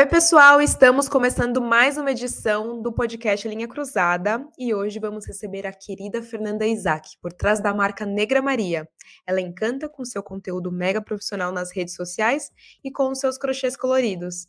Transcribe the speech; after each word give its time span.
Oi, 0.00 0.06
pessoal, 0.06 0.62
estamos 0.62 1.10
começando 1.10 1.60
mais 1.60 1.98
uma 1.98 2.10
edição 2.10 2.80
do 2.80 2.90
podcast 2.90 3.46
Linha 3.46 3.68
Cruzada 3.68 4.48
e 4.58 4.72
hoje 4.72 4.98
vamos 4.98 5.26
receber 5.26 5.66
a 5.66 5.74
querida 5.74 6.22
Fernanda 6.22 6.66
Isaac, 6.66 7.18
por 7.20 7.34
trás 7.34 7.60
da 7.60 7.74
marca 7.74 8.06
Negra 8.06 8.40
Maria. 8.40 8.88
Ela 9.26 9.42
encanta 9.42 9.90
com 9.90 10.02
seu 10.02 10.22
conteúdo 10.22 10.72
mega 10.72 11.02
profissional 11.02 11.52
nas 11.52 11.70
redes 11.70 11.94
sociais 11.94 12.50
e 12.82 12.90
com 12.90 13.10
os 13.10 13.20
seus 13.20 13.36
crochês 13.36 13.76
coloridos. 13.76 14.48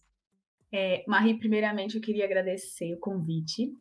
É, 0.72 1.04
Marie, 1.06 1.38
primeiramente 1.38 1.98
eu 1.98 2.02
queria 2.02 2.24
agradecer 2.24 2.94
o 2.94 2.98
convite. 2.98 3.74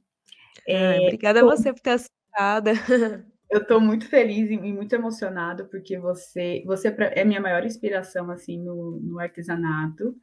É, 0.67 0.99
obrigada 1.03 1.39
tô... 1.39 1.49
a 1.49 1.57
você 1.57 1.73
por 1.73 1.81
ter 1.81 1.91
aceitado. 1.91 2.71
Eu 3.49 3.63
estou 3.63 3.81
muito 3.81 4.09
feliz 4.09 4.49
e 4.49 4.57
muito 4.57 4.93
emocionada 4.93 5.65
porque 5.65 5.99
você, 5.99 6.63
você 6.65 6.95
é 7.17 7.25
minha 7.25 7.41
maior 7.41 7.65
inspiração 7.65 8.31
assim 8.31 8.57
no, 8.57 9.01
no 9.01 9.19
artesanato 9.19 10.17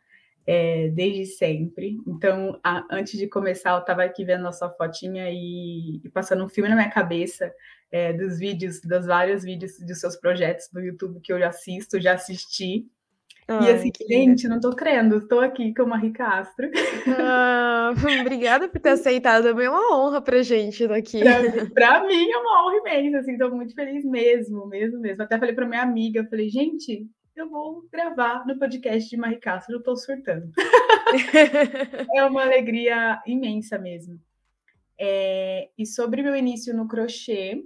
é, 0.47 0.87
desde 0.87 1.25
sempre. 1.25 1.97
Então, 2.07 2.57
a, 2.63 2.85
antes 2.89 3.19
de 3.19 3.27
começar, 3.27 3.71
eu 3.71 3.79
estava 3.79 4.03
aqui 4.03 4.23
vendo 4.23 4.47
a 4.47 4.53
sua 4.53 4.69
fotinha 4.69 5.29
e, 5.29 5.99
e, 6.01 6.09
passando 6.09 6.45
um 6.45 6.49
filme 6.49 6.69
na 6.69 6.75
minha 6.75 6.89
cabeça 6.89 7.53
é, 7.91 8.13
dos 8.13 8.39
vídeos, 8.39 8.79
dos 8.79 9.05
vários 9.05 9.43
vídeos 9.43 9.77
dos 9.85 9.99
seus 9.99 10.15
projetos 10.15 10.69
do 10.71 10.79
YouTube 10.79 11.19
que 11.19 11.33
eu 11.33 11.39
já 11.39 11.49
assisto, 11.49 11.99
já 11.99 12.13
assisti. 12.13 12.85
Ai, 13.45 13.65
e 13.65 13.71
assim, 13.71 13.91
gente, 14.09 14.47
não 14.47 14.59
tô 14.59 14.75
crendo, 14.75 15.17
estou 15.17 15.39
aqui 15.39 15.73
com 15.73 15.83
a 15.83 15.87
Marie 15.87 16.11
Castro. 16.11 16.69
Ah, 17.17 17.93
obrigada 18.21 18.67
por 18.67 18.79
ter 18.79 18.89
aceitado, 18.89 19.47
é 19.47 19.69
uma 19.69 19.97
honra 19.97 20.21
pra 20.21 20.43
gente 20.43 20.83
estar 20.83 20.95
aqui. 20.95 21.19
Pra, 21.19 21.69
pra, 21.73 22.07
mim 22.07 22.29
é 22.29 22.37
uma 22.37 22.65
honra 22.65 22.77
imensa, 22.77 23.19
assim, 23.19 23.37
tô 23.37 23.49
muito 23.49 23.73
feliz 23.73 24.03
mesmo, 24.03 24.65
mesmo, 24.67 24.99
mesmo. 24.99 25.23
Até 25.23 25.39
falei 25.39 25.55
pra 25.55 25.65
minha 25.65 25.81
amiga, 25.81 26.19
eu 26.19 26.29
falei, 26.29 26.49
gente, 26.49 27.07
eu 27.37 27.49
vou 27.49 27.87
gravar 27.91 28.45
no 28.47 28.57
podcast 28.57 29.07
de 29.07 29.15
Marie 29.15 29.39
Castro, 29.39 29.75
eu 29.75 29.83
tô 29.83 29.95
surtando. 29.95 30.51
é 32.15 32.25
uma 32.25 32.41
alegria 32.41 33.21
imensa 33.27 33.77
mesmo. 33.77 34.19
É, 34.99 35.69
e 35.77 35.85
sobre 35.85 36.23
meu 36.23 36.35
início 36.35 36.75
no 36.75 36.87
crochê, 36.87 37.63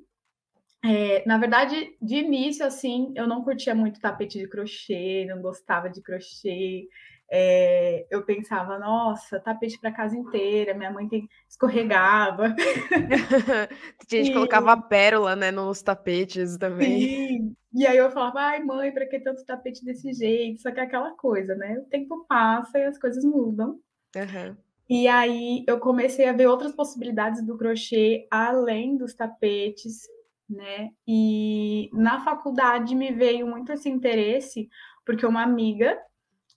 é, 0.84 1.26
na 1.26 1.38
verdade, 1.38 1.96
de 2.02 2.16
início, 2.16 2.66
assim, 2.66 3.14
eu 3.16 3.26
não 3.26 3.44
curtia 3.44 3.74
muito 3.74 4.02
tapete 4.02 4.40
de 4.40 4.48
crochê, 4.48 5.26
não 5.26 5.42
gostava 5.42 5.90
de 5.90 6.02
crochê. 6.02 6.88
É, 7.34 8.06
eu 8.12 8.24
pensava, 8.24 8.78
nossa, 8.78 9.40
tapete 9.40 9.80
para 9.80 9.94
casa 9.94 10.18
inteira, 10.18 10.74
minha 10.74 10.92
mãe 10.92 11.08
tem... 11.08 11.30
escorregava. 11.48 12.54
Tinha 14.06 14.24
gente 14.24 14.34
colocava 14.34 14.76
pérola, 14.76 15.34
né, 15.34 15.50
nos 15.50 15.82
tapetes 15.82 16.58
também. 16.58 17.00
Sim. 17.00 17.56
E 17.74 17.88
aí 17.88 17.96
eu 17.96 18.12
falava, 18.12 18.42
ai, 18.42 18.62
mãe, 18.62 18.92
para 18.92 19.06
que 19.06 19.18
tanto 19.18 19.46
tapete 19.46 19.86
desse 19.86 20.12
jeito? 20.12 20.62
Só 20.62 20.72
que 20.72 20.82
é 20.82 20.84
aquela 20.84 21.12
coisa, 21.12 21.56
né? 21.56 21.80
O 21.80 21.86
tempo 21.86 22.26
passa 22.28 22.78
e 22.78 22.84
as 22.84 22.98
coisas 22.98 23.24
mudam. 23.24 23.80
Uhum. 24.14 24.58
E 24.90 25.08
aí 25.08 25.64
eu 25.66 25.80
comecei 25.80 26.28
a 26.28 26.34
ver 26.34 26.48
outras 26.48 26.74
possibilidades 26.76 27.46
do 27.46 27.58
crochê 27.58 28.28
além 28.30 28.98
dos 28.98 29.14
tapetes, 29.14 30.02
né? 30.50 30.90
E 31.08 31.90
na 31.94 32.20
faculdade 32.26 32.94
me 32.94 33.14
veio 33.14 33.48
muito 33.48 33.72
esse 33.72 33.88
interesse, 33.88 34.68
porque 35.06 35.26
uma 35.26 35.44
amiga 35.44 35.98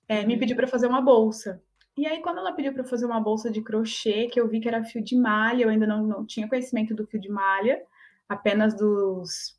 é, 0.09 0.25
me 0.25 0.39
pediu 0.39 0.57
para 0.57 0.67
fazer 0.67 0.87
uma 0.87 1.01
bolsa. 1.01 1.63
E 1.97 2.07
aí, 2.07 2.21
quando 2.21 2.39
ela 2.39 2.53
pediu 2.53 2.73
para 2.73 2.85
fazer 2.85 3.07
uma 3.07 3.21
bolsa 3.21 3.51
de 3.51 3.63
crochê, 3.63 4.27
que 4.27 4.41
eu 4.41 4.49
vi 4.49 4.61
que 4.61 4.69
era 4.69 4.85
fio 4.85 5.03
de 5.03 5.17
malha, 5.17 5.63
eu 5.65 5.69
ainda 5.69 5.87
não, 5.87 6.05
não 6.05 6.27
tinha 6.27 6.49
conhecimento 6.49 6.95
do 6.95 7.07
fio 7.07 7.21
de 7.21 7.29
malha, 7.29 7.81
apenas 8.29 8.75
dos 8.75 9.57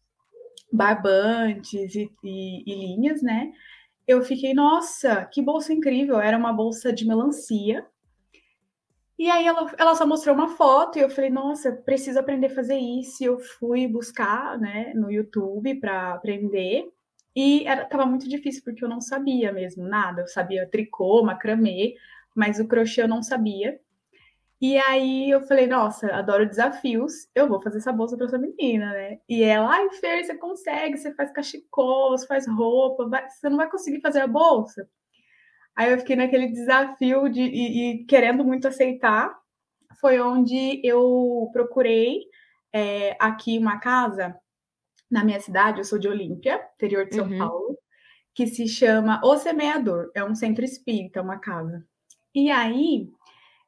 barbantes 0.71 1.95
e, 1.95 2.11
e, 2.23 2.63
e 2.65 2.95
linhas, 2.95 3.21
né? 3.21 3.53
Eu 4.07 4.21
fiquei, 4.21 4.53
nossa, 4.53 5.25
que 5.25 5.41
bolsa 5.41 5.73
incrível! 5.73 6.19
Era 6.19 6.37
uma 6.37 6.53
bolsa 6.53 6.91
de 6.91 7.07
melancia. 7.07 7.85
E 9.17 9.29
aí 9.31 9.47
ela, 9.47 9.73
ela 9.77 9.95
só 9.95 10.05
mostrou 10.05 10.35
uma 10.35 10.49
foto 10.49 10.99
e 10.99 11.01
eu 11.01 11.09
falei, 11.09 11.29
nossa, 11.29 11.71
preciso 11.71 12.19
aprender 12.19 12.47
a 12.47 12.55
fazer 12.55 12.77
isso. 12.77 13.23
E 13.23 13.27
eu 13.27 13.39
fui 13.39 13.87
buscar, 13.87 14.59
né, 14.59 14.93
no 14.93 15.09
YouTube 15.09 15.75
para 15.79 16.13
aprender. 16.13 16.91
E 17.35 17.67
era, 17.67 17.85
tava 17.85 18.05
muito 18.05 18.29
difícil 18.29 18.63
porque 18.63 18.83
eu 18.83 18.89
não 18.89 19.01
sabia 19.01 19.51
mesmo 19.51 19.85
nada. 19.87 20.21
Eu 20.21 20.27
sabia 20.27 20.69
tricô, 20.69 21.23
macramê, 21.23 21.95
mas 22.35 22.59
o 22.59 22.67
crochê 22.67 23.03
eu 23.03 23.07
não 23.07 23.21
sabia. 23.21 23.79
E 24.61 24.77
aí 24.77 25.29
eu 25.29 25.41
falei, 25.41 25.67
nossa, 25.67 26.07
adoro 26.15 26.47
desafios, 26.47 27.27
eu 27.35 27.47
vou 27.47 27.61
fazer 27.61 27.79
essa 27.79 27.91
bolsa 27.91 28.15
para 28.15 28.25
essa 28.25 28.37
menina, 28.37 28.91
né? 28.93 29.19
E 29.27 29.43
ela, 29.43 29.69
ai, 29.69 29.89
Fer, 29.91 30.23
você 30.23 30.35
consegue, 30.35 30.97
você 30.97 31.13
faz 31.13 31.31
cachecol, 31.31 32.17
você 32.17 32.25
faz 32.25 32.47
roupa, 32.47 33.07
vai, 33.07 33.29
você 33.29 33.49
não 33.49 33.57
vai 33.57 33.69
conseguir 33.69 33.99
fazer 34.01 34.21
a 34.21 34.27
bolsa? 34.27 34.89
Aí 35.75 35.91
eu 35.91 35.99
fiquei 35.99 36.15
naquele 36.15 36.47
desafio 36.47 37.27
de, 37.29 37.41
e, 37.41 38.01
e 38.01 38.05
querendo 38.05 38.45
muito 38.45 38.67
aceitar. 38.67 39.37
Foi 39.99 40.19
onde 40.19 40.81
eu 40.83 41.49
procurei 41.51 42.21
é, 42.73 43.15
aqui 43.19 43.57
uma 43.57 43.79
casa 43.79 44.35
na 45.09 45.23
minha 45.23 45.39
cidade, 45.39 45.79
eu 45.79 45.85
sou 45.85 45.99
de 45.99 46.07
Olímpia, 46.07 46.61
interior 46.75 47.07
de 47.07 47.15
São 47.15 47.27
uhum. 47.27 47.37
Paulo, 47.37 47.77
que 48.33 48.47
se 48.47 48.67
chama 48.67 49.21
O 49.23 49.37
Semeador, 49.37 50.11
é 50.13 50.23
um 50.23 50.35
centro 50.35 50.65
espírita, 50.65 51.21
uma 51.21 51.39
casa. 51.39 51.85
E 52.33 52.51
aí 52.51 53.09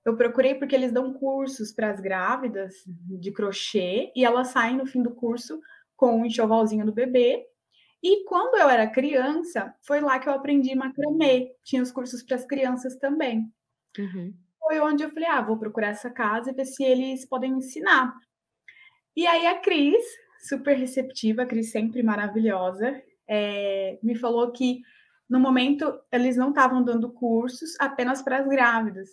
eu 0.06 0.16
procurei 0.16 0.56
porque 0.56 0.76
eles 0.76 0.92
dão 0.92 1.14
cursos 1.14 1.72
para 1.72 1.90
as 1.90 2.00
grávidas 2.00 2.74
de 2.86 3.32
crochê 3.32 4.12
e 4.16 4.24
elas 4.24 4.50
saem 4.50 4.78
no 4.78 4.86
fim 4.86 5.04
do 5.04 5.14
curso 5.14 5.60
com 5.96 6.18
o 6.18 6.20
um 6.22 6.26
enxovalzinho 6.26 6.86
do 6.86 6.94
bebê. 6.94 7.46
E 8.02 8.24
quando 8.26 8.58
eu 8.58 8.70
era 8.70 8.90
criança, 8.90 9.74
foi 9.82 10.00
lá 10.00 10.20
que 10.20 10.30
eu 10.30 10.34
aprendi 10.34 10.74
macramê. 10.76 11.52
Tinha 11.64 11.82
os 11.82 11.92
cursos 11.92 12.24
para 12.24 12.36
as 12.36 12.46
crianças 12.46 12.96
também. 12.98 13.52
Uhum. 13.98 14.34
Foi 14.60 14.80
onde 14.80 15.04
eu 15.04 15.10
falei: 15.10 15.28
ah, 15.28 15.42
vou 15.42 15.58
procurar 15.58 15.90
essa 15.90 16.10
casa 16.10 16.52
e 16.52 16.54
ver 16.54 16.66
se 16.66 16.84
eles 16.84 17.26
podem 17.28 17.54
ensinar. 17.58 18.14
E 19.16 19.26
aí 19.26 19.48
a 19.48 19.60
Cris, 19.60 20.06
super 20.40 20.76
receptiva, 20.78 21.44
a 21.44 21.46
Cris 21.46 21.72
sempre 21.72 22.04
maravilhosa, 22.04 23.02
é, 23.28 24.00
me 24.02 24.16
falou 24.16 24.52
que 24.52 24.82
no 25.30 25.40
momento 25.40 26.00
eles 26.12 26.38
não 26.38 26.50
estavam 26.50 26.84
dando 26.84 27.12
cursos 27.12 27.80
apenas 27.80 28.22
para 28.22 28.38
as 28.38 28.48
grávidas 28.48 29.10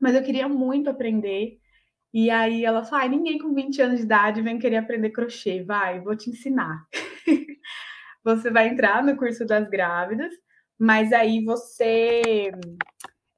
mas 0.00 0.14
eu 0.14 0.22
queria 0.22 0.48
muito 0.48 0.88
aprender. 0.88 1.58
E 2.12 2.30
aí 2.30 2.64
ela 2.64 2.84
falou: 2.84 3.04
ah, 3.04 3.08
ninguém 3.08 3.38
com 3.38 3.54
20 3.54 3.82
anos 3.82 3.98
de 3.98 4.04
idade 4.04 4.42
vem 4.42 4.58
querer 4.58 4.76
aprender 4.76 5.10
crochê, 5.10 5.62
vai, 5.62 6.00
vou 6.00 6.16
te 6.16 6.30
ensinar. 6.30 6.86
você 8.24 8.50
vai 8.50 8.68
entrar 8.68 9.02
no 9.02 9.16
curso 9.16 9.44
das 9.44 9.68
grávidas, 9.68 10.32
mas 10.78 11.12
aí 11.12 11.44
você 11.44 12.52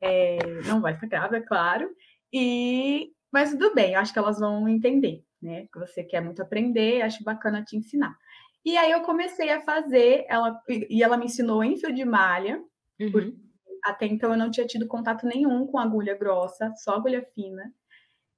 é, 0.01 0.39
não 0.67 0.81
vai 0.81 0.95
ficar 0.95 1.07
grávida, 1.09 1.47
claro. 1.47 1.91
E 2.33 3.13
mas 3.33 3.51
tudo 3.53 3.75
bem, 3.75 3.95
acho 3.95 4.13
que 4.13 4.19
elas 4.19 4.41
vão 4.41 4.69
entender, 4.69 5.25
né? 5.43 5.67
Que 5.73 5.79
você 5.79 6.03
quer 6.05 6.21
muito 6.21 6.43
aprender, 6.43 7.03
acho 7.03 7.25
bacana 7.25 7.65
te 7.65 7.77
ensinar. 7.77 8.17
E 8.65 8.77
aí 8.77 8.91
eu 8.91 9.03
comecei 9.03 9.51
a 9.51 9.63
fazer, 9.63 10.27
ela 10.29 10.61
e 10.69 11.03
ela 11.03 11.17
me 11.17 11.27
ensinou 11.27 11.65
em 11.65 11.77
fio 11.77 11.95
de 11.95 12.05
malha, 12.05 12.63
uhum 13.01 13.51
até 13.85 14.07
então 14.07 14.33
eu 14.33 14.39
não 14.39 14.51
tinha 14.51 14.67
tido 14.67 14.87
contato 14.87 15.27
nenhum 15.27 15.67
com 15.67 15.79
agulha 15.79 16.17
grossa, 16.17 16.73
só 16.77 16.95
agulha 16.95 17.25
fina. 17.35 17.73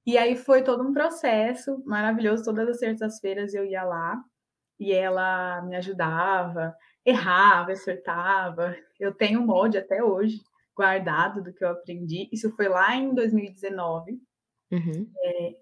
E 0.05 0.17
aí 0.17 0.35
foi 0.35 0.63
todo 0.63 0.83
um 0.83 0.93
processo 0.93 1.81
maravilhoso. 1.85 2.43
Todas 2.43 2.67
as 2.67 2.77
terças-feiras 2.77 3.53
eu 3.53 3.65
ia 3.65 3.83
lá 3.83 4.21
e 4.79 4.91
ela 4.91 5.61
me 5.61 5.75
ajudava, 5.77 6.75
errava, 7.05 7.71
acertava. 7.71 8.75
Eu 8.99 9.13
tenho 9.13 9.41
um 9.41 9.45
molde 9.45 9.77
até 9.77 10.03
hoje 10.03 10.41
guardado 10.75 11.41
do 11.41 11.53
que 11.53 11.63
eu 11.63 11.69
aprendi. 11.69 12.29
Isso 12.31 12.53
foi 12.55 12.67
lá 12.67 12.95
em 12.95 13.13
2019. 13.13 14.19
Uhum. 14.71 15.11
É, 15.23 15.55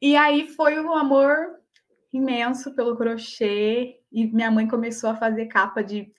e 0.00 0.16
aí 0.16 0.48
foi 0.48 0.80
um 0.80 0.92
amor 0.92 1.58
imenso 2.12 2.74
pelo 2.74 2.96
crochê. 2.96 4.00
E 4.12 4.26
minha 4.26 4.50
mãe 4.50 4.68
começou 4.68 5.10
a 5.10 5.16
fazer 5.16 5.46
capa 5.46 5.82
de 5.82 6.14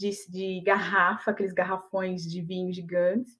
de, 0.00 0.10
de 0.30 0.60
garrafa, 0.62 1.30
aqueles 1.30 1.52
garrafões 1.52 2.22
de 2.22 2.40
vinho 2.40 2.72
gigantes. 2.72 3.38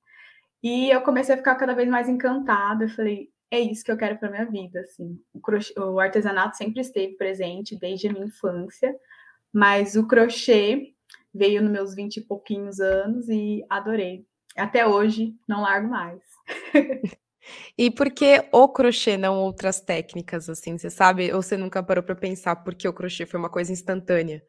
E 0.63 0.91
eu 0.91 1.01
comecei 1.01 1.35
a 1.35 1.39
ficar 1.39 1.55
cada 1.55 1.75
vez 1.75 1.89
mais 1.89 2.07
encantada. 2.07 2.85
Eu 2.85 2.91
falei, 2.91 3.31
é 3.51 3.59
isso 3.59 3.83
que 3.83 3.91
eu 3.91 3.97
quero 3.97 4.19
para 4.19 4.31
minha 4.31 4.45
vida, 4.45 4.81
assim. 4.81 5.19
O, 5.33 5.41
crochê, 5.41 5.73
o, 5.81 5.99
artesanato 5.99 6.59
sempre 6.59 6.83
esteve 6.83 7.15
presente 7.15 7.79
desde 7.79 8.09
a 8.09 8.13
minha 8.13 8.27
infância, 8.27 8.95
mas 9.51 9.97
o 9.97 10.07
crochê 10.07 10.95
veio 11.33 11.63
nos 11.63 11.73
meus 11.73 11.95
vinte 11.95 12.19
e 12.19 12.21
pouquinhos 12.21 12.79
anos 12.79 13.27
e 13.31 13.65
adorei. 13.71 14.27
Até 14.55 14.87
hoje 14.87 15.35
não 15.49 15.63
largo 15.63 15.89
mais. 15.89 16.21
e 17.77 17.91
por 17.91 18.11
que 18.11 18.45
o 18.53 18.69
crochê, 18.69 19.17
não 19.17 19.39
outras 19.39 19.81
técnicas, 19.81 20.49
assim? 20.49 20.77
Você 20.77 20.91
sabe? 20.91 21.33
Ou 21.33 21.43
você 21.43 21.57
nunca 21.57 21.83
parou 21.83 22.03
para 22.03 22.15
pensar 22.15 22.57
por 22.57 22.75
que 22.75 22.89
o 22.89 22.93
crochê 22.93 23.27
foi 23.27 23.39
uma 23.39 23.51
coisa 23.51 23.73
instantânea? 23.73 24.43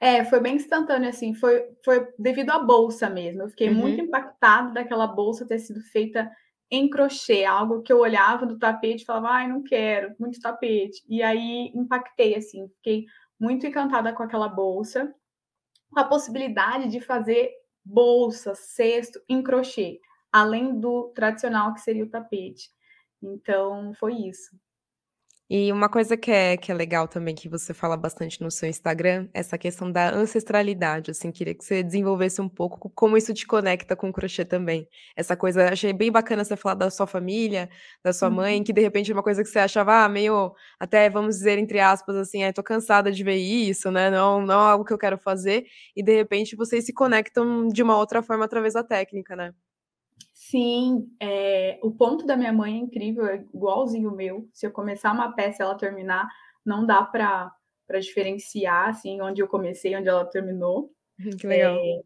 É, 0.00 0.24
foi 0.24 0.40
bem 0.40 0.56
instantâneo, 0.56 1.08
assim, 1.08 1.34
foi, 1.34 1.64
foi 1.84 2.08
devido 2.18 2.50
à 2.50 2.58
bolsa 2.58 3.08
mesmo. 3.10 3.42
Eu 3.42 3.48
fiquei 3.48 3.68
uhum. 3.68 3.74
muito 3.74 4.00
impactada 4.00 4.72
daquela 4.72 5.06
bolsa 5.06 5.46
ter 5.46 5.58
sido 5.58 5.80
feita 5.80 6.30
em 6.70 6.88
crochê, 6.88 7.44
algo 7.44 7.82
que 7.82 7.92
eu 7.92 7.98
olhava 7.98 8.44
do 8.44 8.58
tapete 8.58 9.02
e 9.02 9.06
falava, 9.06 9.30
ai, 9.30 9.48
não 9.48 9.62
quero, 9.62 10.14
muito 10.18 10.40
tapete. 10.40 11.02
E 11.08 11.22
aí 11.22 11.72
impactei, 11.74 12.36
assim, 12.36 12.68
fiquei 12.76 13.06
muito 13.40 13.66
encantada 13.66 14.12
com 14.12 14.22
aquela 14.22 14.48
bolsa, 14.48 15.14
com 15.90 15.98
a 15.98 16.04
possibilidade 16.04 16.88
de 16.88 17.00
fazer 17.00 17.50
bolsa, 17.84 18.54
cesto 18.54 19.20
em 19.28 19.42
crochê. 19.42 19.98
Além 20.32 20.78
do 20.80 21.10
tradicional 21.14 21.74
que 21.74 21.80
seria 21.80 22.04
o 22.04 22.10
tapete. 22.10 22.70
Então, 23.22 23.92
foi 23.94 24.14
isso. 24.28 24.56
E 25.50 25.72
uma 25.72 25.88
coisa 25.88 26.14
que 26.14 26.30
é 26.30 26.58
que 26.58 26.70
é 26.70 26.74
legal 26.74 27.08
também, 27.08 27.34
que 27.34 27.48
você 27.48 27.72
fala 27.72 27.96
bastante 27.96 28.42
no 28.42 28.50
seu 28.50 28.68
Instagram, 28.68 29.28
essa 29.32 29.56
questão 29.56 29.90
da 29.90 30.10
ancestralidade, 30.14 31.10
assim, 31.10 31.32
queria 31.32 31.54
que 31.54 31.64
você 31.64 31.82
desenvolvesse 31.82 32.38
um 32.42 32.48
pouco 32.50 32.90
como 32.90 33.16
isso 33.16 33.32
te 33.32 33.46
conecta 33.46 33.96
com 33.96 34.10
o 34.10 34.12
crochê 34.12 34.44
também. 34.44 34.86
Essa 35.16 35.34
coisa, 35.38 35.70
achei 35.72 35.90
bem 35.94 36.12
bacana 36.12 36.44
você 36.44 36.54
falar 36.54 36.74
da 36.74 36.90
sua 36.90 37.06
família, 37.06 37.70
da 38.04 38.12
sua 38.12 38.28
mãe, 38.28 38.62
Uhum. 38.62 38.62
que 38.62 38.74
de 38.74 38.82
repente 38.82 39.10
é 39.10 39.14
uma 39.14 39.22
coisa 39.22 39.42
que 39.42 39.48
você 39.48 39.58
achava, 39.58 40.04
ah, 40.04 40.08
meio, 40.08 40.52
até 40.78 41.08
vamos 41.08 41.36
dizer, 41.38 41.58
entre 41.58 41.80
aspas, 41.80 42.14
assim, 42.16 42.42
"Ai, 42.44 42.52
tô 42.52 42.62
cansada 42.62 43.10
de 43.10 43.24
ver 43.24 43.36
isso, 43.36 43.90
né, 43.90 44.10
não 44.10 44.42
não 44.44 44.54
é 44.68 44.70
algo 44.72 44.84
que 44.84 44.92
eu 44.92 44.98
quero 44.98 45.16
fazer", 45.16 45.64
e 45.96 46.02
de 46.02 46.14
repente 46.14 46.54
vocês 46.56 46.84
se 46.84 46.92
conectam 46.92 47.68
de 47.68 47.82
uma 47.82 47.96
outra 47.96 48.22
forma 48.22 48.44
através 48.44 48.74
da 48.74 48.84
técnica, 48.84 49.34
né? 49.34 49.54
Sim, 50.50 51.10
eh, 51.20 51.78
o 51.82 51.90
ponto 51.90 52.24
da 52.26 52.36
minha 52.36 52.52
mãe 52.52 52.74
é 52.74 52.78
incrível, 52.78 53.26
é 53.26 53.36
igualzinho 53.54 54.10
o 54.10 54.16
meu. 54.16 54.48
Se 54.54 54.66
eu 54.66 54.70
começar 54.72 55.12
uma 55.12 55.32
peça 55.34 55.62
e 55.62 55.64
ela 55.66 55.76
terminar, 55.76 56.26
não 56.64 56.86
dá 56.86 57.02
pra 57.04 57.52
diferenciar, 58.00 58.88
assim, 58.90 59.20
onde 59.20 59.42
eu 59.42 59.48
comecei, 59.48 59.96
onde 59.96 60.08
ela 60.08 60.24
terminou. 60.24 60.90
Que 61.38 61.46
legal. 61.46 61.78
Eh, 61.78 62.02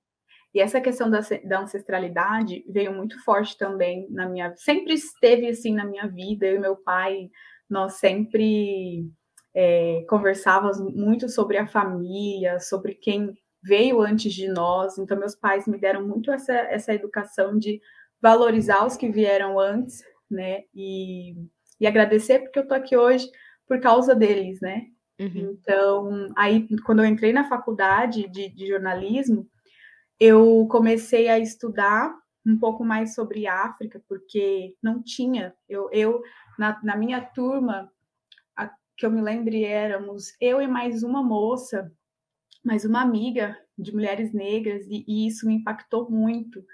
e 0.54 0.60
essa 0.60 0.80
questão 0.80 1.10
da 1.10 1.20
da 1.44 1.60
ancestralidade 1.62 2.64
veio 2.68 2.92
muito 2.94 3.22
forte 3.24 3.56
também 3.58 4.08
na 4.10 4.28
minha 4.28 4.54
sempre 4.56 4.94
esteve, 4.94 5.48
assim, 5.48 5.74
na 5.74 5.84
minha 5.86 6.08
vida. 6.08 6.46
Eu 6.46 6.56
e 6.56 6.60
meu 6.60 6.76
pai, 6.76 7.30
nós 7.70 7.94
sempre, 7.94 9.06
eh, 9.54 10.04
conversávamos 10.08 10.78
muito 10.80 11.28
sobre 11.28 11.58
a 11.58 11.66
família, 11.68 12.60
sobre 12.60 12.94
quem 12.94 13.34
veio 13.62 14.00
antes 14.02 14.34
de 14.34 14.48
nós. 14.48 14.98
Então 14.98 15.18
meus 15.18 15.34
pais 15.36 15.66
me 15.68 15.78
deram 15.78 16.06
muito 16.08 16.32
essa 16.32 16.52
essa 16.54 16.94
educação 16.94 17.58
de 17.58 17.80
valorizar 18.22 18.86
os 18.86 18.96
que 18.96 19.10
vieram 19.10 19.58
antes, 19.60 20.02
né, 20.30 20.62
e 20.74 21.34
e 21.80 21.86
agradecer 21.86 22.40
porque 22.40 22.60
eu 22.60 22.68
tô 22.68 22.74
aqui 22.74 22.96
hoje 22.96 23.28
por 23.68 23.80
causa 23.80 24.14
deles, 24.14 24.60
né. 24.60 24.86
Uhum. 25.20 25.56
Então, 25.60 26.28
aí 26.36 26.66
quando 26.86 27.00
eu 27.04 27.06
entrei 27.06 27.32
na 27.32 27.48
faculdade 27.48 28.28
de 28.30 28.48
de 28.50 28.68
jornalismo, 28.68 29.48
eu 30.20 30.66
comecei 30.70 31.28
a 31.28 31.38
estudar 31.38 32.14
um 32.46 32.58
pouco 32.58 32.84
mais 32.84 33.14
sobre 33.14 33.46
África, 33.48 34.02
porque 34.08 34.74
não 34.82 35.02
tinha. 35.02 35.54
Eu 35.68 35.88
eu 35.92 36.22
na 36.58 36.80
na 36.84 36.96
minha 36.96 37.20
turma, 37.20 37.90
a 38.56 38.70
que 38.96 39.06
eu 39.06 39.10
me 39.10 39.22
lembre, 39.22 39.64
éramos 39.64 40.34
eu 40.40 40.60
e 40.62 40.68
mais 40.68 41.02
uma 41.04 41.22
moça, 41.22 41.92
mais 42.64 42.84
uma 42.84 43.02
amiga 43.02 43.58
de 43.78 43.92
mulheres 43.94 44.32
negras, 44.34 44.86
e 44.88 45.04
e 45.08 45.26
isso 45.28 45.46
me 45.46 45.54
impactou 45.56 46.10
muito. 46.10 46.64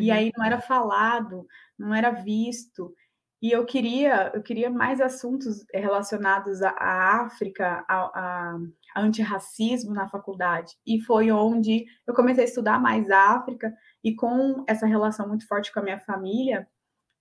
E 0.00 0.10
Uhum. 0.10 0.16
aí 0.16 0.30
não 0.36 0.44
era 0.44 0.60
falado, 0.60 1.46
não 1.78 1.94
era 1.94 2.10
visto, 2.10 2.94
e 3.42 3.52
eu 3.52 3.64
queria 3.66 4.32
eu 4.34 4.42
queria 4.42 4.70
mais 4.70 5.00
assuntos 5.00 5.64
relacionados 5.74 6.62
à 6.62 6.70
à 6.70 7.22
África, 7.26 7.84
ao 7.88 8.12
a 8.14 8.56
a 8.96 9.00
antirracismo 9.02 9.92
na 9.94 10.08
faculdade. 10.08 10.74
E 10.86 11.00
foi 11.02 11.30
onde 11.32 11.84
eu 12.06 12.14
comecei 12.14 12.44
a 12.44 12.46
estudar 12.48 12.80
mais 12.80 13.10
África, 13.10 13.72
e 14.04 14.14
com 14.16 14.64
essa 14.68 14.86
relação 14.86 15.28
muito 15.28 15.46
forte 15.48 15.72
com 15.72 15.80
a 15.80 15.82
minha 15.84 15.98
família, 16.00 16.66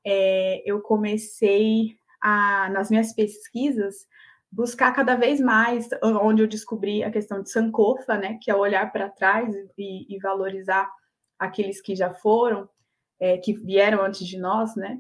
eh, 0.06 0.62
eu 0.66 0.82
comecei 0.82 1.98
a, 2.22 2.70
nas 2.72 2.90
minhas 2.92 3.14
pesquisas, 3.16 3.96
buscar 4.52 4.94
cada 4.94 5.16
vez 5.16 5.40
mais, 5.42 5.90
on 6.04 6.16
onde 6.18 6.44
eu 6.44 6.48
descobri 6.48 7.04
a 7.04 7.12
questão 7.12 7.42
de 7.44 7.50
Sankofa, 7.52 8.18
né, 8.18 8.38
que 8.42 8.52
é 8.52 8.56
olhar 8.56 8.92
pra 8.94 9.10
trás 9.10 9.54
e 9.78 10.16
e 10.16 10.20
valorizar 10.20 10.90
aqueles 11.40 11.82
que 11.82 11.96
já 11.96 12.14
foram, 12.14 12.70
eh, 13.20 13.38
que 13.40 13.54
vieram 13.54 14.04
antes 14.04 14.28
de 14.28 14.40
nós, 14.40 14.76
né. 14.76 15.00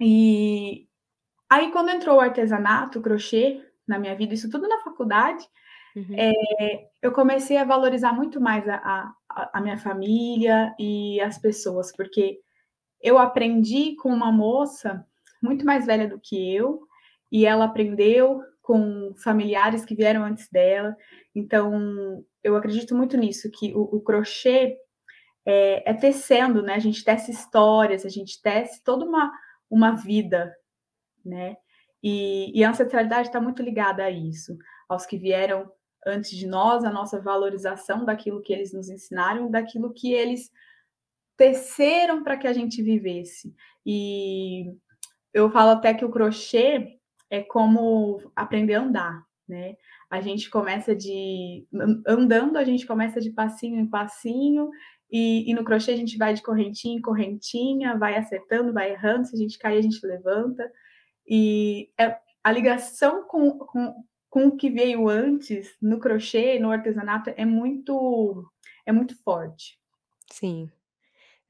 E 0.00 0.86
aí 1.50 1.72
quando 1.72 1.90
entrou 1.90 2.16
o 2.18 2.20
artesanato, 2.20 2.98
o 2.98 3.02
crochê 3.02 3.62
na 3.88 3.98
minha 3.98 4.16
vida, 4.16 4.34
isso 4.34 4.50
tudo 4.50 4.68
na 4.68 4.80
faculdade, 4.80 5.44
Uhum. 5.94 6.30
eh, 6.62 6.88
eu 7.02 7.12
comecei 7.12 7.56
a 7.58 7.64
valorizar 7.64 8.12
muito 8.14 8.40
mais 8.40 8.68
a 8.68 8.76
a 9.30 9.50
a 9.54 9.60
minha 9.62 9.78
família 9.78 10.74
e 10.78 11.20
as 11.20 11.38
pessoas, 11.38 11.92
porque 11.96 12.40
eu 13.02 13.18
aprendi 13.18 13.96
com 13.96 14.10
uma 14.10 14.32
moça 14.32 15.06
muito 15.42 15.64
mais 15.66 15.86
velha 15.86 16.08
do 16.08 16.20
que 16.20 16.54
eu, 16.54 16.80
e 17.32 17.46
ela 17.46 17.66
aprendeu 17.66 18.42
com 18.62 19.14
familiares 19.24 19.84
que 19.84 19.94
vieram 19.96 20.24
antes 20.24 20.48
dela. 20.50 20.96
Então, 21.34 22.24
eu 22.44 22.56
acredito 22.56 22.94
muito 22.96 23.16
nisso, 23.16 23.50
que 23.52 23.74
o 23.74 23.82
o 23.96 24.00
crochê, 24.02 24.76
eh, 25.46 25.82
é 25.86 25.94
tecendo, 25.94 26.62
né, 26.62 26.74
a 26.74 26.80
gente 26.80 27.04
tece 27.04 27.30
histórias, 27.32 28.04
a 28.06 28.10
gente 28.10 28.40
tece 28.42 28.82
toda 28.84 29.04
uma 29.06 29.32
uma 29.70 29.92
vida, 29.96 30.54
né. 31.24 31.56
E 32.02 32.52
e 32.58 32.64
a 32.64 32.70
ancestralidade 32.70 33.30
tá 33.32 33.40
muito 33.40 33.62
ligada 33.62 34.04
a 34.04 34.10
isso, 34.10 34.56
aos 34.88 35.06
que 35.06 35.18
vieram 35.18 35.70
antes 36.06 36.30
de 36.38 36.46
nós, 36.46 36.84
a 36.84 36.90
nossa 36.92 37.20
valorização 37.20 38.04
daquilo 38.04 38.42
que 38.42 38.52
eles 38.52 38.72
nos 38.72 38.88
ensinaram, 38.90 39.50
daquilo 39.50 39.92
que 39.94 40.12
eles 40.12 40.50
teceram 41.36 42.22
pra 42.24 42.36
que 42.38 42.46
a 42.48 42.52
gente 42.54 42.82
vivesse. 42.82 43.54
E 43.86 44.72
eu 45.34 45.50
falo 45.50 45.70
até 45.72 45.94
que 45.94 46.04
o 46.04 46.10
crochê 46.10 46.98
é 47.30 47.42
como 47.42 48.20
aprender 48.36 48.74
a 48.76 48.82
andar, 48.82 49.24
né. 49.48 49.76
A 50.10 50.20
gente 50.20 50.50
começa 50.50 50.94
de 50.96 51.66
an 51.74 52.02
andando, 52.06 52.56
a 52.58 52.64
gente 52.64 52.86
começa 52.86 53.20
de 53.20 53.30
passinho 53.30 53.80
em 53.80 53.86
passinho, 53.88 54.70
e 55.10 55.50
e 55.50 55.54
no 55.54 55.64
crochê 55.64 55.92
a 55.92 55.96
gente 55.96 56.16
vai 56.18 56.34
de 56.34 56.42
correntinha 56.42 56.96
em 56.98 57.02
correntinha, 57.02 57.98
vai 57.98 58.16
acertando, 58.16 58.72
vai 58.72 58.92
errando, 58.92 59.26
se 59.26 59.36
a 59.36 59.38
gente 59.38 59.58
cair, 59.58 59.78
a 59.78 59.82
gente 59.82 60.04
levanta. 60.06 60.70
E, 61.28 61.90
é 61.98 62.16
a 62.44 62.52
ligação 62.52 63.26
com 63.26 63.58
com 63.58 63.94
com 64.30 64.48
o 64.48 64.56
que 64.56 64.68
veio 64.70 65.08
antes, 65.08 65.74
no 65.80 65.98
crochê, 65.98 66.58
no 66.58 66.70
artesanato, 66.70 67.30
é 67.36 67.44
muito 67.44 68.44
é 68.84 68.92
muito 68.92 69.16
forte. 69.22 69.78
Sim. 70.30 70.70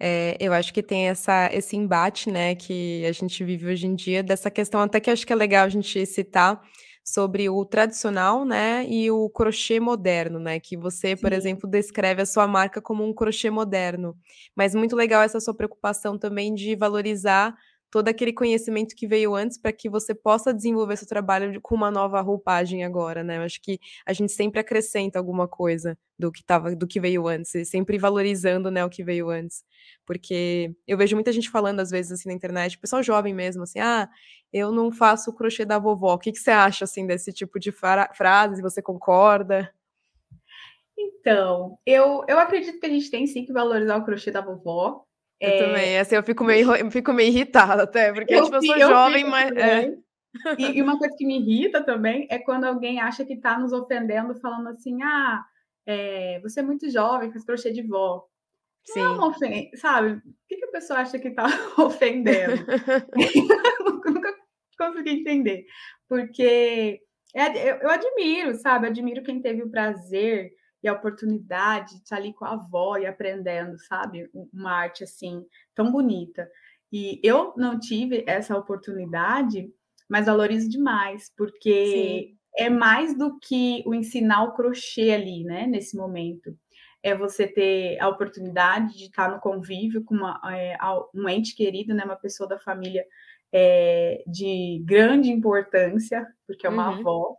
Eh, 0.01 0.37
eu 0.41 0.53
acho 0.53 0.73
que 0.75 0.83
tem 0.83 1.09
essa 1.09 1.51
esse 1.53 1.77
embate, 1.77 2.31
né, 2.31 2.55
que 2.55 3.05
a 3.07 3.13
gente 3.13 3.43
vive 3.45 3.67
hoje 3.67 3.87
em 3.87 3.95
dia, 3.95 4.23
dessa 4.23 4.51
questão 4.51 4.81
até 4.81 5.01
que 5.01 5.11
acho 5.11 5.27
que 5.27 5.33
é 5.33 5.37
legal 5.37 5.65
a 5.67 5.69
gente 5.69 6.05
citar, 6.07 6.63
sobre 7.09 7.49
o 7.49 7.65
tradicional, 7.65 8.45
né, 8.45 8.85
e 8.89 9.11
o 9.13 9.31
crochê 9.31 9.79
moderno, 9.81 10.41
né, 10.41 10.59
que 10.61 10.77
você, 10.77 11.17
por 11.17 11.33
Sim. 11.33 11.39
exemplo, 11.39 11.71
descreve 11.71 12.23
a 12.23 12.27
sua 12.27 12.49
marca 12.49 12.83
como 12.83 13.05
um 13.09 13.15
crochê 13.15 13.49
moderno. 13.51 14.17
Mas 14.57 14.75
muito 14.75 14.97
legal 14.97 15.23
essa 15.23 15.41
sua 15.41 15.55
preocupação 15.55 16.19
também 16.19 16.53
de 16.55 16.75
valorizar 16.77 17.57
todo 17.91 18.09
aquele 18.09 18.33
conhecimento 18.33 18.95
que 18.97 19.07
veio 19.07 19.35
antes, 19.35 19.59
pra 19.59 19.73
que 19.73 19.89
você 19.89 20.15
possa 20.15 20.53
desenvolver 20.55 20.97
seu 20.97 21.07
trabalho 21.09 21.61
com 21.63 21.75
uma 21.75 21.91
nova 21.91 22.21
roupagem 22.21 22.85
agora, 22.85 23.23
né. 23.25 23.39
Eu 23.39 23.43
acho 23.43 23.61
que 23.63 23.79
a 24.07 24.13
gente 24.13 24.33
sempre 24.33 24.61
acrescenta 24.61 25.19
alguma 25.19 25.49
coisa 25.49 25.97
do 26.19 26.33
que 26.33 26.41
estava 26.41 26.75
do 26.75 26.87
que 26.87 26.99
veio 27.01 27.27
antes, 27.29 27.51
sempre 27.69 27.99
valorizando, 27.99 28.71
né, 28.71 28.85
o 28.85 28.91
que 28.91 29.05
veio 29.05 29.31
antes. 29.31 29.65
Porque 30.07 30.75
eu 30.87 30.97
vejo 30.99 31.17
muita 31.17 31.33
gente 31.33 31.51
falando, 31.51 31.81
às 31.81 31.91
vezes, 31.91 32.13
assim, 32.13 32.29
na 32.29 32.35
internet, 32.35 32.79
pessoal 32.79 33.03
jovem 33.03 33.35
mesmo, 33.35 33.63
assim: 33.65 33.81
"Ah, 33.81 34.09
eu 34.53 34.73
não 34.73 34.91
faço 34.93 35.31
o 35.31 35.35
crochê 35.35 35.65
da 35.65 35.79
vovó". 35.79 36.15
O 36.15 36.19
que 36.19 36.33
que 36.33 36.39
você 36.39 36.51
acha, 36.51 36.85
assim, 36.85 37.07
desse 37.07 37.33
tipo 37.33 37.59
de 37.61 37.71
fra 37.73 38.11
frase, 38.15 38.63
você 38.63 38.83
concorda? 38.83 39.71
Então, 40.99 41.79
eu 41.87 42.25
eu 42.29 42.39
acredito 42.39 42.81
que 42.81 42.87
a 42.87 42.91
gente 42.91 43.11
tem 43.11 43.27
sim 43.27 43.45
que 43.45 43.53
valorizar 43.53 43.97
o 43.99 44.05
crochê 44.05 44.31
da 44.31 44.41
vovó. 44.41 45.06
Eu 45.43 45.53
Eh 45.53 45.55
também, 45.55 45.99
assim, 45.99 46.15
eu 46.17 46.23
fico 46.23 46.43
meio 46.45 46.75
eu 46.75 46.91
fico 46.91 47.13
meio 47.13 47.29
irritada 47.31 47.83
até, 47.83 48.13
porque, 48.13 48.35
Eu 48.35 48.43
tipo, 48.43 48.57
eu 48.57 48.63
sou 48.63 48.79
eu 48.79 48.89
jovem, 48.89 49.25
mas 49.25 49.51
é. 49.57 49.87
E 50.59 50.79
e 50.79 50.83
uma 50.83 50.99
coisa 50.99 51.15
que 51.17 51.27
me 51.27 51.39
irrita 51.41 51.85
também, 51.85 52.27
é 52.31 52.39
quando 52.39 52.65
alguém 52.65 53.01
acha 53.01 53.25
que 53.27 53.37
tá 53.41 53.59
nos 53.59 53.73
ofendendo 53.73 54.35
falando 54.41 54.69
assim: 54.71 55.03
"Ah, 55.03 55.45
eh, 55.87 56.41
você 56.43 56.61
é 56.61 56.63
muito 56.63 56.91
jovem, 56.91 57.31
faz 57.33 57.45
crochê 57.45 57.73
de 57.73 57.83
vó". 57.83 58.27
Não 58.89 59.03
é 59.05 59.11
Sim. 59.11 59.17
uma 59.17 59.29
ofen 59.29 59.71
sabe, 59.77 60.13
o 60.15 60.23
que 60.49 60.57
que 60.59 60.65
a 60.67 60.73
pessoa 60.73 61.01
acha 61.01 61.19
que 61.19 61.31
tá 61.33 61.45
ofendendo? 61.79 62.67
Nunca 63.15 63.57
nunca 64.11 64.35
consegui 64.79 65.11
entender, 65.21 65.67
porque 66.09 67.01
é 67.35 67.71
eu 67.73 67.77
eu 67.83 67.91
admiro, 67.91 68.55
sabe, 68.57 68.89
admiro 68.89 69.23
quem 69.25 69.41
teve 69.43 69.63
o 69.65 69.71
prazer 69.71 70.53
e 70.87 70.89
a 70.89 70.93
oportunidade 70.95 71.97
de 71.97 72.03
estar 72.05 72.17
ali 72.17 72.33
com 72.35 72.45
a 72.45 72.53
avó 72.55 72.97
e 72.99 73.07
aprendendo, 73.07 73.79
sabe, 73.81 74.31
uma 74.53 74.73
arte, 74.73 75.05
assim, 75.05 75.45
tão 75.75 75.91
bonita. 75.93 76.49
E 76.93 77.21
eu 77.25 77.55
não 77.57 77.79
tive 77.79 78.25
essa 78.27 78.57
oportunidade, 78.57 79.71
mas 80.09 80.27
valorizo 80.27 80.69
demais, 80.71 81.33
Sim. 81.83 82.27
porque 82.27 82.35
é 82.57 82.71
mais 82.71 83.17
do 83.19 83.39
que 83.41 83.83
o 83.87 83.95
ensinar 83.95 84.45
o 84.45 84.55
crochê 84.55 85.11
ali, 85.13 85.45
né, 85.45 85.67
nesse 85.67 85.97
momento. 85.97 86.57
É 87.03 87.15
você 87.17 87.47
ter 87.47 87.99
a 88.01 88.09
oportunidade 88.09 88.97
de 88.97 89.05
estar 89.07 89.31
no 89.31 89.41
convívio 89.41 90.05
com 90.05 90.15
uma 90.17 90.41
al 90.81 91.11
um 91.15 91.29
ente 91.29 91.55
querido, 91.57 91.95
né, 91.95 92.05
uma 92.05 92.17
pessoa 92.17 92.49
da 92.49 92.59
família, 92.59 93.05
eh, 93.53 94.23
de 94.27 94.83
grande 94.85 95.31
importância, 95.31 96.27
porque 96.47 96.67
é 96.67 96.71
uma 96.71 96.89
Uhum. 96.89 96.99
avó. 96.99 97.37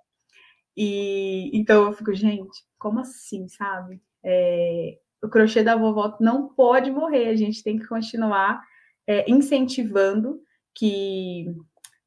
E, 0.78 1.52
então 1.58 1.86
eu 1.88 1.94
fico: 1.94 2.14
"Gente, 2.16 2.64
como 2.80 3.00
assim?", 3.00 3.48
sabe. 3.48 4.02
Eh, 4.24 4.98
o 5.22 5.30
crochê 5.30 5.64
da 5.64 5.76
vovó 5.76 6.16
não 6.20 6.48
pode 6.50 6.92
morrer, 6.92 7.30
a 7.30 7.36
gente 7.36 7.64
tem 7.64 7.78
que 7.78 7.88
continuar, 7.88 8.62
é, 9.06 9.30
incentivando 9.30 10.42
que 10.76 11.48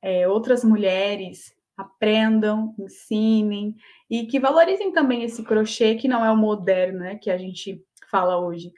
é, 0.03 0.29
outras 0.29 0.65
mulheres 0.65 1.55
aprendam, 1.77 2.75
ensinem 2.79 3.75
e 4.09 4.27
que 4.27 4.39
valorizem 4.39 4.93
também 4.93 5.23
esse 5.23 5.43
crochê 5.43 5.95
que 5.97 6.09
não 6.09 6.25
é 6.25 6.31
o 6.31 6.37
moderno, 6.37 7.01
né, 7.01 7.17
que 7.17 7.31
a 7.31 7.39
gente 7.39 7.83
fala 8.11 8.39
hoje. 8.39 8.73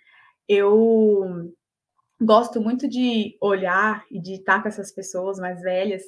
Eu 0.48 1.52
gosto 2.20 2.60
muito 2.60 2.88
de 2.88 3.36
olhar 3.40 4.04
e 4.10 4.20
de 4.20 4.34
estar 4.34 4.62
com 4.62 4.68
essas 4.68 4.92
pessoas 4.92 5.38
mais 5.38 5.60
velhas, 5.60 6.02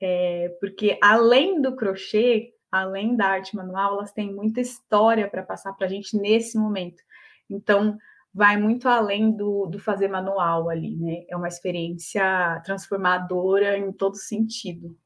é, 0.00 0.56
porque 0.60 0.98
além 1.02 1.60
do 1.60 1.74
crochê, 1.74 2.52
além 2.70 3.16
da 3.16 3.26
arte 3.26 3.56
manual, 3.56 3.94
elas 3.94 4.12
têm 4.12 4.34
muita 4.34 4.60
história 4.60 5.28
para 5.28 5.42
passar 5.42 5.72
para 5.72 5.86
a 5.86 5.90
gente 5.90 6.16
nesse 6.16 6.58
momento. 6.58 7.02
Então, 7.50 7.96
vai 8.34 8.56
muito 8.56 8.88
além 8.88 9.30
do, 9.30 9.66
do 9.66 9.78
fazer 9.78 10.08
manual 10.08 10.68
ali, 10.68 10.96
né? 10.96 11.24
É 11.28 11.36
uma 11.36 11.48
experiência 11.48 12.60
transformadora 12.64 13.78
em 13.78 13.90
todo 13.92 14.16
sentido. 14.16 14.96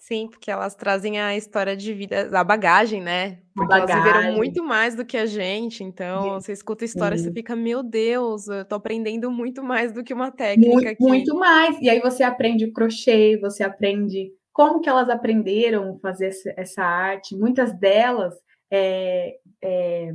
Sim, 0.00 0.26
porque 0.28 0.50
elas 0.50 0.74
trazem 0.74 1.20
a 1.20 1.36
história 1.36 1.76
de 1.76 1.94
vida, 1.94 2.28
a 2.32 2.42
bagagem, 2.42 3.00
né? 3.00 3.38
Porque 3.54 3.68
bagagem. 3.68 3.94
elas 3.94 4.04
viveram 4.04 4.36
muito 4.36 4.64
mais 4.64 4.96
do 4.96 5.04
que 5.04 5.16
a 5.16 5.26
gente. 5.26 5.84
Então, 5.84 6.40
você 6.40 6.52
escuta 6.52 6.84
a 6.84 6.86
história, 6.86 7.16
Sim. 7.16 7.24
você 7.24 7.32
fica, 7.32 7.54
meu 7.54 7.84
Deus, 7.84 8.48
eu 8.48 8.64
tô 8.64 8.74
aprendendo 8.74 9.30
muito 9.30 9.62
mais 9.62 9.92
do 9.92 10.02
que 10.02 10.12
uma 10.12 10.32
técnica 10.32 10.72
muito, 10.72 10.88
aqui. 10.88 11.04
Muito 11.04 11.36
mais. 11.36 11.78
E 11.80 11.88
aí 11.88 12.00
você 12.00 12.24
aprende 12.24 12.64
o 12.64 12.72
crochê, 12.72 13.38
você 13.40 13.62
aprende 13.62 14.32
como 14.52 14.80
que 14.80 14.88
elas 14.88 15.08
aprenderam 15.08 15.96
a 15.96 15.98
fazer 16.00 16.30
essa 16.56 16.82
arte. 16.82 17.36
Muitas 17.36 17.72
delas 17.72 18.34
é, 18.70 19.38
é, 19.62 20.12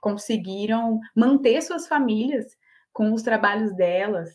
conseguiram 0.00 1.00
manter 1.14 1.60
suas 1.62 1.86
famílias 1.86 2.56
com 2.92 3.12
os 3.12 3.22
trabalhos 3.22 3.74
delas. 3.74 4.30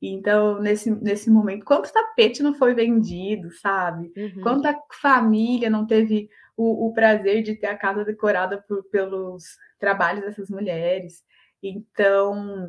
Então, 0.00 0.60
nesse, 0.60 0.90
nesse 0.90 1.30
momento, 1.30 1.64
quanto 1.64 1.92
tapete 1.92 2.42
não 2.42 2.54
foi 2.54 2.74
vendido, 2.74 3.52
sabe? 3.52 4.12
Uhum. 4.16 4.42
Quanta 4.42 4.76
família 5.00 5.70
não 5.70 5.86
teve 5.86 6.28
o, 6.56 6.88
o, 6.88 6.92
prazer 6.92 7.42
de 7.42 7.54
ter 7.54 7.68
a 7.68 7.78
casa 7.78 8.04
decorada 8.04 8.62
por, 8.66 8.82
pelos 8.84 9.44
trabalhos 9.78 10.24
dessas 10.24 10.50
mulheres. 10.50 11.22
Então, 11.62 12.68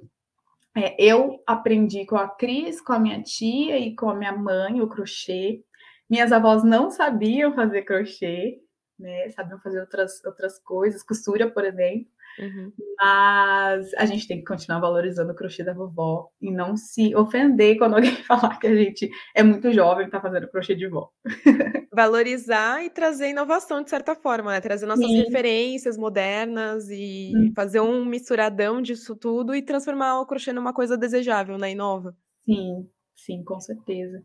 é, 0.75 0.96
eu 1.04 1.42
aprendi 1.48 2.06
com 2.06 2.16
a 2.16 2.28
Cris, 2.28 2.80
com 2.80 2.94
a 2.94 3.00
minha 3.00 3.22
tia 3.22 3.80
e 3.80 3.96
com 3.96 4.10
a 4.10 4.16
minha 4.16 4.36
mãe 4.36 4.80
o 4.80 4.88
crochê. 4.88 5.63
Minhas 6.13 6.32
avós 6.32 6.63
não 6.63 6.91
sabiam 6.91 7.55
fazer 7.55 7.82
crochê, 7.82 8.60
né? 9.00 9.32
Sabiam 9.32 9.60
fazer 9.62 9.79
outras, 9.79 10.24
outras 10.24 10.60
coisas, 10.60 11.01
costura, 11.01 11.50
por 11.50 11.65
exemplo. 11.65 12.05
Uhum. 12.38 12.72
Mas 13.01 13.91
a 13.96 14.05
gente 14.05 14.27
tem 14.27 14.38
que 14.38 14.46
continuar 14.46 14.79
valorizando 14.79 15.32
o 15.32 15.36
crochê 15.36 15.63
da 15.63 15.74
vovó 15.74 16.29
e 16.39 16.51
não 16.51 16.77
se 16.77 17.15
ofender 17.15 17.79
quando 17.79 17.96
alguém 17.98 18.15
falar 18.25 18.60
que 18.60 18.67
a 18.67 18.75
gente 18.75 19.10
é 19.34 19.41
muito 19.41 19.72
jovem 19.72 20.03
e 20.03 20.05
está 20.05 20.22
fazendo 20.22 20.48
crochê 20.48 20.75
de 20.75 20.88
vó. 20.88 21.10
Valorizar 21.91 22.84
e 22.84 22.91
trazer 22.91 23.29
inovação 23.29 23.82
de 23.82 23.89
certa 23.89 24.13
forma, 24.13 24.51
né? 24.51 24.62
Trazer 24.62 24.86
nossas 24.86 25.08
Sim. 25.08 25.24
referências 25.24 25.98
modernas 25.98 26.91
e 26.91 27.32
Sim. 27.32 27.53
fazer 27.55 27.79
um 27.79 28.05
misturadão 28.05 28.84
disso 28.84 29.15
tudo 29.15 29.55
e 29.55 29.63
transformar 29.63 30.22
o 30.22 30.27
crochê 30.27 30.53
numa 30.53 30.74
coisa 30.74 30.96
desejável, 30.96 31.58
né? 31.58 31.72
E 31.72 31.75
nova. 31.75 32.15
Sim, 32.46 32.88
sim, 33.15 33.43
com 33.43 33.60
certeza. 33.60 34.24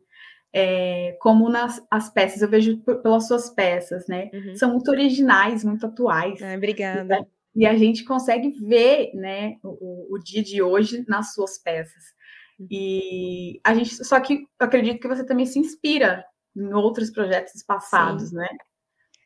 É, 0.55 1.17
como 1.21 1.49
nas 1.51 1.85
as 1.91 2.11
peças, 2.11 2.41
eu 2.41 2.49
vejo 2.49 2.79
pelas 2.79 3.27
suas 3.29 3.51
peças, 3.51 4.07
né? 4.09 4.31
Uhum. 4.33 4.57
São 4.57 4.73
muito 4.73 4.91
originais, 4.91 5.63
muito 5.63 5.87
atuais. 5.87 6.41
Ah, 6.43 6.55
obrigada. 6.57 7.27
E 7.55 7.67
a 7.67 7.77
gente 7.77 8.05
consegue 8.05 8.51
ver 8.51 9.11
né, 9.15 9.57
o, 9.63 10.15
o 10.15 10.19
dia 10.19 10.43
de 10.43 10.63
hoje 10.63 11.05
nas 11.09 11.35
suas 11.35 11.59
peças. 11.59 12.03
Uhum. 12.59 12.67
E 12.71 13.61
a 13.65 13.75
gente, 13.75 14.05
só 14.05 14.19
que 14.21 14.35
eu 14.35 14.67
acredito 14.67 15.01
que 15.01 15.09
você 15.09 15.25
também 15.25 15.45
se 15.45 15.59
inspira 15.59 16.25
em 16.57 16.73
outros 16.73 17.11
projetos 17.11 17.63
passados, 17.63 18.31
Sim. 18.31 18.37
né? 18.37 18.49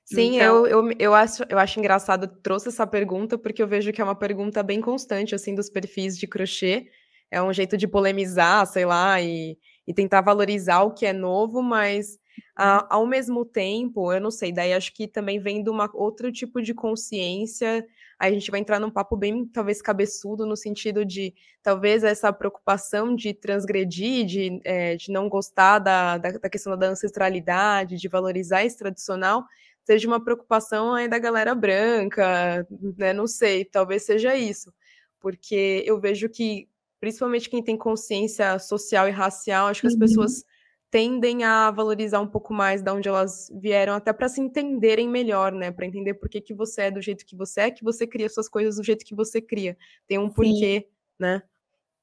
Sim, 0.05 0.37
então... 0.37 0.67
eu, 0.67 0.83
eu, 0.85 0.97
eu, 0.99 1.15
acho, 1.15 1.45
eu 1.49 1.59
acho 1.59 1.79
engraçado, 1.79 2.27
trouxe 2.43 2.69
essa 2.69 2.87
pergunta, 2.87 3.39
porque 3.39 3.63
eu 3.63 3.69
vejo 3.69 3.93
que 3.93 4.01
é 4.01 4.05
uma 4.05 4.15
pergunta 4.15 4.63
bem 4.63 4.81
constante, 4.81 5.35
assim, 5.35 5.55
dos 5.55 5.71
perfis 5.71 6.19
de 6.19 6.27
crochê. 6.27 6.87
É 7.31 7.43
um 7.43 7.53
jeito 7.53 7.79
de 7.79 7.89
polemizar, 7.89 8.67
sei 8.67 8.85
lá, 8.85 9.21
e, 9.23 9.57
e 9.87 9.95
tentar 9.95 10.21
valorizar 10.21 10.83
o 10.83 10.93
que 10.93 11.07
é 11.07 11.13
novo, 11.13 11.63
mas 11.63 12.21
Uh, 12.59 12.85
ao 12.91 13.07
mesmo 13.07 13.45
tempo, 13.45 14.13
eu 14.13 14.21
não 14.21 14.31
sei, 14.31 14.53
daí 14.53 14.73
acho 14.75 14.93
que 14.95 15.09
também 15.09 15.41
vem 15.41 15.63
de 15.63 15.71
uma 15.71 15.91
outro 15.95 16.31
tipo 16.31 16.61
de 16.61 16.75
consciência. 16.75 17.87
Aí 18.19 18.31
a 18.31 18.35
gente 18.35 18.51
vai 18.51 18.61
entrar 18.61 18.79
num 18.79 18.91
papo 18.91 19.17
bem, 19.17 19.47
talvez, 19.47 19.83
cabeçudo, 19.83 20.47
no 20.47 20.57
sentido 20.57 21.05
de 21.05 21.35
talvez 21.63 22.05
essa 22.05 22.33
preocupação 22.33 23.15
de 23.17 23.35
transgredir, 23.35 24.27
de, 24.27 24.61
é, 24.65 24.97
de 24.97 25.11
não 25.11 25.29
gostar 25.29 25.79
da, 25.79 26.19
da, 26.19 26.31
da, 26.33 26.51
questão 26.51 26.77
da 26.77 26.89
ancestralidade, 26.89 27.97
de 27.97 28.09
valorizar 28.09 28.65
esse 28.65 28.79
tradicional, 28.79 29.45
seja 29.85 30.07
uma 30.07 30.23
preocupação 30.23 30.95
aí 30.95 31.09
da 31.09 31.19
galera 31.19 31.55
branca, 31.55 32.67
né? 32.97 33.13
Não 33.13 33.27
sei, 33.27 33.65
talvez 33.65 34.05
seja 34.05 34.37
isso. 34.37 34.73
Porque 35.21 35.83
eu 35.87 35.99
vejo 36.01 36.29
que, 36.29 36.69
principalmente 37.03 37.51
quem 37.51 37.61
tem 37.61 37.77
consciência 37.77 38.61
social 38.61 39.09
e 39.09 39.11
racial, 39.11 39.67
acho 39.67 39.81
que 39.81 39.89
as 39.89 39.95
uhum. 39.95 39.99
pessoas 39.99 40.45
tendem 40.89 41.43
a 41.43 41.69
valorizar 41.69 42.21
um 42.21 42.29
pouco 42.29 42.55
mais 42.55 42.81
da 42.81 42.95
onde 42.95 43.09
elas 43.09 43.51
vieram, 43.61 43.95
até 43.95 44.13
para 44.13 44.29
se 44.29 44.41
entenderem 44.41 45.09
melhor, 45.09 45.51
né? 45.51 45.73
Para 45.73 45.85
entender 45.85 46.15
por 46.15 46.29
que, 46.29 46.41
que 46.41 46.55
você 46.55 46.83
é 46.83 46.91
do 46.93 47.03
jeito 47.03 47.27
que 47.27 47.35
você 47.35 47.63
é, 47.63 47.71
que 47.73 47.83
você 47.83 48.07
cria 48.07 48.29
suas 48.29 48.49
coisas 48.49 48.77
do 48.77 48.85
jeito 48.85 49.05
que 49.05 49.17
você 49.17 49.43
cria. 49.43 49.77
Tem 50.07 50.17
um 50.17 50.31
porquê, 50.31 50.87
Sim. 50.87 50.95
né? 51.19 51.43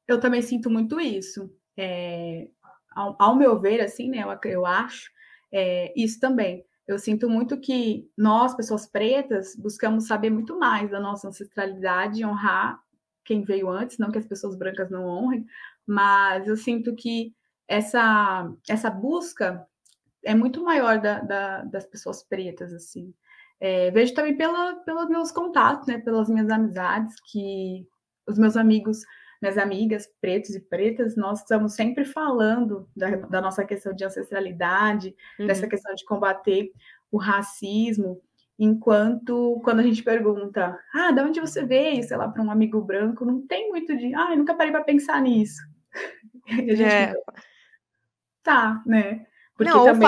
Eu 0.06 0.20
também 0.20 0.42
sinto 0.42 0.70
muito 0.70 1.00
isso. 1.00 1.50
É, 1.78 2.50
ao, 2.94 3.16
ao, 3.18 3.36
meu 3.38 3.58
ver, 3.58 3.80
assim, 3.80 4.10
né? 4.10 4.24
Eu, 4.24 4.52
eu 4.52 4.66
acho 4.66 5.10
é, 5.50 5.94
isso 5.96 6.20
também. 6.20 6.66
Eu 6.86 7.00
sinto 7.00 7.30
muito 7.30 7.58
que 7.58 8.12
nós, 8.18 8.54
pessoas 8.54 8.86
pretas, 8.86 9.56
buscamos 9.56 10.08
saber 10.08 10.30
muito 10.30 10.60
mais 10.60 10.92
da 10.92 11.00
nossa 11.00 11.30
ancestralidade, 11.30 12.26
honrar 12.26 12.82
quem 13.30 13.44
veio 13.44 13.70
antes, 13.70 14.00
não 14.00 14.10
que 14.10 14.18
as 14.18 14.26
pessoas 14.26 14.56
brancas 14.56 14.90
não 14.90 15.06
honrem, 15.06 15.46
mas 15.86 16.48
eu 16.48 16.58
sinto 16.58 16.96
que 16.96 17.32
essa, 17.68 18.52
essa 18.68 18.90
busca 18.90 19.64
é 20.26 20.34
muito 20.34 20.64
maior 20.64 21.00
da, 21.00 21.20
da, 21.20 21.62
das 21.66 21.86
pessoas 21.86 22.24
pretas, 22.24 22.74
assim. 22.74 23.14
É, 23.60 23.92
vejo 23.92 24.16
também 24.16 24.36
pela, 24.36 24.78
pelos 24.78 25.08
meus 25.10 25.32
contatos, 25.32 25.88
né, 25.88 26.00
pelas 26.00 26.28
minhas 26.28 26.50
amizades, 26.50 27.18
que 27.32 27.88
os 28.28 28.40
meus 28.40 28.58
amigos, 28.58 29.06
minhas 29.40 29.60
amigas 29.60 30.10
pretos 30.20 30.56
e 30.56 30.60
pretas, 30.60 31.16
nós 31.16 31.42
estamos 31.42 31.76
sempre 31.76 32.06
falando 32.06 32.90
da, 32.96 33.16
da 33.16 33.42
nossa 33.42 33.64
questão 33.64 33.94
de 33.94 34.04
ancestralidade, 34.04 35.16
uhum. 35.40 35.46
dessa 35.46 35.68
questão 35.68 35.94
de 35.94 36.04
combater 36.04 36.72
o 37.12 37.18
racismo, 37.20 38.24
enquanto 38.60 39.60
quando 39.64 39.80
a 39.80 39.84
gente 39.84 40.04
pergunta, 40.04 40.78
ah, 40.94 41.12
de 41.12 41.22
onde 41.22 41.40
você 41.40 41.66
veio, 41.66 42.04
sei 42.04 42.18
lá, 42.18 42.28
para 42.28 42.44
um 42.44 42.52
amigo 42.52 42.82
branco, 42.82 43.24
não 43.24 43.48
tem 43.48 43.70
muito 43.70 43.96
de, 43.98 44.14
ah, 44.14 44.32
eu 44.32 44.38
nunca 44.38 44.54
parei 44.54 44.72
para 44.72 44.84
pensar 44.84 45.22
nisso. 45.22 45.62
a 46.48 46.76
gente 46.76 46.84
é 46.84 47.14
tá, 48.44 48.82
né? 48.86 49.26
Porque 49.56 49.72
não, 49.72 49.84
também... 49.86 50.08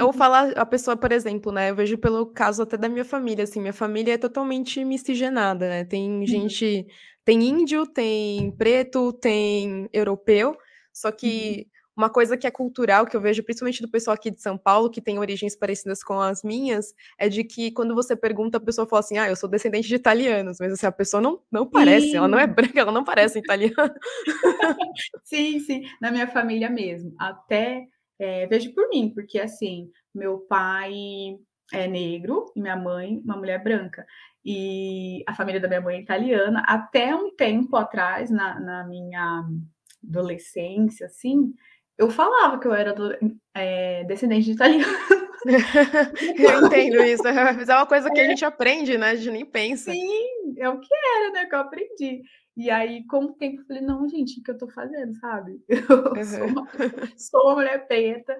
ou 0.00 0.12
fala, 0.12 0.52
ou 0.54 0.60
a 0.60 0.64
pessoa, 0.64 0.96
por 0.96 1.10
exemplo, 1.10 1.50
né? 1.50 1.70
Eu 1.70 1.74
vejo 1.74 1.98
pelo 1.98 2.26
caso 2.26 2.62
até 2.62 2.76
da 2.76 2.88
minha 2.88 3.04
família, 3.04 3.44
assim, 3.44 3.60
minha 3.60 3.72
família 3.72 4.14
é 4.14 4.18
totalmente 4.18 4.84
miscigenada, 4.84 5.68
né? 5.68 5.84
Tem 5.84 6.08
uhum. 6.08 6.26
gente, 6.26 6.86
tem 7.24 7.42
índio, 7.42 7.84
tem 7.86 8.52
preto, 8.52 9.12
tem 9.12 9.88
europeu, 9.92 10.56
só 10.92 11.10
que 11.10 11.66
uhum. 11.66 11.71
Uma 11.96 12.08
coisa 12.08 12.36
que 12.36 12.46
é 12.46 12.50
cultural, 12.50 13.06
que 13.06 13.16
eu 13.16 13.20
vejo 13.20 13.42
principalmente 13.42 13.82
do 13.82 13.88
pessoal 13.88 14.14
aqui 14.14 14.30
de 14.30 14.40
São 14.40 14.56
Paulo, 14.56 14.90
que 14.90 15.00
tem 15.00 15.18
origens 15.18 15.54
parecidas 15.54 16.02
com 16.02 16.20
as 16.20 16.42
minhas, 16.42 16.94
é 17.18 17.28
de 17.28 17.44
que 17.44 17.70
quando 17.70 17.94
você 17.94 18.16
pergunta, 18.16 18.58
a 18.58 18.60
pessoa 18.60 18.86
fala 18.86 19.00
assim, 19.00 19.18
ah, 19.18 19.28
eu 19.28 19.36
sou 19.36 19.48
descendente 19.48 19.88
de 19.88 19.94
italianos, 19.94 20.58
mas 20.58 20.72
assim, 20.72 20.86
a 20.86 20.92
pessoa 20.92 21.20
não, 21.20 21.40
não 21.50 21.66
parece, 21.66 22.10
sim. 22.10 22.16
ela 22.16 22.28
não 22.28 22.38
é 22.38 22.46
branca, 22.46 22.80
ela 22.80 22.92
não 22.92 23.04
parece 23.04 23.38
italiana. 23.38 23.94
sim, 25.24 25.60
sim, 25.60 25.82
na 26.00 26.10
minha 26.10 26.26
família 26.26 26.70
mesmo, 26.70 27.14
até 27.18 27.86
é, 28.18 28.46
vejo 28.46 28.72
por 28.72 28.88
mim, 28.88 29.12
porque 29.14 29.38
assim, 29.38 29.90
meu 30.14 30.38
pai 30.38 30.92
é 31.72 31.86
negro 31.86 32.46
e 32.54 32.60
minha 32.60 32.76
mãe, 32.76 33.20
uma 33.24 33.36
mulher 33.36 33.62
branca. 33.62 34.06
E 34.44 35.22
a 35.26 35.34
família 35.34 35.60
da 35.60 35.68
minha 35.68 35.80
mãe 35.80 35.96
é 35.96 36.00
italiana. 36.00 36.62
Até 36.66 37.14
um 37.14 37.34
tempo 37.34 37.76
atrás, 37.76 38.30
na, 38.30 38.60
na 38.60 38.84
minha 38.86 39.44
adolescência, 40.04 41.06
assim, 41.06 41.54
eu 42.02 42.10
falava 42.10 42.58
que 42.58 42.66
eu 42.66 42.74
era 42.74 42.92
do, 42.92 43.16
é, 43.54 44.04
descendente 44.04 44.46
de 44.46 44.52
italiano. 44.52 44.92
eu 46.36 46.66
entendo 46.66 47.02
isso. 47.02 47.22
Mas 47.22 47.68
é 47.68 47.74
uma 47.74 47.86
coisa 47.86 48.10
que 48.10 48.20
a 48.20 48.26
gente 48.26 48.44
aprende, 48.44 48.98
né? 48.98 49.10
A 49.10 49.14
gente 49.14 49.30
nem 49.30 49.46
pensa. 49.46 49.92
Sim, 49.92 50.54
é 50.58 50.68
o 50.68 50.80
que 50.80 50.94
era, 51.16 51.32
né? 51.32 51.46
Que 51.46 51.54
eu 51.54 51.60
aprendi. 51.60 52.22
E 52.56 52.70
aí, 52.70 53.06
com 53.06 53.24
o 53.24 53.32
tempo, 53.32 53.62
eu 53.62 53.66
falei, 53.66 53.82
não, 53.82 54.08
gente, 54.08 54.40
o 54.40 54.42
que 54.42 54.50
eu 54.50 54.58
tô 54.58 54.68
fazendo, 54.68 55.14
sabe? 55.14 55.62
Eu 55.68 56.12
uhum. 56.14 56.24
sou, 56.24 56.46
uma, 56.46 56.68
sou 57.16 57.40
uma 57.44 57.54
mulher 57.54 57.86
preta 57.86 58.36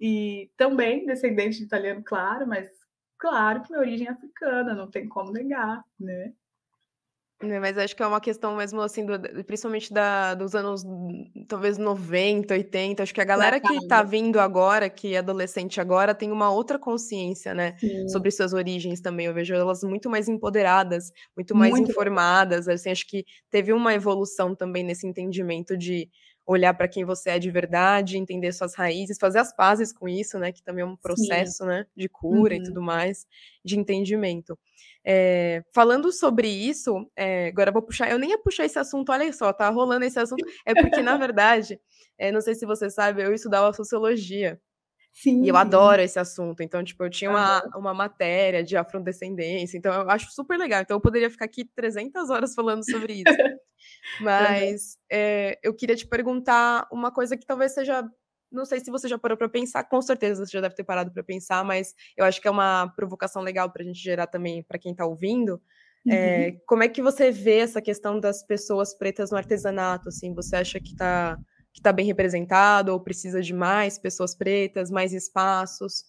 e 0.00 0.50
também 0.56 1.06
descendente 1.06 1.58
de 1.58 1.64
italiano, 1.64 2.02
claro, 2.04 2.44
mas 2.44 2.68
claro 3.16 3.62
que 3.62 3.70
minha 3.70 3.80
origem 3.80 4.08
é 4.08 4.10
africana, 4.10 4.74
não 4.74 4.90
tem 4.90 5.08
como 5.08 5.30
negar, 5.30 5.84
né? 6.00 6.32
Né, 7.42 7.58
mas 7.58 7.76
acho 7.76 7.96
que 7.96 8.02
é 8.04 8.06
uma 8.06 8.20
questão 8.20 8.54
mesmo, 8.56 8.80
assim, 8.80 9.04
do 9.04 9.18
principalmente 9.44 9.92
da 9.92 10.32
dos 10.32 10.54
anos, 10.54 10.84
talvez 11.48 11.76
90, 11.76 12.54
80, 12.54 13.02
acho 13.02 13.12
que 13.12 13.20
a 13.20 13.24
galera 13.24 13.58
que 13.60 13.80
tá 13.80 14.00
vindo 14.04 14.38
agora, 14.38 14.88
que 14.88 15.14
é 15.14 15.18
adolescente 15.18 15.80
agora, 15.80 16.14
tem 16.14 16.30
uma 16.30 16.52
outra 16.52 16.78
consciência, 16.78 17.52
né, 17.52 17.74
Sim. 17.80 18.06
sobre 18.06 18.30
suas 18.30 18.52
origens 18.52 19.00
também, 19.00 19.26
eu 19.26 19.34
vejo 19.34 19.52
elas 19.54 19.82
muito 19.82 20.08
mais 20.08 20.28
empoderadas, 20.28 21.10
muito 21.36 21.52
mais 21.52 21.76
Muito 21.76 21.92
informadas, 21.92 22.68
assim, 22.68 22.90
acho 22.92 23.08
que 23.08 23.24
teve 23.50 23.72
uma 23.72 23.92
evolução 23.92 24.54
também 24.54 24.84
nesse 24.84 25.04
entendimento 25.04 25.76
de 25.76 26.08
olhar 26.46 26.74
para 26.74 26.86
quem 26.88 27.04
você 27.04 27.30
é 27.30 27.38
de 27.40 27.50
verdade, 27.50 28.18
entender 28.18 28.52
suas 28.52 28.74
raízes, 28.76 29.16
fazer 29.20 29.38
as 29.40 29.54
pazes 29.54 29.92
com 29.92 30.08
isso, 30.08 30.38
né, 30.38 30.52
que 30.52 30.62
também 30.62 30.82
é 30.82 30.86
um 30.86 30.96
sim. 31.14 31.52
processo, 31.52 31.64
né, 31.64 31.86
de 31.96 32.08
cura 32.08 32.54
e 32.54 32.60
Uhum. 32.60 32.62
tudo 32.62 32.80
mais, 32.82 33.26
de 33.64 33.76
entendimento. 33.76 34.56
Eh, 35.04 35.62
falando 35.74 36.12
sobre 36.12 36.48
isso, 36.48 37.10
eh, 37.16 37.48
agora 37.48 37.70
eu 37.70 37.74
vou 37.74 37.82
puxar 37.82 38.10
eu 38.10 38.18
nem 38.18 38.30
ia 38.30 38.38
puxar 38.38 38.64
esse 38.66 38.78
assunto, 38.78 39.10
olha 39.12 39.32
só, 39.32 39.52
tá 39.52 39.68
rolando 39.70 40.04
esse 40.04 40.18
assunto, 40.20 40.44
é 40.66 40.74
porque 40.76 41.02
na 41.02 41.16
verdade, 41.16 41.80
eh, 42.18 42.30
não 42.32 42.40
sei 42.40 42.54
se 42.54 42.64
você 42.66 42.88
sabe, 42.90 43.22
eu 43.22 43.34
estudava 43.34 43.72
sociologia, 43.72 44.60
e 45.40 45.48
Sim, 45.48 45.48
eu 45.48 45.56
sim. 45.56 45.58
adoro 45.58 46.02
esse 46.02 46.18
assunto, 46.18 46.62
então, 46.62 46.84
tipo, 46.84 47.04
eu 47.04 47.10
tinha 47.10 47.30
uma 47.30 47.62
uma 47.76 47.94
matéria 47.94 48.64
de 48.64 48.76
afrodescendência, 48.76 49.78
então 49.78 49.92
eu 49.94 50.10
acho 50.10 50.30
super 50.32 50.58
legal, 50.58 50.82
então 50.82 50.96
eu 50.98 51.00
poderia 51.02 51.30
ficar 51.30 51.46
aqui 51.46 51.64
300 51.64 52.30
horas 52.30 52.54
falando 52.54 52.84
sobre 52.88 53.14
isso. 53.14 53.38
Mas, 54.18 54.98
eu 55.62 55.74
queria 55.76 55.96
te 55.96 56.06
perguntar 56.08 56.88
uma 56.92 57.12
coisa 57.12 57.36
que 57.36 57.46
talvez 57.46 57.72
seja 57.74 58.04
não 58.52 58.64
sei 58.64 58.80
se 58.80 58.90
você 58.90 59.08
já 59.08 59.18
parou 59.18 59.36
para 59.36 59.48
pensar, 59.48 59.84
com 59.84 60.00
certeza 60.02 60.44
você 60.44 60.52
já 60.52 60.60
deve 60.60 60.74
ter 60.74 60.84
parado 60.84 61.12
para 61.12 61.22
pensar, 61.22 61.64
mas 61.64 61.94
eu 62.16 62.24
acho 62.24 62.40
que 62.40 62.48
é 62.48 62.50
uma 62.50 62.88
provocação 62.94 63.42
legal 63.42 63.70
para 63.72 63.82
a 63.82 63.86
gente 63.86 63.98
gerar 64.00 64.26
também 64.26 64.62
para 64.62 64.78
quem 64.78 64.92
está 64.92 65.06
ouvindo. 65.06 65.60
Eh, 66.08 66.50
Uhum. 66.50 66.60
como 66.66 66.82
é 66.82 66.88
que 66.88 67.00
você 67.00 67.30
vê 67.30 67.58
essa 67.58 67.80
questão 67.80 68.18
das 68.18 68.44
pessoas 68.44 68.92
pretas 68.96 69.30
no 69.30 69.36
artesanato, 69.36 70.08
assim? 70.08 70.34
Você 70.34 70.56
acha 70.56 70.80
que 70.80 70.88
está 70.92 71.38
que 71.72 71.80
tá 71.80 71.90
bem 71.90 72.04
representado 72.04 72.92
ou 72.92 73.00
precisa 73.00 73.40
de 73.40 73.54
mais 73.54 73.98
pessoas 73.98 74.34
pretas, 74.34 74.90
mais 74.90 75.14
espaços? 75.14 76.04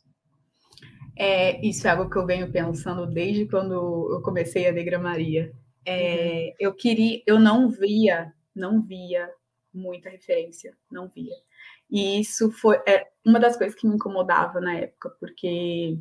É, 1.15 1.65
isso 1.65 1.87
é 1.87 1.91
algo 1.91 2.09
que 2.09 2.17
eu 2.17 2.25
venho 2.25 2.51
pensando 2.51 3.05
desde 3.05 3.45
quando 3.45 3.73
eu 4.13 4.21
comecei 4.21 4.67
a 4.67 4.71
Negra 4.73 4.99
Maria. 4.99 5.45
Uhum. 5.45 5.51
É, 5.85 6.53
eu 6.59 6.73
queria, 6.73 7.21
eu 7.25 7.39
não 7.39 7.69
via, 7.69 8.33
não 8.55 8.81
via 8.81 9.29
muita 9.73 10.09
referência, 10.09 10.75
não 10.91 11.07
via. 11.07 11.35
E 11.89 12.19
isso 12.19 12.51
foi 12.51 12.81
é, 12.87 13.07
uma 13.25 13.39
das 13.39 13.57
coisas 13.57 13.77
que 13.77 13.87
me 13.87 13.95
incomodava 13.95 14.59
na 14.59 14.75
época, 14.75 15.09
porque 15.19 15.97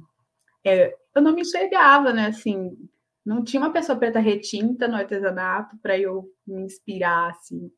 é, 0.64 0.94
eu 1.14 1.22
não 1.22 1.32
me 1.32 1.42
enxergava, 1.42 2.12
né? 2.12 2.26
Assim, 2.26 2.76
não 3.24 3.44
tinha 3.44 3.60
uma 3.60 3.72
pessoa 3.72 3.98
preta 3.98 4.18
retinta 4.18 4.88
no 4.88 4.96
artesanato 4.96 5.76
para 5.78 5.98
eu 5.98 6.30
me 6.46 6.62
inspirar, 6.62 7.30
assim. 7.30 7.70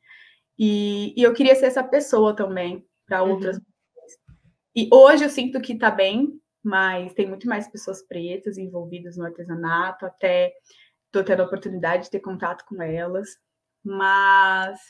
E, 0.59 1.15
e, 1.17 1.23
eu 1.23 1.35
queria 1.35 1.55
ser 1.55 1.67
essa 1.67 1.83
pessoa 1.83 2.35
também 2.35 2.87
para 3.07 3.23
outras. 3.23 3.57
Uhum. 3.57 3.65
E 4.77 4.89
hoje 4.93 5.25
eu 5.25 5.29
sinto 5.29 5.61
que 5.61 5.73
está 5.73 5.91
bem, 5.91 6.41
mas 6.63 7.13
tem 7.13 7.27
muito 7.27 7.49
mais 7.49 7.69
pessoas 7.69 8.03
pretas 8.03 8.57
envolvidas 8.57 9.17
no 9.17 9.25
artesanato, 9.25 10.07
até 10.07 10.53
estou 11.07 11.23
tendo 11.23 11.43
a 11.43 11.47
oportunidade 11.47 12.05
de 12.05 12.11
ter 12.11 12.21
contato 12.21 12.65
com 12.65 12.81
elas, 12.83 13.39
mas 13.85 14.81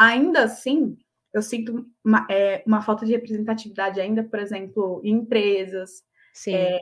ainda 0.00 0.44
assim 0.44 0.96
eu 1.32 1.42
sinto 1.42 1.86
uma, 2.04 2.26
é, 2.28 2.62
uma 2.66 2.82
falta 2.82 3.06
de 3.06 3.12
representatividade 3.12 4.00
ainda, 4.00 4.24
por 4.24 4.38
exemplo, 4.38 5.00
em 5.04 5.12
empresas. 5.12 6.02
Sim. 6.34 6.54
É, 6.54 6.80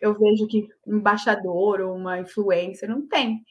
eu 0.00 0.18
vejo 0.18 0.46
que 0.46 0.68
um 0.86 0.96
embaixador 0.96 1.80
ou 1.80 1.94
uma 1.94 2.18
influencer 2.18 2.88
não 2.88 3.06
tem, 3.06 3.44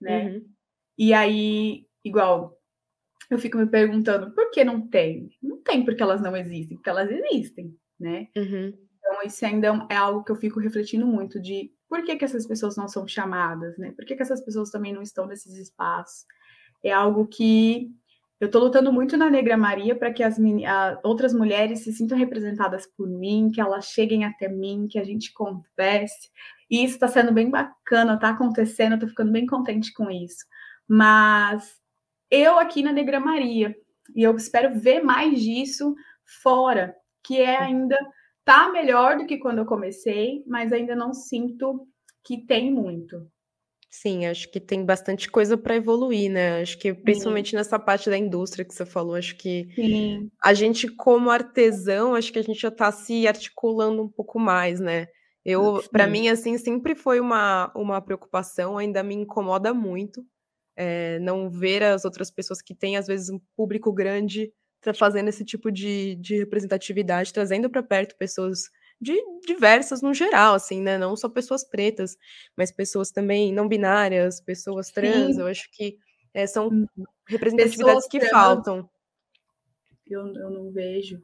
né? 0.00 0.30
Uhum. 0.30 0.48
E 0.96 1.12
aí, 1.12 1.86
igual, 2.04 2.58
eu 3.30 3.38
fico 3.38 3.58
me 3.58 3.66
perguntando 3.66 4.30
por 4.32 4.50
que 4.50 4.64
não 4.64 4.86
tem? 4.88 5.30
Não 5.42 5.58
tem 5.58 5.84
porque 5.84 6.02
elas 6.02 6.20
não 6.20 6.36
existem, 6.36 6.76
porque 6.76 6.90
elas 6.90 7.10
existem, 7.10 7.76
né? 7.98 8.28
Uhum. 8.36 8.72
Então, 8.98 9.22
isso 9.24 9.44
ainda 9.44 9.86
é 9.90 9.96
algo 9.96 10.24
que 10.24 10.32
eu 10.32 10.36
fico 10.36 10.60
refletindo 10.60 11.06
muito 11.06 11.40
de 11.40 11.72
por 11.88 12.04
que, 12.04 12.16
que 12.16 12.24
essas 12.24 12.46
pessoas 12.46 12.76
não 12.76 12.88
são 12.88 13.06
chamadas, 13.06 13.76
né? 13.76 13.92
Por 13.92 14.04
que, 14.04 14.14
que 14.14 14.22
essas 14.22 14.42
pessoas 14.42 14.70
também 14.70 14.92
não 14.92 15.02
estão 15.02 15.26
nesses 15.26 15.56
espaços? 15.56 16.24
É 16.82 16.92
algo 16.92 17.26
que 17.26 17.90
eu 18.40 18.46
estou 18.46 18.62
lutando 18.62 18.90
muito 18.90 19.18
na 19.18 19.28
Negra 19.28 19.54
Maria 19.54 19.94
para 19.94 20.10
que 20.10 20.22
as 20.22 20.38
outras 21.04 21.34
mulheres 21.34 21.80
se 21.80 21.92
sintam 21.92 22.16
representadas 22.16 22.86
por 22.86 23.06
mim, 23.06 23.50
que 23.52 23.60
elas 23.60 23.84
cheguem 23.84 24.24
até 24.24 24.48
mim, 24.48 24.88
que 24.88 24.98
a 24.98 25.04
gente 25.04 25.30
converse. 25.34 26.30
E 26.70 26.82
isso 26.82 26.94
está 26.94 27.06
sendo 27.06 27.32
bem 27.32 27.50
bacana, 27.50 28.14
está 28.14 28.30
acontecendo, 28.30 28.94
estou 28.94 29.10
ficando 29.10 29.30
bem 29.30 29.44
contente 29.44 29.92
com 29.92 30.10
isso. 30.10 30.46
Mas 30.88 31.78
eu 32.30 32.58
aqui 32.58 32.82
na 32.82 32.92
Negra 32.92 33.20
Maria, 33.20 33.76
e 34.16 34.22
eu 34.22 34.34
espero 34.34 34.80
ver 34.80 35.02
mais 35.02 35.42
disso 35.42 35.94
fora, 36.42 36.96
que 37.22 37.38
é 37.38 37.58
ainda 37.58 37.98
tá 38.42 38.70
melhor 38.70 39.18
do 39.18 39.26
que 39.26 39.36
quando 39.36 39.58
eu 39.58 39.66
comecei, 39.66 40.42
mas 40.46 40.72
ainda 40.72 40.96
não 40.96 41.12
sinto 41.12 41.86
que 42.24 42.38
tem 42.46 42.72
muito. 42.72 43.30
Sim, 43.90 44.26
acho 44.26 44.48
que 44.50 44.60
tem 44.60 44.84
bastante 44.84 45.28
coisa 45.28 45.58
para 45.58 45.74
evoluir, 45.74 46.30
né? 46.30 46.62
Acho 46.62 46.78
que 46.78 46.94
Sim. 46.94 47.02
principalmente 47.02 47.56
nessa 47.56 47.78
parte 47.78 48.08
da 48.08 48.16
indústria 48.16 48.64
que 48.64 48.72
você 48.72 48.86
falou, 48.86 49.16
acho 49.16 49.36
que 49.36 49.68
Sim. 49.74 50.30
a 50.42 50.54
gente 50.54 50.86
como 50.88 51.28
artesão, 51.28 52.14
acho 52.14 52.32
que 52.32 52.38
a 52.38 52.42
gente 52.42 52.60
já 52.60 52.68
está 52.68 52.92
se 52.92 53.26
articulando 53.26 54.02
um 54.02 54.08
pouco 54.08 54.38
mais, 54.38 54.78
né? 54.78 55.08
Eu, 55.44 55.82
para 55.90 56.04
Sim. 56.04 56.12
mim, 56.12 56.28
assim, 56.28 56.56
sempre 56.56 56.94
foi 56.94 57.18
uma, 57.18 57.72
uma 57.74 58.00
preocupação, 58.00 58.78
ainda 58.78 59.02
me 59.02 59.14
incomoda 59.14 59.74
muito, 59.74 60.24
é, 60.76 61.18
não 61.18 61.50
ver 61.50 61.82
as 61.82 62.04
outras 62.04 62.30
pessoas 62.30 62.62
que 62.62 62.74
têm, 62.74 62.96
às 62.96 63.08
vezes, 63.08 63.28
um 63.28 63.40
público 63.56 63.92
grande 63.92 64.52
fazendo 64.94 65.28
esse 65.28 65.44
tipo 65.44 65.70
de, 65.70 66.14
de 66.16 66.38
representatividade, 66.38 67.32
trazendo 67.32 67.68
para 67.68 67.82
perto 67.82 68.16
pessoas 68.16 68.70
de 69.00 69.16
diversas 69.46 70.02
no 70.02 70.12
geral, 70.12 70.54
assim, 70.54 70.82
né? 70.82 70.98
Não 70.98 71.16
só 71.16 71.28
pessoas 71.28 71.64
pretas, 71.64 72.16
mas 72.56 72.70
pessoas 72.70 73.10
também 73.10 73.52
não 73.52 73.66
binárias, 73.66 74.40
pessoas 74.40 74.90
trans. 74.90 75.38
Eu 75.38 75.46
Sim. 75.46 75.50
acho 75.50 75.70
que 75.72 75.96
é, 76.34 76.46
são 76.46 76.68
Uhum. 76.68 76.86
representatividades 77.26 78.04
Pessoas 78.04 78.08
que 78.08 78.18
trans, 78.18 78.30
faltam. 78.30 78.90
Eu, 80.06 80.26
eu 80.34 80.50
não 80.50 80.70
vejo. 80.70 81.22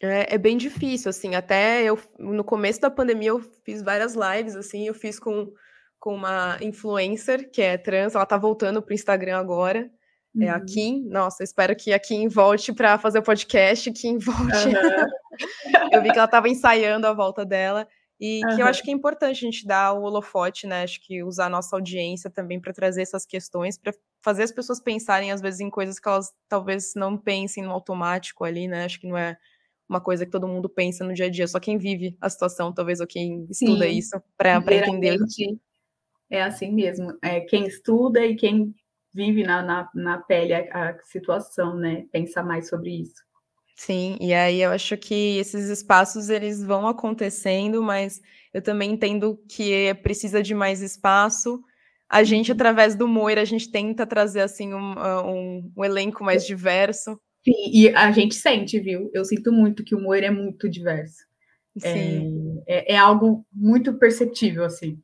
É, 0.00 0.34
é 0.34 0.38
bem 0.38 0.56
difícil, 0.56 1.08
assim, 1.08 1.34
até 1.34 1.82
eu, 1.82 1.98
no 2.18 2.44
começo 2.44 2.80
da 2.80 2.90
pandemia, 2.90 3.30
eu 3.30 3.40
fiz 3.64 3.82
várias 3.82 4.14
lives, 4.14 4.56
assim, 4.56 4.86
eu 4.86 4.94
fiz 4.94 5.18
com, 5.18 5.52
com 5.98 6.14
uma 6.14 6.58
influencer 6.60 7.50
que 7.50 7.62
é 7.62 7.78
trans, 7.78 8.14
ela 8.14 8.26
tá 8.26 8.36
voltando 8.36 8.82
pro 8.82 8.94
Instagram 8.94 9.38
agora, 9.38 9.90
é 10.40 10.48
a 10.48 10.58
Uhum. 10.58 10.66
Kim, 10.66 11.04
nossa, 11.08 11.44
espero 11.44 11.76
que 11.76 11.92
a 11.92 11.98
Kim 11.98 12.28
volte 12.28 12.72
para 12.72 12.98
fazer 12.98 13.18
o 13.20 13.22
podcast, 13.22 13.90
Kim 13.92 14.18
volte. 14.18 14.76
Aham. 14.76 15.06
eu 15.92 16.02
vi 16.02 16.10
que 16.10 16.18
ela 16.18 16.24
estava 16.24 16.48
ensaiando 16.48 17.06
a 17.06 17.12
volta 17.12 17.44
dela, 17.44 17.86
e 18.20 18.40
que 18.54 18.62
eu 18.62 18.66
acho 18.66 18.82
que 18.82 18.90
é 18.90 18.94
importante 18.94 19.44
a 19.44 19.50
gente 19.50 19.66
dar 19.66 19.92
o 19.92 20.02
holofote, 20.02 20.66
né, 20.66 20.84
acho 20.84 21.00
que 21.04 21.22
usar 21.22 21.46
a 21.46 21.50
nossa 21.50 21.74
audiência 21.76 22.30
também 22.30 22.60
para 22.60 22.72
trazer 22.72 23.02
essas 23.02 23.26
questões, 23.26 23.76
para 23.76 23.92
fazer 24.22 24.44
as 24.44 24.52
pessoas 24.52 24.80
pensarem, 24.80 25.32
às 25.32 25.40
vezes, 25.40 25.60
em 25.60 25.68
coisas 25.68 25.98
que 25.98 26.08
elas 26.08 26.32
talvez 26.48 26.92
não 26.94 27.18
pensem 27.18 27.64
no 27.64 27.72
automático 27.72 28.44
ali, 28.44 28.68
né, 28.68 28.84
acho 28.84 29.00
que 29.00 29.08
não 29.08 29.18
é 29.18 29.36
uma 29.88 30.00
coisa 30.00 30.24
que 30.24 30.32
todo 30.32 30.48
mundo 30.48 30.68
pensa 30.68 31.04
no 31.04 31.12
dia 31.12 31.26
a 31.26 31.28
dia, 31.28 31.46
só 31.46 31.60
quem 31.60 31.76
vive 31.76 32.16
a 32.20 32.30
situação, 32.30 32.72
talvez, 32.72 33.00
ou 33.00 33.06
quem 33.06 33.46
estuda 33.50 33.84
Sim. 33.84 33.98
isso 33.98 34.22
para 34.36 34.56
entender. 34.56 35.18
É 36.30 36.42
assim 36.42 36.72
mesmo. 36.72 37.16
É 37.22 37.40
quem 37.40 37.66
estuda 37.66 38.24
e 38.24 38.34
quem 38.34 38.74
vive 39.14 39.42
na, 39.44 39.62
na, 39.62 39.90
na 39.94 40.18
pele 40.18 40.54
a, 40.54 40.90
a 40.90 41.02
situação, 41.04 41.76
né? 41.76 42.06
Pensa 42.12 42.42
mais 42.42 42.68
sobre 42.68 42.90
isso. 43.02 43.22
Sim, 43.76 44.16
e 44.20 44.32
aí 44.32 44.60
eu 44.62 44.70
acho 44.70 44.96
que 44.96 45.36
esses 45.38 45.68
espaços 45.68 46.28
eles 46.30 46.62
vão 46.62 46.86
acontecendo, 46.86 47.82
mas 47.82 48.20
eu 48.52 48.62
também 48.62 48.92
entendo 48.92 49.36
que 49.48 49.92
precisa 49.96 50.42
de 50.42 50.54
mais 50.54 50.80
espaço. 50.80 51.60
A 52.08 52.22
gente, 52.22 52.52
Uhum. 52.52 52.54
através 52.54 52.94
do 52.94 53.08
Moira, 53.08 53.40
a 53.42 53.44
gente 53.44 53.70
tenta 53.70 54.06
trazer 54.06 54.42
assim 54.42 54.72
um, 54.74 54.94
um, 55.26 55.72
um 55.76 55.84
elenco 55.84 56.22
mais 56.22 56.46
diverso. 56.46 57.18
Sim, 57.44 57.70
e 57.72 57.88
a 57.94 58.10
gente 58.10 58.34
sente, 58.34 58.80
viu? 58.80 59.10
Eu 59.12 59.24
sinto 59.24 59.52
muito 59.52 59.84
que 59.84 59.94
o 59.94 60.00
Moira 60.00 60.26
é 60.26 60.30
muito 60.30 60.68
diverso. 60.68 61.24
Sim. 61.76 62.30
É, 62.66 62.92
é, 62.92 62.94
é 62.94 62.98
algo 62.98 63.46
muito 63.52 63.94
perceptível, 63.98 64.64
assim. 64.64 65.02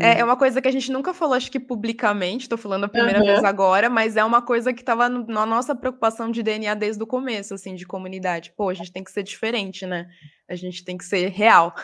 É, 0.00 0.14
Né? 0.14 0.20
é 0.20 0.24
uma 0.24 0.36
coisa 0.36 0.60
que 0.60 0.68
a 0.68 0.70
gente 0.70 0.90
nunca 0.92 1.12
falou, 1.12 1.34
acho 1.34 1.50
que 1.50 1.58
publicamente, 1.58 2.42
estou 2.42 2.58
falando 2.58 2.84
a 2.84 2.88
primeira 2.88 3.18
Aham. 3.18 3.26
vez 3.26 3.44
agora, 3.44 3.90
mas 3.90 4.16
é 4.16 4.24
uma 4.24 4.40
coisa 4.40 4.72
que 4.72 4.80
estava 4.80 5.08
na 5.08 5.46
nossa 5.46 5.74
preocupação 5.74 6.30
de 6.30 6.42
DNA 6.42 6.74
desde 6.74 7.02
o 7.02 7.06
começo, 7.06 7.54
assim, 7.54 7.74
de 7.74 7.86
comunidade. 7.86 8.52
Pô, 8.56 8.68
a 8.68 8.74
gente 8.74 8.92
tem 8.92 9.02
que 9.02 9.10
ser 9.10 9.22
diferente, 9.22 9.86
né? 9.86 10.08
A 10.48 10.54
gente 10.54 10.84
tem 10.84 10.96
que 10.96 11.04
ser 11.04 11.28
real. 11.28 11.74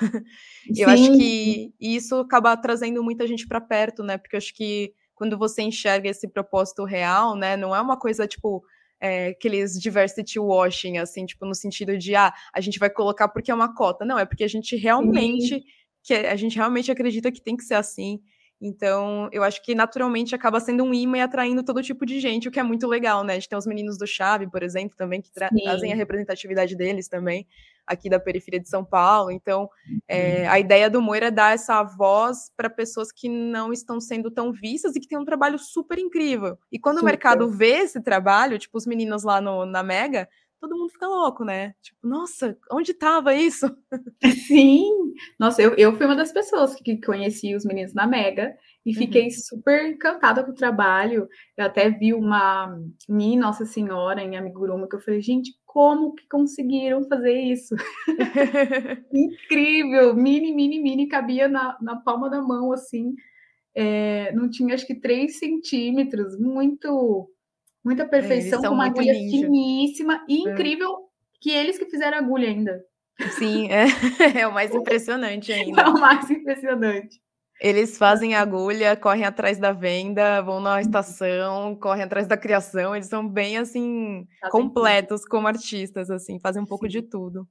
E 0.70 0.80
eu 0.82 0.88
acho 0.88 1.12
que 1.12 1.72
isso 1.80 2.16
acaba 2.16 2.56
trazendo 2.56 3.02
muita 3.02 3.26
gente 3.26 3.46
para 3.46 3.60
perto, 3.60 4.02
né? 4.02 4.16
Porque 4.16 4.36
eu 4.36 4.38
acho 4.38 4.54
que 4.54 4.92
quando 5.14 5.38
você 5.38 5.62
enxerga 5.62 6.08
esse 6.08 6.28
propósito 6.28 6.84
real, 6.84 7.36
né, 7.36 7.56
não 7.56 7.74
é 7.74 7.80
uma 7.80 7.96
coisa 7.96 8.26
tipo 8.26 8.64
é, 9.00 9.28
aqueles 9.28 9.78
diversity 9.78 10.38
washing, 10.38 10.98
assim, 10.98 11.26
tipo, 11.26 11.44
no 11.44 11.54
sentido 11.54 11.98
de 11.98 12.14
ah, 12.14 12.32
a 12.52 12.60
gente 12.60 12.78
vai 12.78 12.88
colocar 12.88 13.28
porque 13.28 13.50
é 13.50 13.54
uma 13.54 13.74
cota. 13.74 14.04
Não, 14.04 14.18
é 14.18 14.24
porque 14.24 14.44
a 14.44 14.48
gente 14.48 14.76
realmente 14.76 15.48
Sim. 15.48 15.62
Que 16.04 16.12
a 16.12 16.36
gente 16.36 16.56
realmente 16.56 16.92
acredita 16.92 17.32
que 17.32 17.40
tem 17.40 17.56
que 17.56 17.64
ser 17.64 17.74
assim. 17.74 18.20
Então, 18.60 19.28
eu 19.32 19.42
acho 19.42 19.62
que 19.62 19.74
naturalmente 19.74 20.34
acaba 20.34 20.60
sendo 20.60 20.84
um 20.84 20.94
imã 20.94 21.18
e 21.18 21.20
atraindo 21.22 21.64
todo 21.64 21.82
tipo 21.82 22.06
de 22.06 22.20
gente, 22.20 22.48
o 22.48 22.50
que 22.50 22.60
é 22.60 22.62
muito 22.62 22.86
legal, 22.86 23.24
né? 23.24 23.32
A 23.32 23.36
gente 23.36 23.48
tem 23.48 23.58
os 23.58 23.66
meninos 23.66 23.98
do 23.98 24.06
Chave, 24.06 24.48
por 24.48 24.62
exemplo, 24.62 24.96
também, 24.96 25.20
que 25.20 25.32
tra 25.32 25.48
Sim. 25.48 25.62
trazem 25.64 25.92
a 25.92 25.96
representatividade 25.96 26.76
deles 26.76 27.08
também, 27.08 27.46
aqui 27.86 28.08
da 28.08 28.20
periferia 28.20 28.60
de 28.60 28.68
São 28.68 28.84
Paulo. 28.84 29.30
Então, 29.30 29.68
é, 30.06 30.46
a 30.46 30.58
ideia 30.58 30.88
do 30.88 31.02
Moira 31.02 31.26
é 31.26 31.30
dar 31.30 31.54
essa 31.54 31.82
voz 31.82 32.50
para 32.56 32.70
pessoas 32.70 33.10
que 33.10 33.28
não 33.28 33.72
estão 33.72 34.00
sendo 34.00 34.30
tão 34.30 34.52
vistas 34.52 34.94
e 34.94 35.00
que 35.00 35.08
têm 35.08 35.18
um 35.18 35.24
trabalho 35.24 35.58
super 35.58 35.98
incrível. 35.98 36.58
E 36.70 36.78
quando 36.78 36.96
super. 36.96 37.06
o 37.06 37.10
mercado 37.10 37.50
vê 37.50 37.80
esse 37.80 38.00
trabalho, 38.00 38.58
tipo 38.58 38.78
os 38.78 38.86
meninos 38.86 39.24
lá 39.24 39.40
no, 39.40 39.66
na 39.66 39.82
Mega, 39.82 40.28
todo 40.64 40.78
mundo 40.78 40.90
fica 40.90 41.06
louco, 41.06 41.44
né? 41.44 41.74
Tipo, 41.82 42.08
nossa, 42.08 42.56
onde 42.72 42.92
estava 42.92 43.34
isso? 43.34 43.66
Sim, 44.46 44.88
nossa, 45.38 45.60
eu, 45.60 45.74
eu 45.74 45.94
fui 45.94 46.06
uma 46.06 46.16
das 46.16 46.32
pessoas 46.32 46.74
que 46.76 47.00
conheci 47.00 47.54
os 47.54 47.66
meninos 47.66 47.92
na 47.92 48.06
Mega 48.06 48.56
e 48.84 48.94
fiquei 48.94 49.24
uhum. 49.24 49.30
super 49.30 49.86
encantada 49.86 50.42
com 50.42 50.52
o 50.52 50.54
trabalho. 50.54 51.28
Eu 51.56 51.66
até 51.66 51.90
vi 51.90 52.14
uma 52.14 52.78
minha 53.06 53.40
Nossa 53.40 53.66
Senhora 53.66 54.22
em 54.22 54.36
Amiguruma 54.36 54.88
que 54.88 54.96
eu 54.96 55.00
falei, 55.00 55.20
gente, 55.20 55.52
como 55.66 56.14
que 56.14 56.26
conseguiram 56.28 57.06
fazer 57.08 57.38
isso? 57.38 57.74
Incrível! 59.12 60.14
Mini, 60.14 60.54
mini, 60.54 60.80
mini, 60.80 61.08
cabia 61.08 61.46
na, 61.46 61.76
na 61.80 61.96
palma 61.96 62.30
da 62.30 62.40
mão, 62.40 62.72
assim. 62.72 63.14
É, 63.74 64.32
não 64.32 64.48
tinha, 64.48 64.74
acho 64.74 64.86
que, 64.86 64.94
3 64.94 65.38
centímetros, 65.38 66.38
muito 66.38 67.28
Muita 67.84 68.04
é, 68.04 68.06
perfeição, 68.06 68.64
é, 68.64 68.68
com 68.68 68.74
uma 68.74 68.86
agulha 68.86 69.12
ninja. 69.12 69.44
finíssima 69.44 70.24
e 70.28 70.48
é. 70.48 70.50
incrível 70.52 71.08
que 71.40 71.50
eles 71.50 71.78
que 71.78 71.84
fizeram 71.86 72.16
a 72.16 72.20
agulha 72.20 72.48
ainda. 72.48 72.82
Sim, 73.38 73.68
é, 73.70 73.84
é 74.40 74.46
o 74.46 74.52
mais 74.52 74.74
impressionante 74.74 75.52
ainda. 75.52 75.82
É 75.82 75.88
o 75.88 76.00
mais 76.00 76.30
impressionante. 76.30 77.22
Eles 77.60 77.96
fazem 77.96 78.34
a 78.34 78.40
agulha, 78.40 78.96
correm 78.96 79.24
atrás 79.24 79.58
da 79.58 79.72
venda, 79.72 80.42
vão 80.42 80.60
na 80.60 80.80
estação, 80.80 81.76
correm 81.76 82.02
atrás 82.02 82.26
da 82.26 82.36
criação, 82.36 82.96
eles 82.96 83.06
são 83.06 83.26
bem 83.28 83.58
assim 83.58 84.26
completos 84.50 85.24
como 85.24 85.46
artistas, 85.46 86.10
assim, 86.10 86.40
fazem 86.40 86.62
um 86.62 86.66
pouco 86.66 86.86
Sim. 86.86 86.90
de 86.90 87.02
tudo. 87.02 87.46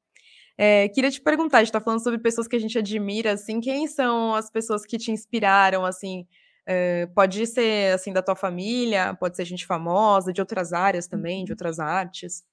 É, 0.57 0.89
queria 0.89 1.09
te 1.09 1.21
perguntar, 1.21 1.59
a 1.59 1.61
gente 1.61 1.69
está 1.69 1.81
falando 1.81 2.03
sobre 2.03 2.19
pessoas 2.19 2.47
que 2.47 2.55
a 2.55 2.59
gente 2.59 2.77
admira, 2.77 3.31
assim, 3.31 3.59
quem 3.59 3.87
são 3.87 4.35
as 4.35 4.51
pessoas 4.51 4.85
que 4.85 4.97
te 4.97 5.09
inspiraram, 5.11 5.85
assim, 5.85 6.27
Uh, 6.67 7.13
pode 7.13 7.45
ser 7.45 7.93
assim 7.93 8.13
da 8.13 8.21
tua 8.21 8.35
família, 8.35 9.13
pode 9.15 9.35
ser 9.35 9.43
gente 9.43 9.65
famosa, 9.65 10.31
de 10.31 10.39
outras 10.39 10.71
áreas 10.71 11.07
também, 11.07 11.43
de 11.43 11.51
uhum. 11.51 11.55
outras 11.55 11.79
artes. 11.79 12.43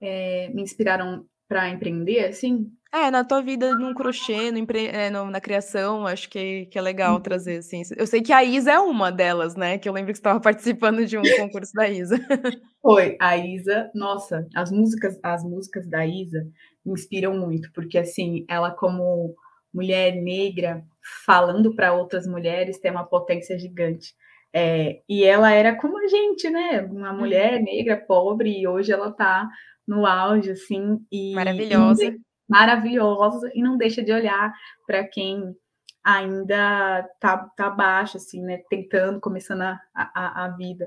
É, 0.00 0.48
me 0.54 0.62
inspiraram 0.62 1.26
para 1.46 1.68
empreender, 1.68 2.26
assim? 2.26 2.70
É, 2.92 3.10
na 3.10 3.24
tua 3.24 3.42
vida, 3.42 3.74
num 3.74 3.92
crochê, 3.92 4.50
no 4.50 4.58
empre... 4.58 4.86
É, 4.86 5.10
no, 5.10 5.26
na 5.26 5.40
criação, 5.40 6.06
acho 6.06 6.30
que, 6.30 6.66
que 6.66 6.78
é 6.78 6.82
legal 6.82 7.16
uhum. 7.16 7.20
trazer, 7.20 7.58
assim. 7.58 7.82
Eu 7.96 8.06
sei 8.06 8.22
que 8.22 8.32
a 8.32 8.42
Isa 8.42 8.72
é 8.72 8.78
uma 8.78 9.10
delas, 9.10 9.54
né? 9.56 9.78
Que 9.78 9.88
eu 9.88 9.92
lembro 9.92 10.12
que 10.12 10.16
você 10.16 10.20
estava 10.20 10.40
participando 10.40 11.04
de 11.04 11.18
um 11.18 11.22
concurso 11.36 11.72
da 11.74 11.88
Isa. 11.88 12.16
Foi, 12.80 13.16
a 13.20 13.36
Isa, 13.36 13.90
nossa, 13.94 14.46
as 14.54 14.70
músicas, 14.70 15.18
as 15.22 15.42
músicas 15.44 15.86
da 15.88 16.06
Isa 16.06 16.46
me 16.84 16.92
inspiram 16.92 17.36
muito, 17.36 17.70
porque 17.72 17.98
assim, 17.98 18.44
ela 18.48 18.70
como 18.70 19.34
mulher 19.72 20.14
negra 20.14 20.84
falando 21.24 21.74
para 21.74 21.92
outras 21.92 22.26
mulheres 22.26 22.78
tem 22.78 22.90
uma 22.90 23.04
potência 23.04 23.58
gigante. 23.58 24.14
É, 24.52 25.02
e 25.08 25.24
ela 25.24 25.50
era 25.50 25.76
como 25.76 25.98
a 25.98 26.06
gente, 26.06 26.48
né? 26.48 26.82
Uma 26.82 27.12
uhum. 27.12 27.18
mulher 27.18 27.60
negra, 27.60 27.96
pobre, 27.96 28.60
e 28.60 28.68
hoje 28.68 28.92
ela 28.92 29.08
está 29.08 29.48
no 29.86 30.06
auge, 30.06 30.52
assim. 30.52 31.04
E, 31.10 31.34
maravilhosa. 31.34 32.04
E 32.04 32.20
maravilhosa, 32.48 33.50
e 33.54 33.62
não 33.62 33.76
deixa 33.76 34.02
de 34.02 34.12
olhar 34.12 34.52
para 34.86 35.02
quem 35.08 35.56
ainda 36.04 37.02
tá, 37.18 37.50
tá 37.56 37.68
baixo, 37.68 38.16
assim, 38.16 38.40
né? 38.42 38.62
Tentando, 38.70 39.20
começando 39.20 39.62
a, 39.62 39.80
a, 39.94 40.44
a 40.44 40.48
vida. 40.50 40.86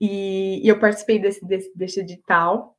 E, 0.00 0.60
e, 0.64 0.68
eu 0.68 0.78
participei 0.80 1.18
desse, 1.18 1.46
desse, 1.46 1.72
desse 1.76 2.00
edital, 2.00 2.76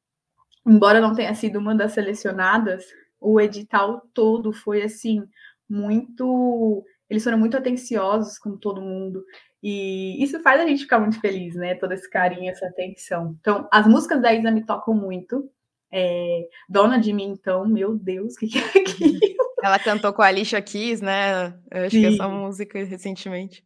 embora 0.66 1.00
não 1.00 1.16
tenha 1.16 1.34
sido 1.34 1.58
uma 1.58 1.74
das 1.74 1.94
selecionadas, 1.94 2.86
o 3.20 3.40
edital 3.40 4.02
todo 4.13 4.52
foi 4.52 4.84
assim 4.84 5.24
muito, 5.69 6.84
eles 7.10 7.23
foram 7.23 7.38
muito 7.38 7.58
atenciosos 7.58 8.38
com 8.38 8.58
todo 8.58 8.82
mundo. 8.82 9.23
E 9.62 10.23
isso 10.23 10.39
faz 10.41 10.62
a 10.62 10.67
gente 10.67 10.84
ficar 10.84 10.99
muito 10.99 11.19
feliz, 11.19 11.56
né? 11.56 11.75
Todo 11.75 11.91
esse 11.91 12.10
carinho, 12.10 12.49
essa 12.49 12.67
atenção. 12.67 13.36
Então, 13.39 13.67
as 13.71 13.88
músicas 13.88 14.21
da 14.21 14.34
Isa 14.34 14.51
me 14.51 14.65
tocam 14.65 14.93
muito. 14.93 15.49
É, 15.91 16.47
Dona 16.69 16.99
de 16.99 17.13
mim, 17.13 17.30
então, 17.30 17.65
meu 17.65 17.97
Deus, 17.97 18.36
o 18.36 18.38
que, 18.38 18.47
que 18.47 18.58
é 18.58 18.82
aquilo? 18.82 19.19
Ela 19.63 19.80
cantou 19.80 20.13
com 20.13 20.21
a 20.21 20.27
Alicia 20.27 20.62
Keys, 20.62 21.01
né? 21.01 21.47
Eu 21.71 21.86
acho 21.86 21.95
Sim. 21.95 22.01
que 22.01 22.08
essa 22.08 22.27
música 22.27 22.84
recentemente. 22.84 23.65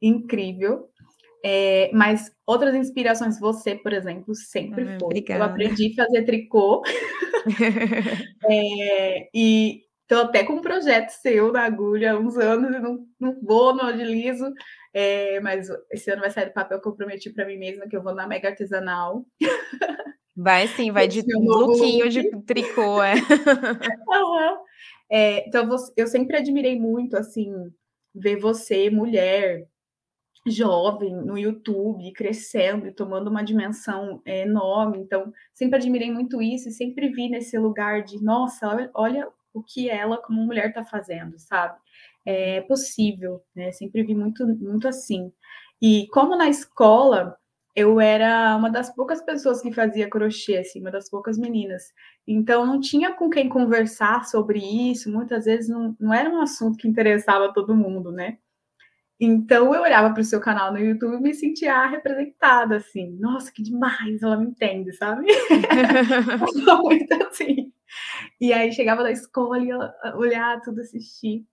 Incrível. 0.00 0.88
É, 1.44 1.90
mas 1.92 2.30
outras 2.46 2.74
inspirações, 2.74 3.40
você, 3.40 3.74
por 3.74 3.92
exemplo, 3.92 4.34
sempre 4.34 4.84
foi. 4.84 4.98
Obrigada. 5.02 5.44
Eu 5.44 5.48
aprendi 5.48 5.92
a 5.92 6.04
fazer 6.04 6.24
tricô. 6.24 6.82
é, 8.48 9.28
e 9.34 9.82
tô 10.08 10.16
até 10.16 10.44
com 10.44 10.54
um 10.54 10.60
projeto 10.60 11.10
seu 11.10 11.52
na 11.52 11.64
agulha 11.64 12.12
há 12.12 12.18
uns 12.18 12.36
anos 12.36 12.74
e 12.74 12.78
não, 12.78 13.06
não 13.18 13.40
vou, 13.42 13.74
não 13.74 13.86
agilizo. 13.86 14.52
É, 14.94 15.40
mas 15.40 15.68
esse 15.90 16.10
ano 16.10 16.20
vai 16.20 16.30
sair 16.30 16.46
do 16.46 16.52
papel 16.52 16.80
que 16.80 16.86
eu 16.88 16.94
prometi 16.94 17.30
para 17.30 17.46
mim 17.46 17.56
mesma, 17.56 17.88
que 17.88 17.96
eu 17.96 18.02
vou 18.02 18.14
na 18.14 18.26
Mega 18.26 18.48
Artesanal. 18.48 19.24
Vai 20.34 20.66
sim, 20.66 20.90
vai 20.90 21.06
de 21.06 21.22
lookinho 21.34 22.08
de 22.08 22.30
tricô, 22.42 23.02
é. 23.02 23.14
É 25.14 25.46
então, 25.46 25.68
eu 25.94 26.06
sempre 26.06 26.38
admirei 26.38 26.80
muito, 26.80 27.18
assim, 27.18 27.52
ver 28.14 28.36
você, 28.38 28.88
mulher, 28.88 29.66
jovem 30.46 31.14
no 31.14 31.38
YouTube, 31.38 32.12
crescendo 32.14 32.86
e 32.86 32.92
tomando 32.92 33.28
uma 33.28 33.44
dimensão 33.44 34.22
é, 34.24 34.42
enorme. 34.42 34.98
Então, 34.98 35.32
sempre 35.54 35.76
admirei 35.76 36.10
muito 36.10 36.40
isso 36.42 36.68
e 36.68 36.72
sempre 36.72 37.10
vi 37.10 37.28
nesse 37.28 37.58
lugar 37.58 38.02
de, 38.02 38.22
nossa, 38.22 38.90
olha 38.94 39.28
o 39.54 39.62
que 39.62 39.88
ela, 39.90 40.18
como 40.18 40.44
mulher, 40.44 40.68
está 40.68 40.84
fazendo, 40.84 41.38
sabe? 41.38 41.78
É 42.24 42.60
possível, 42.62 43.42
né? 43.54 43.72
Sempre 43.72 44.02
vi 44.04 44.14
muito, 44.14 44.46
muito 44.46 44.88
assim. 44.88 45.32
E 45.80 46.06
como 46.12 46.36
na 46.36 46.48
escola 46.48 47.36
eu 47.74 47.98
era 48.00 48.54
uma 48.56 48.70
das 48.70 48.94
poucas 48.94 49.22
pessoas 49.22 49.62
que 49.62 49.72
fazia 49.72 50.08
crochê, 50.10 50.58
assim, 50.58 50.80
uma 50.80 50.90
das 50.90 51.08
poucas 51.10 51.38
meninas. 51.38 51.84
Então, 52.26 52.66
não 52.66 52.78
tinha 52.80 53.14
com 53.14 53.30
quem 53.30 53.48
conversar 53.48 54.24
sobre 54.26 54.58
isso, 54.60 55.10
muitas 55.10 55.46
vezes 55.46 55.68
não, 55.70 55.96
não 55.98 56.12
era 56.12 56.28
um 56.30 56.40
assunto 56.42 56.76
que 56.78 56.86
interessava 56.88 57.52
todo 57.52 57.74
mundo, 57.74 58.12
né? 58.12 58.38
Então 59.20 59.72
eu 59.72 59.82
olhava 59.82 60.12
para 60.12 60.20
o 60.20 60.24
seu 60.24 60.40
canal 60.40 60.72
no 60.72 60.80
YouTube 60.80 61.16
e 61.16 61.20
me 61.20 61.32
sentia 61.32 61.86
representada, 61.86 62.76
assim, 62.76 63.08
nossa, 63.20 63.52
que 63.52 63.62
demais, 63.62 64.20
ela 64.22 64.36
me 64.36 64.46
entende, 64.46 64.92
sabe? 64.94 65.26
Muito 66.82 67.14
assim. 67.28 67.72
E 68.40 68.52
aí 68.52 68.72
chegava 68.72 69.02
da 69.02 69.10
escola 69.10 69.58
e 69.58 69.70
olhar 70.14 70.60
tudo, 70.60 70.80
assistir. 70.80 71.44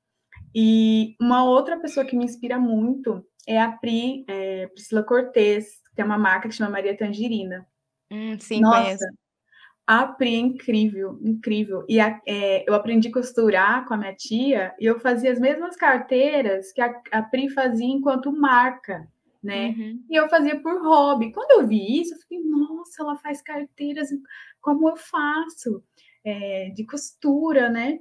E 0.54 1.16
uma 1.20 1.44
outra 1.44 1.80
pessoa 1.80 2.06
que 2.06 2.16
me 2.16 2.26
inspira 2.26 2.58
muito 2.58 3.24
é 3.48 3.60
a 3.60 3.72
Pri, 3.72 4.26
é, 4.28 4.68
Priscila 4.68 5.04
Cortez, 5.04 5.82
que 5.88 5.96
tem 5.96 6.06
uma 6.06 6.18
marca 6.18 6.48
que 6.48 6.56
chama 6.56 6.72
Maria 6.72 6.98
Tangerina. 6.98 7.68
Hum, 8.12 8.40
sim, 8.40 8.62
Nossa, 8.62 8.84
conheço. 8.84 9.06
A 9.86 10.06
Pri 10.06 10.36
é 10.36 10.38
incrível, 10.38 11.20
incrível. 11.22 11.84
E 11.90 12.00
a, 12.00 12.22
é, 12.28 12.64
eu 12.70 12.76
aprendi 12.76 13.08
a 13.08 13.12
costurar 13.12 13.88
com 13.88 13.96
a 13.96 13.98
minha 13.98 14.14
tia 14.14 14.74
e 14.80 14.86
eu 14.86 15.00
fazia 15.00 15.32
as 15.32 15.40
mesmas 15.40 15.76
carteiras 15.76 16.72
que 16.72 16.80
a, 16.80 17.02
a 17.12 17.24
Pri 17.24 17.50
fazia 17.50 17.88
enquanto 17.88 18.32
marca, 18.32 19.08
né? 19.44 19.70
Uhum. 19.70 20.04
E 20.08 20.16
eu 20.16 20.30
fazia 20.30 20.62
por 20.62 20.80
hobby. 20.84 21.32
Quando 21.32 21.60
eu 21.60 21.68
vi 21.68 22.02
isso, 22.02 22.14
eu 22.14 22.20
fiquei, 22.20 22.40
nossa, 22.40 23.02
ela 23.02 23.18
faz 23.18 23.42
carteiras 23.42 24.10
como 24.62 24.90
eu 24.90 24.96
faço, 24.96 25.84
é, 26.26 26.70
de 26.70 26.86
costura, 26.86 27.70
né? 27.70 28.00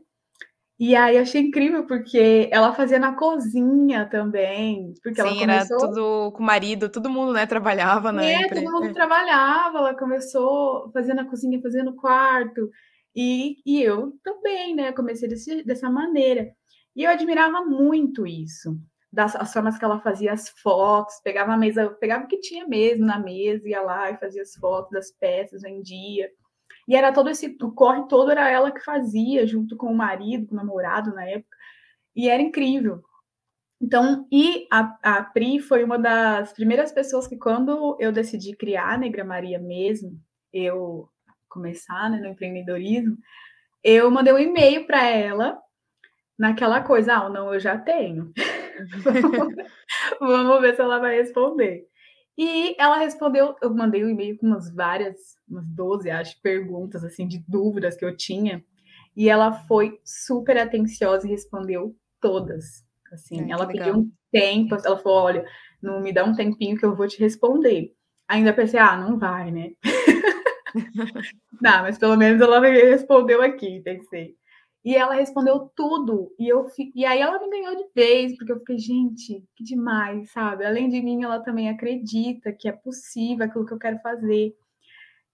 E 0.79 0.95
aí 0.95 1.19
achei 1.19 1.41
incrível, 1.41 1.87
porque 1.87 2.49
ela 2.53 2.73
fazia 2.73 3.01
na 3.01 3.17
cozinha 3.17 4.09
também. 4.09 4.95
Porque 5.03 5.21
Sim, 5.21 5.43
ela 5.43 5.65
começou... 5.65 5.77
era 5.77 5.89
tudo 5.89 6.33
com 6.33 6.43
o 6.43 6.47
marido, 6.47 6.89
todo 6.89 7.11
mundo, 7.11 7.33
né, 7.33 7.47
trabalhava, 7.47 8.13
né? 8.13 8.35
É, 8.35 8.49
todo 8.49 8.71
mundo 8.71 8.95
trabalhava, 8.95 9.79
ela 9.79 9.95
começou 9.95 10.89
fazendo 10.93 11.17
na 11.17 11.29
cozinha, 11.29 11.61
fazendo 11.61 11.91
no 11.91 11.97
quarto. 11.97 12.71
E, 13.15 13.57
e 13.67 13.83
eu 13.83 14.13
também, 14.23 14.77
né, 14.77 14.93
comecei 14.93 15.29
desse, 15.29 15.65
dessa 15.65 15.91
maneira. 15.91 16.49
E 16.95 17.03
eu 17.03 17.11
admirava 17.11 17.65
muito 17.65 18.25
isso, 18.25 18.79
das 19.13 19.35
as 19.35 19.53
formas 19.53 19.79
que 19.79 19.85
ela 19.85 20.01
fazia 20.01 20.33
as 20.33 20.49
fotos, 20.49 21.21
pegava 21.25 21.55
a 21.55 21.57
mesa, 21.57 21.91
pegava 21.91 22.25
o 22.25 22.29
que 22.29 22.39
tinha 22.39 22.69
mesmo 22.69 23.05
na 23.05 23.19
mesa, 23.19 23.69
ia 23.69 23.83
lá 23.83 24.13
e 24.13 24.19
fazia 24.19 24.43
as 24.43 24.55
fotos 24.55 24.93
das 24.93 25.11
peças, 25.11 25.63
vendia. 25.63 26.31
E 26.89 26.97
era 26.97 27.13
todo 27.13 27.29
esse, 27.29 27.55
o 27.63 27.71
corre 27.71 28.09
todo 28.09 28.31
era 28.31 28.49
ela 28.49 28.73
que 28.73 28.81
fazia, 28.81 29.47
junto 29.47 29.77
com 29.77 29.93
o 29.93 29.97
marido, 29.97 30.47
com 30.47 30.55
o 30.55 30.57
namorado 30.57 31.15
na 31.15 31.29
época. 31.29 31.55
E 32.17 32.31
era 32.31 32.43
incrível. 32.43 33.03
Então, 33.81 34.27
e 34.33 34.67
a, 34.73 34.97
a 35.03 35.23
Pri 35.23 35.61
foi 35.61 35.85
uma 35.85 35.99
das 35.99 36.53
primeiras 36.55 36.91
pessoas 36.91 37.29
que, 37.29 37.37
quando 37.37 37.97
eu 38.01 38.11
decidi 38.11 38.57
criar 38.57 38.95
a 38.95 38.99
Negra 38.99 39.23
Maria 39.23 39.59
mesmo, 39.59 40.19
eu 40.53 41.09
começar 41.49 42.11
né, 42.11 42.19
no 42.19 42.29
empreendedorismo, 42.29 43.19
eu 43.85 44.11
mandei 44.11 44.33
um 44.33 44.39
e-mail 44.39 44.87
para 44.87 45.07
ela 45.07 45.61
naquela 46.39 46.83
coisa, 46.83 47.15
ah, 47.15 47.29
não, 47.29 47.53
eu 47.53 47.61
já 47.61 47.79
tenho. 47.79 48.33
Vamos 50.21 50.61
ver 50.61 50.75
se 50.75 50.81
ela 50.81 50.99
vai 50.99 51.17
responder. 51.17 51.88
E 52.39 52.77
ela 52.79 52.99
respondeu, 52.99 53.57
eu 53.61 53.75
mandei 53.75 54.05
um 54.05 54.09
e-mail 54.09 54.39
com 54.39 54.47
umas 54.47 54.73
várias, 54.73 55.17
umas 55.49 55.67
12, 55.67 56.09
acho, 56.09 56.41
perguntas, 56.41 57.03
assim, 57.03 57.27
de 57.27 57.45
dúvidas 57.49 57.97
que 57.97 58.05
eu 58.05 58.17
tinha. 58.17 58.65
E 59.17 59.29
ela 59.29 59.51
foi 59.67 59.99
super 60.05 60.57
atenciosa 60.57 61.27
e 61.27 61.31
respondeu 61.31 61.97
todas. 62.21 62.87
Assim, 63.13 63.51
é, 63.51 63.51
ela 63.51 63.67
pediu 63.67 63.97
um 63.97 64.13
tempo, 64.31 64.77
ela 64.77 64.97
falou: 64.99 65.25
olha, 65.25 65.45
não 65.83 66.01
me 66.01 66.13
dá 66.13 66.25
um 66.25 66.33
tempinho 66.33 66.79
que 66.79 66.87
eu 66.87 66.95
vou 66.95 67.09
te 67.09 67.19
responder. 67.19 67.93
Ainda 68.29 68.53
pensei, 68.53 68.79
ah, 68.79 68.97
não 68.97 69.19
vai, 69.19 69.51
né? 69.51 69.73
não, 71.61 71.83
mas 71.83 71.99
pelo 71.99 72.17
menos 72.17 72.41
ela 72.41 72.61
me 72.61 72.71
respondeu 72.71 73.43
aqui, 73.43 73.81
pensei. 73.81 74.37
E 74.85 74.95
ela 74.95 75.15
respondeu 75.15 75.71
tudo. 75.75 76.35
E, 76.39 76.49
eu, 76.49 76.67
e 76.95 77.05
aí 77.05 77.21
ela 77.21 77.39
me 77.39 77.51
ganhou 77.51 77.77
de 77.77 77.91
vez, 77.95 78.37
porque 78.37 78.53
eu 78.53 78.59
fiquei, 78.61 78.79
gente, 78.79 79.45
que 79.57 79.65
demais, 79.65 80.31
sabe? 80.31 80.65
Além 80.65 80.89
de 80.89 81.03
mim, 81.03 81.23
ela 81.23 81.41
também 81.41 81.69
acredita 81.69 82.53
que 82.53 82.69
é 82.69 82.73
possível 82.73 83.45
aquilo 83.45 83.67
que 83.67 83.73
eu 83.73 83.79
quero 83.79 83.99
fazer. 84.01 84.57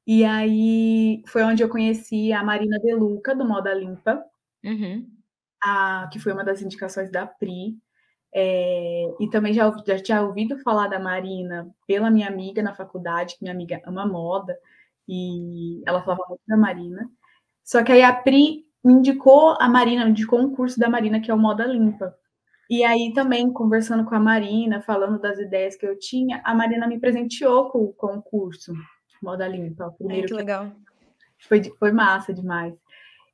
E 0.07 0.24
aí 0.24 1.22
foi 1.26 1.42
onde 1.42 1.62
eu 1.62 1.68
conheci 1.68 2.33
a 2.33 2.42
Marina 2.42 2.78
Deluca, 2.80 3.35
do 3.35 3.44
Moda 3.44 3.72
Limpa, 3.72 4.22
uhum. 4.62 5.09
a, 5.62 6.09
que 6.12 6.18
foi 6.18 6.33
uma 6.33 6.44
das 6.44 6.61
indicações 6.62 7.11
da 7.11 7.26
Pri. 7.26 7.78
É, 8.37 9.14
e 9.20 9.30
também 9.30 9.54
já, 9.54 9.72
já 9.87 9.98
tinha 10.02 10.22
ouvido 10.22 10.59
falar 10.59 10.88
da 10.88 10.98
Marina 10.98 11.72
pela 11.87 12.11
minha 12.11 12.28
amiga 12.28 12.62
na 12.62 12.74
faculdade, 12.74 13.37
que 13.37 13.42
minha 13.42 13.54
amiga 13.54 13.80
ama 13.87 14.04
moda, 14.04 14.59
e 15.09 15.80
ela 15.87 16.02
falava 16.02 16.24
muito 16.28 16.42
da 16.46 16.57
Marina. 16.57 17.09
Só 17.62 17.83
que 17.85 17.92
aí 17.92 18.02
a 18.02 18.12
Pri 18.12 18.63
me 18.84 18.92
indicou 18.92 19.56
a 19.58 19.68
Marina, 19.68 20.04
me 20.04 20.10
indicou 20.10 20.38
um 20.38 20.54
curso 20.54 20.78
da 20.78 20.90
Marina, 20.90 21.20
que 21.20 21.30
é 21.30 21.34
o 21.34 21.38
Moda 21.38 21.64
Limpa. 21.64 22.14
E 22.68 22.84
aí 22.84 23.12
também, 23.12 23.52
conversando 23.52 24.04
com 24.04 24.14
a 24.14 24.20
Marina, 24.20 24.82
falando 24.82 25.18
das 25.18 25.38
ideias 25.38 25.76
que 25.76 25.86
eu 25.86 25.98
tinha, 25.98 26.40
a 26.44 26.54
Marina 26.54 26.86
me 26.86 26.98
presenteou 26.98 27.70
com, 27.70 27.92
com 27.92 28.18
o 28.18 28.22
curso 28.22 28.72
Moda 29.22 29.48
Limpa. 29.48 29.86
O 29.86 29.92
primeiro 29.92 30.28
que 30.28 30.34
legal. 30.34 30.70
Foi, 31.48 31.62
foi 31.78 31.92
massa 31.92 32.32
demais. 32.32 32.74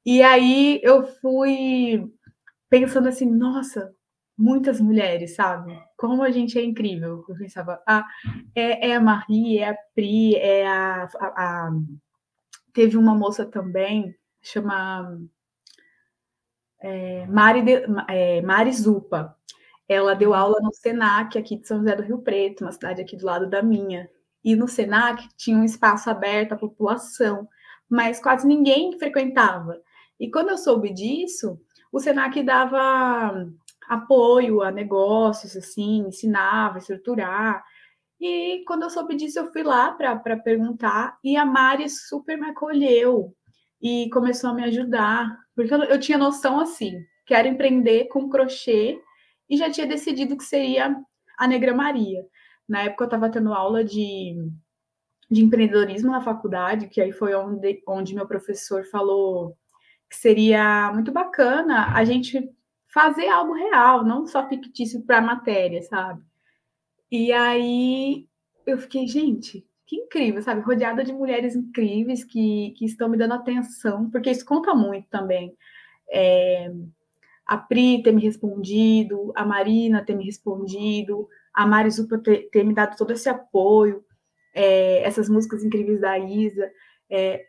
E 0.06 0.22
aí 0.22 0.80
eu 0.82 1.04
fui 1.04 2.10
pensando 2.68 3.08
assim, 3.08 3.26
nossa, 3.26 3.92
muitas 4.38 4.80
mulheres, 4.80 5.34
sabe? 5.34 5.78
Como 5.96 6.22
a 6.22 6.30
gente 6.30 6.58
é 6.58 6.64
incrível. 6.64 7.24
Eu 7.28 7.36
pensava, 7.36 7.82
ah, 7.86 8.06
é, 8.54 8.90
é 8.90 8.96
a 8.96 9.00
Marie, 9.00 9.58
é 9.58 9.70
a 9.70 9.76
Pri, 9.94 10.36
é 10.36 10.66
a, 10.66 11.08
a, 11.18 11.26
a... 11.26 11.70
Teve 12.72 12.96
uma 12.96 13.14
moça 13.14 13.44
também, 13.44 14.14
chama 14.40 15.18
é, 16.80 17.26
Mari, 17.26 17.62
de, 17.62 17.84
é, 18.08 18.42
Mari 18.42 18.72
Zupa. 18.72 19.36
Ela 19.88 20.14
deu 20.14 20.34
aula 20.34 20.60
no 20.62 20.72
Senac, 20.72 21.36
aqui 21.36 21.56
de 21.56 21.66
São 21.66 21.78
José 21.78 21.96
do 21.96 22.02
Rio 22.02 22.18
Preto, 22.22 22.64
uma 22.64 22.72
cidade 22.72 23.00
aqui 23.00 23.16
do 23.16 23.26
lado 23.26 23.48
da 23.48 23.62
minha. 23.62 24.08
E 24.42 24.54
no 24.56 24.68
Senac 24.68 25.28
tinha 25.36 25.56
um 25.56 25.64
espaço 25.64 26.08
aberto 26.08 26.52
à 26.52 26.56
população, 26.56 27.48
mas 27.88 28.20
quase 28.20 28.46
ninguém 28.46 28.98
frequentava. 28.98 29.80
E 30.18 30.30
quando 30.30 30.50
eu 30.50 30.58
soube 30.58 30.92
disso, 30.92 31.60
o 31.92 31.98
Senac 31.98 32.40
dava 32.42 33.46
apoio 33.88 34.62
a 34.62 34.70
negócios, 34.70 35.56
assim, 35.56 36.06
ensinava, 36.06 36.78
estruturar. 36.78 37.64
E 38.20 38.62
quando 38.66 38.84
eu 38.84 38.90
soube 38.90 39.16
disso, 39.16 39.40
eu 39.40 39.52
fui 39.52 39.62
lá 39.62 39.92
para 39.92 40.36
perguntar, 40.36 41.18
e 41.24 41.36
a 41.36 41.44
Mari 41.44 41.88
super 41.90 42.38
me 42.38 42.50
acolheu 42.50 43.34
e 43.80 44.10
começou 44.10 44.50
a 44.50 44.54
me 44.54 44.64
ajudar 44.64 45.38
porque 45.54 45.74
eu, 45.74 45.82
eu 45.84 46.00
tinha 46.00 46.16
noção 46.16 46.58
assim, 46.60 47.04
quero 47.26 47.48
empreender 47.48 48.06
com 48.08 48.28
crochê 48.28 48.98
e 49.48 49.56
já 49.56 49.70
tinha 49.70 49.86
decidido 49.86 50.36
que 50.36 50.44
seria 50.44 50.96
a 51.38 51.46
Negra 51.46 51.74
Maria. 51.74 52.24
Na 52.68 52.82
época 52.82 53.04
eu 53.04 53.06
estava 53.06 53.30
tendo 53.30 53.52
aula 53.52 53.84
de, 53.84 54.36
de 55.30 55.42
empreendedorismo 55.42 56.10
na 56.10 56.22
faculdade, 56.22 56.88
que 56.88 57.00
aí 57.00 57.12
foi 57.12 57.34
onde, 57.34 57.82
onde 57.86 58.14
meu 58.14 58.26
professor 58.26 58.84
falou 58.84 59.56
que 60.08 60.16
seria 60.16 60.90
muito 60.92 61.12
bacana 61.12 61.94
a 61.94 62.04
gente 62.04 62.50
fazer 62.88 63.28
algo 63.28 63.52
real, 63.52 64.04
não 64.04 64.26
só 64.26 64.48
fictício 64.48 65.02
para 65.02 65.18
a 65.18 65.22
matéria, 65.22 65.82
sabe? 65.82 66.22
E 67.10 67.32
aí 67.32 68.26
eu 68.66 68.78
fiquei, 68.78 69.06
gente, 69.06 69.66
que 69.90 69.96
incrível, 69.96 70.40
sabe? 70.40 70.60
Rodeada 70.60 71.02
de 71.02 71.12
mulheres 71.12 71.56
incríveis 71.56 72.22
que, 72.22 72.72
que 72.76 72.84
estão 72.84 73.08
me 73.08 73.18
dando 73.18 73.34
atenção, 73.34 74.08
porque 74.08 74.30
isso 74.30 74.44
conta 74.44 74.72
muito 74.72 75.08
também. 75.08 75.52
É, 76.08 76.70
a 77.44 77.58
Pri 77.58 78.00
ter 78.00 78.12
me 78.12 78.22
respondido, 78.22 79.32
a 79.34 79.44
Marina 79.44 80.04
ter 80.04 80.14
me 80.14 80.24
respondido, 80.24 81.28
a 81.52 81.66
Marizupa 81.66 82.18
ter, 82.18 82.48
ter 82.52 82.62
me 82.62 82.72
dado 82.72 82.96
todo 82.96 83.12
esse 83.12 83.28
apoio, 83.28 84.04
é, 84.54 85.02
essas 85.02 85.28
músicas 85.28 85.64
incríveis 85.64 86.00
da 86.00 86.16
Isa, 86.16 86.70
é, 87.10 87.44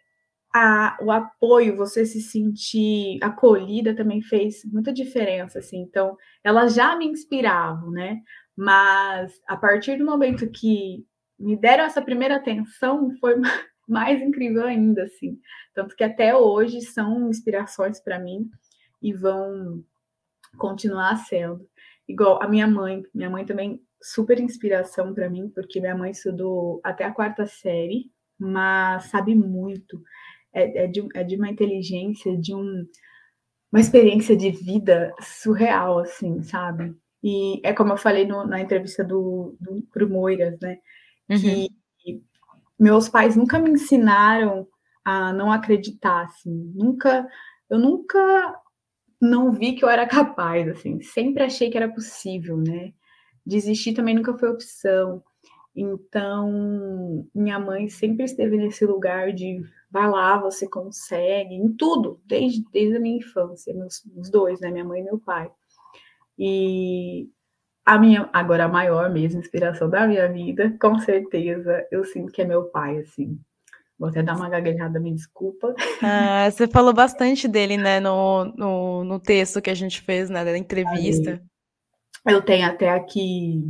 a, 0.52 0.98
o 1.00 1.12
apoio, 1.12 1.78
você 1.78 2.08
se 2.08 2.22
sentir 2.22 3.20
acolhida 3.22 3.96
também 3.96 4.20
fez 4.20 4.66
muita 4.66 4.92
diferença, 4.92 5.60
assim. 5.60 5.78
Então, 5.78 6.18
elas 6.44 6.74
já 6.74 6.96
me 6.96 7.06
inspiravam, 7.06 7.92
né? 7.92 8.20
Mas 8.58 9.32
a 9.48 9.56
partir 9.56 10.00
do 10.00 10.06
momento 10.06 10.50
que 10.50 11.06
me 11.42 11.56
deram 11.56 11.84
essa 11.84 12.02
primeira 12.02 12.36
atenção 12.36 13.12
foi 13.20 13.36
mais 13.88 14.22
incrível 14.22 14.66
ainda, 14.66 15.04
assim. 15.04 15.40
Tanto 15.74 15.96
que 15.96 16.04
até 16.04 16.36
hoje 16.36 16.82
são 16.82 17.30
inspirações 17.30 18.00
para 18.00 18.20
mim 18.20 18.50
e 19.02 19.14
vão 19.14 19.84
continuar 20.58 21.16
sendo. 21.18 21.68
Igual 22.08 22.42
a 22.42 22.48
minha 22.48 22.68
mãe, 22.68 23.04
minha 23.14 23.30
mãe 23.30 23.46
também 23.46 23.82
super 24.02 24.40
inspiração 24.40 25.14
para 25.14 25.30
mim, 25.30 25.50
porque 25.50 25.80
minha 25.80 25.96
mãe 25.96 26.12
estudou 26.12 26.82
até 26.84 27.04
a 27.04 27.14
quarta 27.14 27.46
série, 27.46 28.12
mas 28.38 29.06
sabe 29.06 29.36
muito. 29.36 30.02
É, 30.54 30.84
é, 30.84 30.88
de, 30.88 31.08
é 31.16 31.24
de 31.24 31.38
uma 31.38 31.50
inteligência, 31.50 32.38
de 32.38 32.54
um, 32.54 32.86
uma 33.72 33.80
experiência 33.80 34.36
de 34.36 34.52
vida 34.52 35.14
surreal, 35.22 36.00
assim, 36.00 36.44
sabe? 36.44 36.94
E 37.24 37.62
é 37.64 37.72
como 37.74 37.94
eu 37.94 37.98
falei 37.98 38.26
no, 38.26 38.46
na 38.46 38.60
entrevista 38.60 39.04
do, 39.04 39.56
do 39.60 39.82
pro 39.94 40.10
Moiras, 40.10 40.60
né? 40.60 40.78
Uhum. 41.32 41.68
Que 42.00 42.24
meus 42.78 43.08
pais 43.08 43.36
nunca 43.36 43.60
me 43.60 43.72
ensinaram 43.72 44.68
a 45.04 45.32
não 45.34 45.52
acreditar, 45.52 46.26
assim. 46.26 46.72
Nunca, 46.76 47.28
eu 47.70 47.80
nunca 47.80 48.60
não 49.20 49.52
vi 49.52 49.74
que 49.74 49.86
eu 49.86 49.90
era 49.90 50.08
capaz, 50.08 50.68
assim. 50.68 51.02
Sempre 51.02 51.44
achei 51.44 51.70
que 51.70 51.78
era 51.78 51.92
possível, 51.92 52.58
né? 52.58 52.94
Desistir 53.46 53.94
também 53.94 54.16
nunca 54.16 54.38
foi 54.38 54.50
opção. 54.50 55.24
Então, 55.76 57.28
minha 57.34 57.60
mãe 57.60 57.88
sempre 57.88 58.26
esteve 58.26 58.58
nesse 58.58 58.86
lugar 58.86 59.32
de 59.32 59.64
vai 59.90 60.10
lá, 60.10 60.38
você 60.38 60.68
consegue, 60.68 61.54
em 61.54 61.72
tudo, 61.74 62.22
desde, 62.26 62.64
desde 62.72 62.96
a 62.96 63.00
minha 63.00 63.18
infância, 63.18 63.74
meus, 63.74 64.04
os 64.16 64.30
dois, 64.30 64.60
né? 64.60 64.72
Minha 64.72 64.86
mãe 64.86 65.02
e 65.02 65.04
meu 65.04 65.20
pai. 65.20 65.52
E 66.38 67.30
a 67.86 67.98
minha, 67.98 68.30
agora 68.32 68.66
a 68.66 68.70
maior 68.70 69.10
mesmo 69.10 69.40
inspiração 69.40 69.90
da 69.90 70.08
minha 70.08 70.32
vida, 70.32 70.76
com 70.80 71.00
certeza, 71.00 71.86
eu 71.92 72.04
sinto 72.04 72.32
que 72.32 72.42
é 72.42 72.46
meu 72.46 72.66
pai, 72.66 73.00
assim. 73.00 73.40
Vou 73.98 74.10
até 74.10 74.24
dar 74.24 74.36
uma 74.36 74.50
gaguejada, 74.50 75.00
me 75.00 75.14
desculpa. 75.14 75.76
Ah, 76.02 76.50
você 76.50 76.68
falou 76.68 76.94
bastante 76.94 77.48
dele, 77.48 77.78
né, 77.78 78.00
no, 78.00 78.46
no, 78.56 79.04
no 79.04 79.20
texto 79.20 79.62
que 79.62 79.70
a 79.70 79.76
gente 79.76 80.02
fez, 80.02 80.30
né, 80.30 80.44
da 80.44 80.58
entrevista. 80.58 81.42
Eu 82.26 82.42
tenho 82.42 82.68
até 82.68 82.90
aqui 82.90 83.64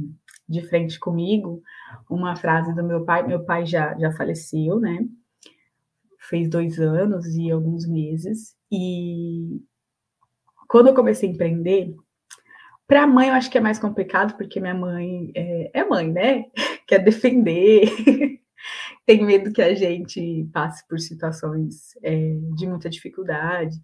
de 0.48 0.62
frente 0.68 1.00
comigo 1.00 1.62
uma 2.10 2.36
frase 2.36 2.74
do 2.76 2.84
meu 2.84 3.06
pai. 3.06 3.26
Meu 3.26 3.44
pai 3.44 3.66
já, 3.66 3.98
já 3.98 4.12
faleceu, 4.12 4.80
né? 4.80 5.00
Fez 6.20 6.50
dois 6.50 6.80
anos 6.80 7.26
e 7.36 7.50
alguns 7.50 7.88
meses. 7.88 8.56
E 8.70 9.62
quando 10.68 10.88
eu 10.88 10.94
comecei 10.94 11.30
a 11.30 11.32
empreender, 11.32 11.96
para 12.92 13.04
a 13.04 13.08
mãe, 13.08 13.30
eu 13.30 13.36
acho 13.36 13.50
que 13.50 13.58
é 13.58 13.62
mais 13.62 13.80
complicado, 13.80 14.36
porque 14.36 14.60
minha 14.60 14.74
mãe 14.74 15.32
é, 15.34 15.72
é 15.80 15.86
mãe, 15.86 16.12
né? 16.12 16.44
Quer 16.86 17.00
defender, 17.00 17.86
tem 19.08 19.24
medo 19.24 19.54
que 19.54 19.62
a 19.62 19.74
gente 19.74 20.46
passe 20.52 20.86
por 20.90 21.00
situações 21.00 21.96
é, 22.04 22.38
de 22.54 22.68
muita 22.68 22.90
dificuldade. 22.90 23.78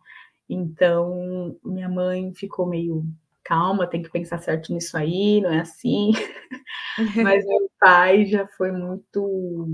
Então, 0.49 1.57
minha 1.63 1.87
mãe 1.87 2.33
ficou 2.33 2.67
meio 2.67 3.05
calma, 3.45 3.87
tem 3.87 4.01
que 4.01 4.11
pensar 4.11 4.39
certo 4.39 4.73
nisso 4.73 4.97
aí, 4.97 5.39
não 5.39 5.53
é 5.53 5.61
assim. 5.61 6.11
Mas 7.23 7.45
meu 7.45 7.71
pai 7.79 8.25
já 8.25 8.45
foi 8.45 8.73
muito, 8.73 9.69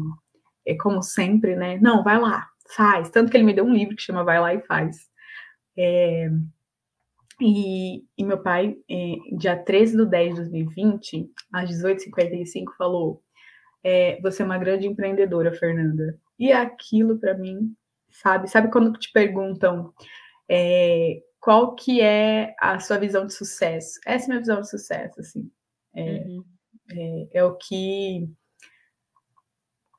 é 0.63 0.75
como 0.75 1.01
sempre, 1.01 1.55
né? 1.55 1.79
Não, 1.81 2.03
vai 2.03 2.19
lá, 2.19 2.47
faz. 2.69 3.09
Tanto 3.09 3.31
que 3.31 3.37
ele 3.37 3.45
me 3.45 3.53
deu 3.55 3.65
um 3.65 3.73
livro 3.73 3.95
que 3.95 4.03
chama 4.03 4.23
Vai 4.23 4.39
Lá 4.39 4.53
e 4.53 4.61
Faz. 4.61 5.09
É, 5.75 6.29
e, 7.41 8.03
e 8.17 8.23
meu 8.23 8.41
pai, 8.41 8.75
é, 8.89 9.15
dia 9.37 9.57
13 9.57 9.97
de 9.97 10.05
10 10.05 10.29
de 10.29 10.41
2020, 10.41 11.31
às 11.51 11.69
18h55, 11.69 12.65
falou: 12.77 13.21
é, 13.83 14.19
Você 14.21 14.41
é 14.41 14.45
uma 14.45 14.57
grande 14.57 14.87
empreendedora, 14.87 15.53
Fernanda. 15.53 16.17
E 16.39 16.51
aquilo 16.51 17.19
para 17.19 17.37
mim, 17.37 17.75
sabe? 18.09 18.49
Sabe 18.49 18.71
quando 18.71 18.97
te 18.97 19.11
perguntam 19.11 19.93
é, 20.49 21.21
qual 21.39 21.75
que 21.75 22.01
é 22.01 22.55
a 22.59 22.79
sua 22.79 22.97
visão 22.97 23.25
de 23.25 23.33
sucesso? 23.33 23.99
Essa 24.05 24.25
é 24.25 24.25
a 24.25 24.29
minha 24.29 24.39
visão 24.39 24.61
de 24.61 24.69
sucesso, 24.69 25.19
assim. 25.19 25.51
É, 25.95 26.25
uhum. 26.25 26.43
é, 26.91 27.27
é, 27.33 27.43
o 27.43 27.55
que 27.55 28.29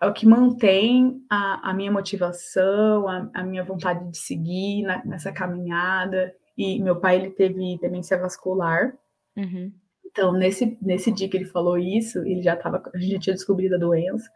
é 0.00 0.06
o 0.06 0.12
que 0.12 0.26
mantém 0.26 1.22
a, 1.30 1.70
a 1.70 1.74
minha 1.74 1.92
motivação, 1.92 3.08
a, 3.08 3.30
a, 3.34 3.42
minha 3.42 3.64
vontade 3.64 4.10
de 4.10 4.18
seguir 4.18 4.82
na, 4.82 5.04
nessa 5.04 5.32
caminhada. 5.32 6.34
E 6.56 6.80
meu 6.82 6.96
pai 7.00 7.16
ele 7.16 7.30
teve 7.30 7.78
demência 7.78 8.18
vascular. 8.18 8.96
Uhum. 9.36 9.72
Então, 10.04 10.32
nesse, 10.32 10.78
nesse 10.80 11.10
dia 11.10 11.28
que 11.28 11.36
ele 11.36 11.44
falou 11.44 11.76
isso, 11.76 12.20
ele 12.20 12.42
já 12.42 12.54
estava, 12.54 12.82
a 12.94 12.98
gente 12.98 13.14
já 13.14 13.18
tinha 13.18 13.34
descobrido 13.34 13.74
a 13.74 13.78
doença, 13.78 14.30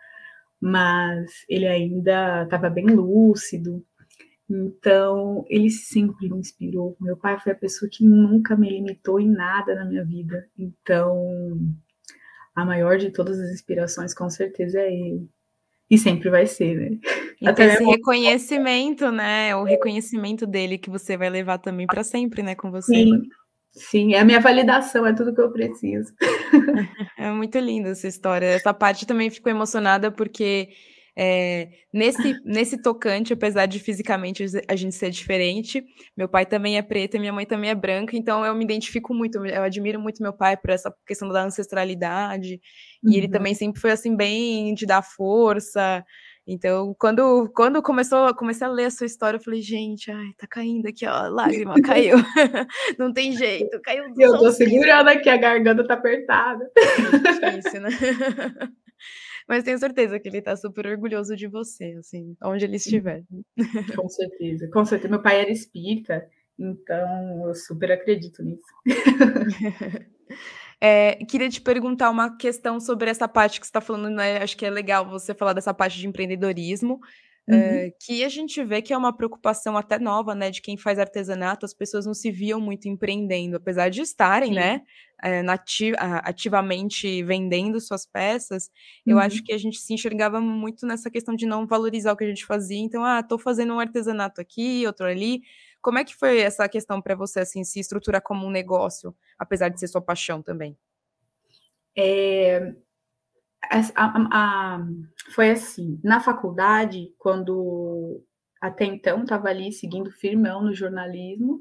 mas 0.60 1.44
ele 1.48 1.66
ainda 1.66 2.42
estava 2.42 2.68
bem 2.68 2.86
lúcido. 2.86 3.84
Então, 4.50 5.44
ele 5.48 5.70
sempre 5.70 6.28
me 6.28 6.38
inspirou. 6.38 6.96
Meu 7.00 7.16
pai 7.16 7.38
foi 7.38 7.52
a 7.52 7.56
pessoa 7.56 7.88
que 7.90 8.04
nunca 8.04 8.56
me 8.56 8.68
limitou 8.68 9.20
em 9.20 9.30
nada 9.30 9.74
na 9.74 9.84
minha 9.84 10.04
vida. 10.04 10.48
Então, 10.58 11.56
a 12.54 12.64
maior 12.64 12.98
de 12.98 13.10
todas 13.10 13.38
as 13.38 13.52
inspirações, 13.52 14.14
com 14.14 14.28
certeza, 14.28 14.80
é 14.80 14.92
ele. 14.92 15.28
E 15.90 15.96
sempre 15.96 16.28
vai 16.28 16.46
ser, 16.46 16.74
né? 16.76 16.98
Então, 17.40 17.52
Até 17.52 17.74
esse 17.74 17.84
reconhecimento, 17.84 19.10
né? 19.10 19.56
O 19.56 19.64
reconhecimento 19.64 20.46
dele 20.46 20.76
que 20.76 20.90
você 20.90 21.16
vai 21.16 21.30
levar 21.30 21.58
também 21.58 21.86
para 21.86 22.04
sempre, 22.04 22.42
né? 22.42 22.54
Com 22.54 22.70
você. 22.70 22.94
Sim, 22.94 23.22
sim, 23.72 24.14
é 24.14 24.20
a 24.20 24.24
minha 24.24 24.40
validação, 24.40 25.06
é 25.06 25.14
tudo 25.14 25.34
que 25.34 25.40
eu 25.40 25.50
preciso. 25.50 26.12
É 27.18 27.30
muito 27.32 27.58
linda 27.58 27.90
essa 27.90 28.06
história. 28.06 28.46
Essa 28.46 28.72
parte 28.72 29.06
também 29.06 29.28
ficou 29.28 29.50
emocionada 29.50 30.10
porque 30.10 30.68
é, 31.20 31.68
nesse, 31.92 32.40
nesse 32.44 32.80
tocante, 32.80 33.32
apesar 33.32 33.66
de 33.66 33.80
fisicamente 33.80 34.44
a 34.68 34.76
gente 34.76 34.94
ser 34.94 35.10
diferente, 35.10 35.84
meu 36.16 36.28
pai 36.28 36.46
também 36.46 36.78
é 36.78 36.82
preto 36.82 37.16
e 37.16 37.18
minha 37.18 37.32
mãe 37.32 37.44
também 37.44 37.70
é 37.70 37.74
branca, 37.74 38.16
então 38.16 38.44
eu 38.44 38.54
me 38.54 38.62
identifico 38.62 39.12
muito, 39.12 39.44
eu 39.44 39.62
admiro 39.64 39.98
muito 39.98 40.22
meu 40.22 40.32
pai 40.32 40.56
por 40.56 40.70
essa 40.70 40.94
questão 41.04 41.28
da 41.28 41.42
ancestralidade, 41.42 42.60
uhum. 43.02 43.10
e 43.10 43.16
ele 43.16 43.26
uhum. 43.26 43.32
também 43.32 43.52
sempre 43.52 43.80
foi 43.80 43.90
assim, 43.90 44.14
bem 44.14 44.72
de 44.74 44.86
dar 44.86 45.02
força. 45.02 46.04
Então, 46.46 46.94
quando, 46.98 47.50
quando 47.52 47.82
começou, 47.82 48.32
comecei 48.34 48.66
a 48.66 48.70
ler 48.70 48.86
a 48.86 48.90
sua 48.90 49.06
história, 49.06 49.38
eu 49.38 49.42
falei, 49.42 49.60
gente, 49.60 50.10
ai, 50.12 50.30
tá 50.38 50.46
caindo 50.46 50.86
aqui, 50.86 51.04
ó, 51.04 51.28
lágrima 51.28 51.74
caiu. 51.82 52.16
Não 52.96 53.12
tem 53.12 53.32
jeito, 53.32 53.78
caiu. 53.82 54.04
Eu 54.16 54.38
tô 54.38 54.52
segurando 54.52 55.08
aqui, 55.08 55.28
a 55.28 55.36
garganta 55.36 55.84
tá 55.84 55.94
apertada. 55.94 56.70
É 57.42 57.50
difícil, 57.58 57.80
né? 57.80 57.90
Mas 59.48 59.64
tenho 59.64 59.78
certeza 59.78 60.20
que 60.20 60.28
ele 60.28 60.42
tá 60.42 60.54
super 60.54 60.86
orgulhoso 60.86 61.34
de 61.34 61.48
você, 61.48 61.96
assim, 61.98 62.36
onde 62.44 62.66
ele 62.66 62.76
estiver. 62.76 63.24
Com 63.96 64.06
certeza, 64.08 64.68
com 64.70 64.84
certeza. 64.84 65.08
Meu 65.08 65.22
pai 65.22 65.40
era 65.40 65.50
espírita, 65.50 66.28
então 66.58 67.48
eu 67.48 67.54
super 67.54 67.90
acredito 67.90 68.42
nisso. 68.42 68.66
É, 70.80 71.16
queria 71.24 71.48
te 71.48 71.60
perguntar 71.60 72.08
uma 72.08 72.36
questão 72.36 72.78
sobre 72.78 73.10
essa 73.10 73.26
parte 73.26 73.58
que 73.58 73.66
você 73.66 73.70
está 73.70 73.80
falando, 73.80 74.10
né? 74.10 74.36
Acho 74.36 74.56
que 74.56 74.64
é 74.64 74.70
legal 74.70 75.08
você 75.08 75.34
falar 75.34 75.52
dessa 75.52 75.74
parte 75.74 75.98
de 75.98 76.06
empreendedorismo. 76.06 77.00
Uhum. 77.48 77.54
Eh, 77.54 77.92
que 77.98 78.22
a 78.24 78.28
gente 78.28 78.62
vê 78.62 78.82
que 78.82 78.92
é 78.92 78.96
uma 78.96 79.16
preocupação 79.16 79.74
até 79.76 79.98
nova, 79.98 80.34
né, 80.34 80.50
de 80.50 80.60
quem 80.60 80.76
faz 80.76 80.98
artesanato, 80.98 81.64
as 81.64 81.72
pessoas 81.72 82.04
não 82.04 82.12
se 82.12 82.30
viam 82.30 82.60
muito 82.60 82.88
empreendendo, 82.88 83.56
apesar 83.56 83.88
de 83.88 84.02
estarem, 84.02 84.50
Sim. 84.50 84.56
né, 84.56 84.82
nati 85.42 85.92
ativamente 85.98 87.22
vendendo 87.24 87.80
suas 87.80 88.04
peças, 88.04 88.70
uhum. 89.06 89.14
eu 89.14 89.18
acho 89.18 89.42
que 89.42 89.52
a 89.52 89.58
gente 89.58 89.78
se 89.78 89.94
enxergava 89.94 90.40
muito 90.40 90.86
nessa 90.86 91.10
questão 91.10 91.34
de 91.34 91.46
não 91.46 91.66
valorizar 91.66 92.12
o 92.12 92.16
que 92.16 92.24
a 92.24 92.28
gente 92.28 92.44
fazia, 92.44 92.78
então, 92.78 93.02
ah, 93.02 93.22
tô 93.22 93.38
fazendo 93.38 93.72
um 93.72 93.80
artesanato 93.80 94.40
aqui, 94.42 94.86
outro 94.86 95.06
ali, 95.06 95.40
como 95.80 95.98
é 95.98 96.04
que 96.04 96.14
foi 96.14 96.40
essa 96.40 96.68
questão 96.68 97.00
para 97.00 97.14
você, 97.14 97.40
assim, 97.40 97.64
se 97.64 97.80
estruturar 97.80 98.20
como 98.20 98.46
um 98.46 98.50
negócio, 98.50 99.16
apesar 99.38 99.70
de 99.70 99.80
ser 99.80 99.88
sua 99.88 100.02
paixão 100.02 100.42
também? 100.42 100.76
É, 101.96 102.74
a, 103.62 104.76
a, 104.76 104.86
foi 105.34 105.50
assim, 105.50 106.00
na 106.02 106.20
faculdade, 106.20 107.12
quando 107.18 108.22
até 108.60 108.84
então 108.84 109.22
estava 109.22 109.48
ali 109.48 109.72
seguindo 109.72 110.10
firmão 110.10 110.62
no 110.62 110.74
jornalismo, 110.74 111.60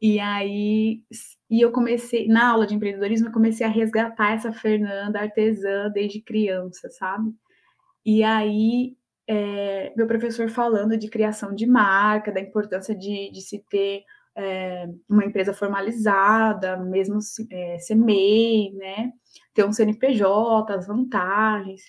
e 0.00 0.18
aí 0.20 1.02
e 1.52 1.60
eu 1.60 1.70
comecei, 1.70 2.26
na 2.28 2.50
aula 2.50 2.66
de 2.66 2.74
empreendedorismo, 2.74 3.28
eu 3.28 3.32
comecei 3.32 3.66
a 3.66 3.70
resgatar 3.70 4.32
essa 4.32 4.52
Fernanda 4.52 5.20
artesã 5.20 5.90
desde 5.90 6.22
criança, 6.22 6.88
sabe? 6.90 7.30
E 8.06 8.22
aí, 8.24 8.96
é, 9.28 9.92
meu 9.96 10.06
professor 10.06 10.48
falando 10.50 10.96
de 10.96 11.08
criação 11.08 11.54
de 11.54 11.66
marca, 11.66 12.32
da 12.32 12.40
importância 12.40 12.94
de, 12.96 13.30
de 13.30 13.42
se 13.42 13.64
ter 13.68 14.02
é, 14.34 14.88
uma 15.08 15.24
empresa 15.26 15.52
formalizada, 15.52 16.76
mesmo 16.78 17.18
é, 17.50 17.78
ser 17.78 17.96
MEI, 17.96 18.72
né? 18.72 19.12
Ter 19.54 19.64
um 19.64 19.72
CNPJ, 19.72 20.72
as 20.72 20.86
vantagens. 20.86 21.82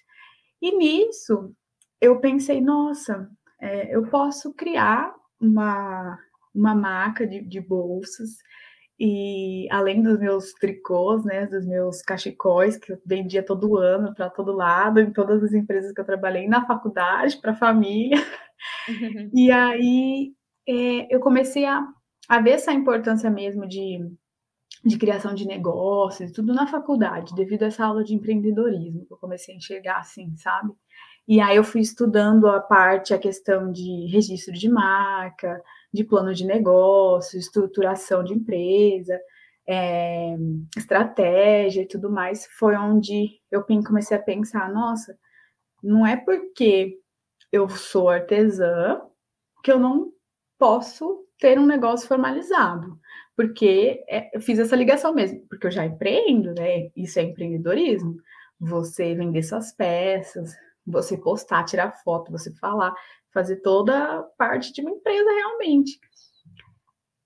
E 0.62 0.76
nisso 0.76 1.54
eu 2.02 2.20
pensei, 2.20 2.60
nossa, 2.60 3.30
é, 3.62 3.96
eu 3.96 4.08
posso 4.08 4.54
criar 4.54 5.14
uma, 5.40 6.18
uma 6.54 6.76
marca 6.76 7.26
de, 7.26 7.42
de 7.42 7.62
bolsas 7.62 8.38
e 9.00 9.68
além 9.72 10.02
dos 10.02 10.20
meus 10.20 10.54
tricôs, 10.54 11.26
né, 11.26 11.46
dos 11.48 11.66
meus 11.66 12.02
cachecóis 12.02 12.78
que 12.78 12.94
eu 12.94 13.02
vendia 13.06 13.44
todo 13.44 13.78
ano 13.78 14.14
para 14.14 14.30
todo 14.30 14.52
lado, 14.52 15.00
em 15.00 15.12
todas 15.12 15.44
as 15.44 15.54
empresas 15.54 15.92
que 15.92 16.00
eu 16.00 16.06
trabalhei, 16.06 16.48
na 16.48 16.66
faculdade, 16.66 17.38
para 17.38 17.52
a 17.52 17.56
família. 17.56 18.18
e 19.34 19.52
aí 19.52 20.34
é, 20.68 21.14
eu 21.14 21.20
comecei 21.20 21.66
a, 21.66 21.86
a 22.30 22.40
ver 22.40 22.52
essa 22.52 22.72
importância 22.72 23.30
mesmo 23.30 23.68
de, 23.68 24.00
de 24.84 24.98
criação 24.98 25.34
de 25.34 25.48
negócios, 25.48 26.32
tudo 26.32 26.54
na 26.54 26.68
faculdade, 26.68 27.34
devido 27.34 27.64
a 27.64 27.68
essa 27.68 27.86
aula 27.86 28.04
de 28.04 28.14
empreendedorismo, 28.14 29.06
que 29.06 29.14
eu 29.14 29.18
comecei 29.18 29.54
a 29.54 29.58
enxergar 29.58 29.98
assim, 30.00 30.36
sabe? 30.36 30.74
E 31.26 31.40
aí 31.40 31.56
eu 31.56 31.64
fui 31.64 31.80
estudando 31.80 32.48
a 32.48 32.60
parte, 32.60 33.14
a 33.14 33.18
questão 33.18 33.72
de 33.72 34.08
registro 34.08 34.54
de 34.54 34.68
marca, 34.70 35.62
de 35.94 36.04
plano 36.04 36.34
de 36.34 36.46
negócio, 36.46 37.40
estruturação 37.40 38.26
de 38.26 38.34
empresa, 38.34 39.18
é, 39.66 40.36
estratégia 40.76 41.84
e 41.84 41.88
tudo 41.88 42.12
mais. 42.12 42.46
Foi 42.58 42.76
onde 42.76 43.40
eu 43.50 43.64
comecei 43.64 44.18
a 44.18 44.22
pensar, 44.22 44.70
nossa, 44.74 45.18
não 45.82 46.06
é 46.06 46.18
porque 46.18 47.00
eu 47.54 47.70
sou 47.70 48.10
artesã 48.10 49.02
que 49.64 49.72
eu 49.72 49.80
não 49.80 50.12
posso 50.60 51.26
ter 51.40 51.58
um 51.58 51.66
negócio 51.66 52.06
formalizado 52.06 53.00
porque 53.36 54.04
é, 54.08 54.36
eu 54.36 54.42
fiz 54.42 54.60
essa 54.60 54.76
ligação 54.76 55.14
mesmo, 55.14 55.46
porque 55.48 55.68
eu 55.68 55.72
já 55.72 55.86
empreendo, 55.86 56.54
né? 56.54 56.90
Isso 56.96 57.20
é 57.20 57.24
empreendedorismo. 57.24 58.18
Você 58.60 59.16
vender 59.16 59.44
suas 59.44 59.72
peças, 59.72 60.54
você 60.86 61.18
postar, 61.18 61.64
tirar 61.66 61.92
foto, 62.04 62.32
você 62.32 62.54
falar, 62.56 62.94
fazer 63.34 63.58
toda 63.58 64.24
parte 64.38 64.72
de 64.72 64.82
uma 64.82 64.92
empresa 64.92 65.30
realmente. 65.30 66.00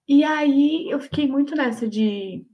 E 0.07 0.23
aí 0.23 0.89
eu 0.89 0.99
fiquei 0.99 1.27
muito 1.27 1.55
nessa 1.55 1.87
de 1.87 2.45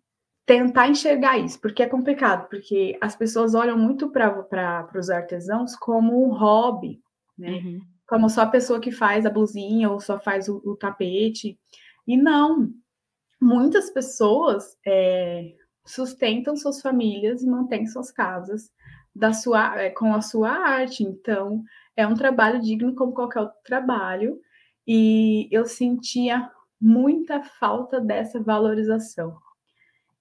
tentar 0.46 0.90
enxergar 0.90 1.38
isso, 1.38 1.60
porque 1.62 1.84
é 1.84 1.88
complicado, 1.88 2.50
porque 2.50 2.98
as 3.00 3.16
pessoas 3.16 3.54
olham 3.54 3.78
muito 3.78 4.10
para 4.10 4.90
os 4.96 5.10
artesãos 5.10 5.76
como 5.76 6.26
um 6.26 6.34
hobby, 6.34 7.00
né? 7.38 7.52
Uhum. 7.52 7.80
Como 8.08 8.30
só 8.30 8.42
a 8.42 8.48
pessoa 8.48 8.80
que 8.80 8.92
faz 8.92 9.26
a 9.26 9.30
blusinha 9.30 9.90
ou 9.90 10.00
só 10.00 10.20
faz 10.20 10.50
o, 10.50 10.62
o 10.66 10.76
tapete. 10.76 11.58
E 12.06 12.18
não, 12.18 12.70
muitas 13.44 13.90
pessoas 13.90 14.78
é, 14.86 15.54
sustentam 15.86 16.56
suas 16.56 16.82
famílias 16.82 17.44
e 17.44 17.48
mantêm 17.48 17.86
suas 17.86 18.10
casas 18.10 18.72
da 19.14 19.34
sua, 19.34 19.80
é, 19.80 19.90
com 19.90 20.14
a 20.14 20.22
sua 20.22 20.50
arte. 20.50 21.04
Então, 21.04 21.64
é 21.96 22.08
um 22.08 22.16
trabalho 22.16 22.62
digno 22.62 22.96
como 22.96 23.14
qualquer 23.14 23.42
outro 23.42 23.58
trabalho. 23.64 24.40
E 24.88 25.48
eu 25.52 25.66
sentia 25.66 26.50
muita 26.80 27.44
falta 27.44 28.00
dessa 28.00 28.42
valorização. 28.42 29.38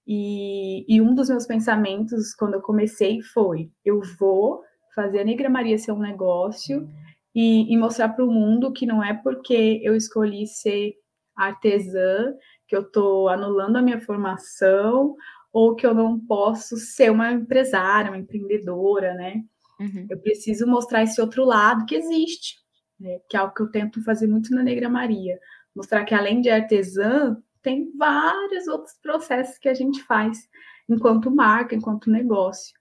E, 0.05 0.85
e 0.87 1.01
um 1.01 1.15
dos 1.15 1.29
meus 1.29 1.45
pensamentos 1.45 2.33
quando 2.33 2.55
eu 2.55 2.61
comecei 2.61 3.21
foi: 3.21 3.71
eu 3.85 4.01
vou 4.19 4.61
fazer 4.93 5.21
a 5.21 5.23
Negra 5.23 5.49
Maria 5.49 5.77
ser 5.77 5.93
um 5.93 5.99
negócio 5.99 6.87
e, 7.33 7.73
e 7.73 7.77
mostrar 7.77 8.09
para 8.09 8.25
o 8.25 8.31
mundo 8.31 8.71
que 8.73 8.85
não 8.85 9.03
é 9.03 9.13
porque 9.13 9.79
eu 9.81 9.95
escolhi 9.95 10.45
ser 10.45 10.93
artesã 11.35 12.33
que 12.73 12.77
eu 12.77 12.81
estou 12.81 13.29
anulando 13.29 13.75
a 13.75 13.83
minha 13.83 14.01
formação 14.01 15.15
ou 15.51 15.75
que 15.75 15.85
eu 15.85 15.93
não 15.93 16.19
posso 16.19 16.75
ser 16.75 17.11
uma 17.11 17.31
empresária, 17.31 18.09
uma 18.09 18.17
empreendedora, 18.17 19.13
né? 19.13 19.43
Uhum. 19.79 20.07
Eu 20.09 20.19
preciso 20.19 20.65
mostrar 20.65 21.03
esse 21.03 21.21
outro 21.21 21.45
lado 21.45 21.85
que 21.85 21.93
existe, 21.93 22.55
né? 22.99 23.19
que 23.29 23.37
é 23.37 23.39
algo 23.39 23.53
que 23.53 23.61
eu 23.61 23.69
tento 23.69 24.03
fazer 24.03 24.25
muito 24.25 24.51
na 24.55 24.63
Negra 24.63 24.89
Maria. 24.89 25.39
Mostrar 25.75 26.03
que 26.03 26.15
além 26.15 26.41
de 26.41 26.49
artesã, 26.49 27.37
tem 27.61 27.95
vários 27.95 28.67
outros 28.67 28.95
processos 28.99 29.59
que 29.59 29.69
a 29.69 29.73
gente 29.75 30.01
faz 30.01 30.49
enquanto 30.89 31.29
marca, 31.29 31.75
enquanto 31.75 32.09
negócio. 32.09 32.73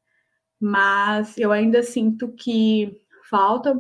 Mas 0.59 1.36
eu 1.36 1.53
ainda 1.53 1.82
sinto 1.82 2.32
que 2.32 2.99
falta 3.28 3.78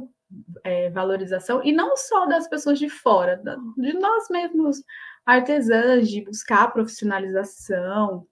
é, 0.62 0.90
valorização, 0.90 1.62
e 1.64 1.72
não 1.72 1.96
só 1.96 2.26
das 2.26 2.46
pessoas 2.48 2.78
de 2.78 2.90
fora, 2.90 3.42
de 3.78 3.92
nós 3.94 4.28
mesmos 4.28 4.82
artesãs, 5.26 6.08
de 6.08 6.24
buscar 6.24 6.72
profissionalização, 6.72 8.26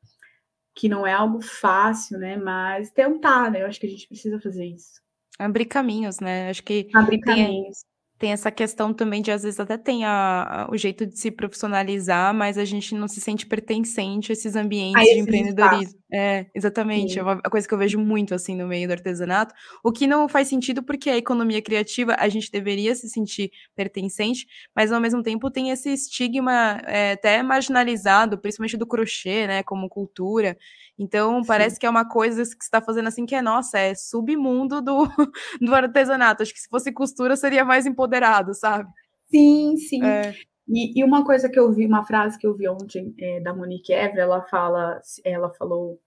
que 0.75 0.89
não 0.89 1.07
é 1.07 1.13
algo 1.13 1.41
fácil, 1.41 2.19
né? 2.19 2.37
Mas 2.37 2.91
tentar, 2.91 3.51
né? 3.51 3.63
Eu 3.63 3.67
acho 3.67 3.81
que 3.81 3.87
a 3.87 3.91
gente 3.91 4.07
precisa 4.07 4.41
fazer 4.41 4.67
isso. 4.67 5.01
Abrir 5.39 5.67
caminhos, 5.67 6.21
né? 6.21 6.51
Acho 6.51 6.63
que 6.63 6.89
abrir 6.95 7.21
caminhos 7.21 7.85
tem 8.21 8.33
essa 8.33 8.51
questão 8.51 8.93
também 8.93 9.23
de, 9.23 9.33
às 9.33 9.43
vezes, 9.43 9.59
até 9.59 9.79
tem 9.79 10.05
a, 10.05 10.67
a, 10.67 10.71
o 10.71 10.77
jeito 10.77 11.07
de 11.07 11.19
se 11.19 11.31
profissionalizar, 11.31 12.35
mas 12.35 12.59
a 12.59 12.67
gente 12.67 12.95
não 12.95 13.09
se 13.09 13.19
sente 13.19 13.47
pertencente 13.47 14.31
a 14.31 14.35
esses 14.35 14.55
ambientes 14.55 15.01
a 15.01 15.15
de 15.15 15.21
empreendedorismo. 15.21 15.99
É, 16.13 16.47
exatamente. 16.55 17.15
Sim. 17.15 17.21
É 17.21 17.23
uma 17.23 17.41
coisa 17.43 17.67
que 17.69 17.73
eu 17.73 17.79
vejo 17.79 17.99
muito, 17.99 18.35
assim, 18.35 18.57
no 18.57 18.67
meio 18.67 18.89
do 18.89 18.93
artesanato. 18.93 19.55
O 19.85 19.93
que 19.93 20.07
não 20.07 20.29
faz 20.29 20.49
sentido 20.49 20.83
porque 20.83 21.09
a 21.09 21.17
economia 21.17 21.63
criativa, 21.63 22.17
a 22.19 22.29
gente 22.29 22.51
deveria 22.51 22.95
se 22.95 23.09
sentir 23.09 23.51
pertencente, 23.77 24.47
mas, 24.75 24.91
ao 24.93 25.01
mesmo 25.01 25.23
tempo, 25.23 25.51
tem 25.51 25.71
esse 25.71 25.91
estigma 25.93 26.81
é, 26.87 27.13
até 27.13 27.43
marginalizado, 27.43 28.39
principalmente 28.39 28.77
do 28.77 28.87
crochê, 28.87 29.47
né, 29.47 29.63
como 29.63 29.89
cultura. 29.89 30.57
Então, 30.99 31.41
Sim. 31.43 31.47
parece 31.47 31.79
que 31.79 31.87
é 31.87 31.91
uma 31.91 32.07
coisa 32.09 32.43
que 32.43 32.49
você 32.49 32.57
está 32.57 32.81
fazendo 32.83 33.09
assim 33.09 33.25
que 33.25 33.35
é, 33.35 33.43
nossa, 33.43 33.79
é 33.79 33.95
submundo 33.95 34.83
do, 34.83 35.07
do 35.61 35.75
artesanato. 35.75 36.43
Acho 36.43 36.53
que 36.53 36.61
se 36.61 36.69
fosse 36.69 36.93
costura 36.93 37.37
seria 37.37 37.65
mais 37.65 37.87
empoderado, 37.87 38.55
sabe? 38.55 38.89
Sim, 39.31 39.77
sim. 39.77 40.05
É. 40.05 40.35
E, 40.71 41.01
e, 41.01 41.05
uma 41.05 41.25
coisa 41.25 41.49
que 41.49 41.59
eu 41.59 41.73
vi, 41.73 41.87
uma 41.87 42.05
frase 42.05 42.39
que 42.39 42.47
eu 42.47 42.55
vi 42.55 42.69
ontem 42.69 43.15
é, 43.19 43.41
da 43.41 43.55
Monique 43.55 43.93
Evra, 43.93 44.23
ela 44.23 44.43
fala, 44.43 45.01
ela 45.25 45.53
falou, 45.55 46.01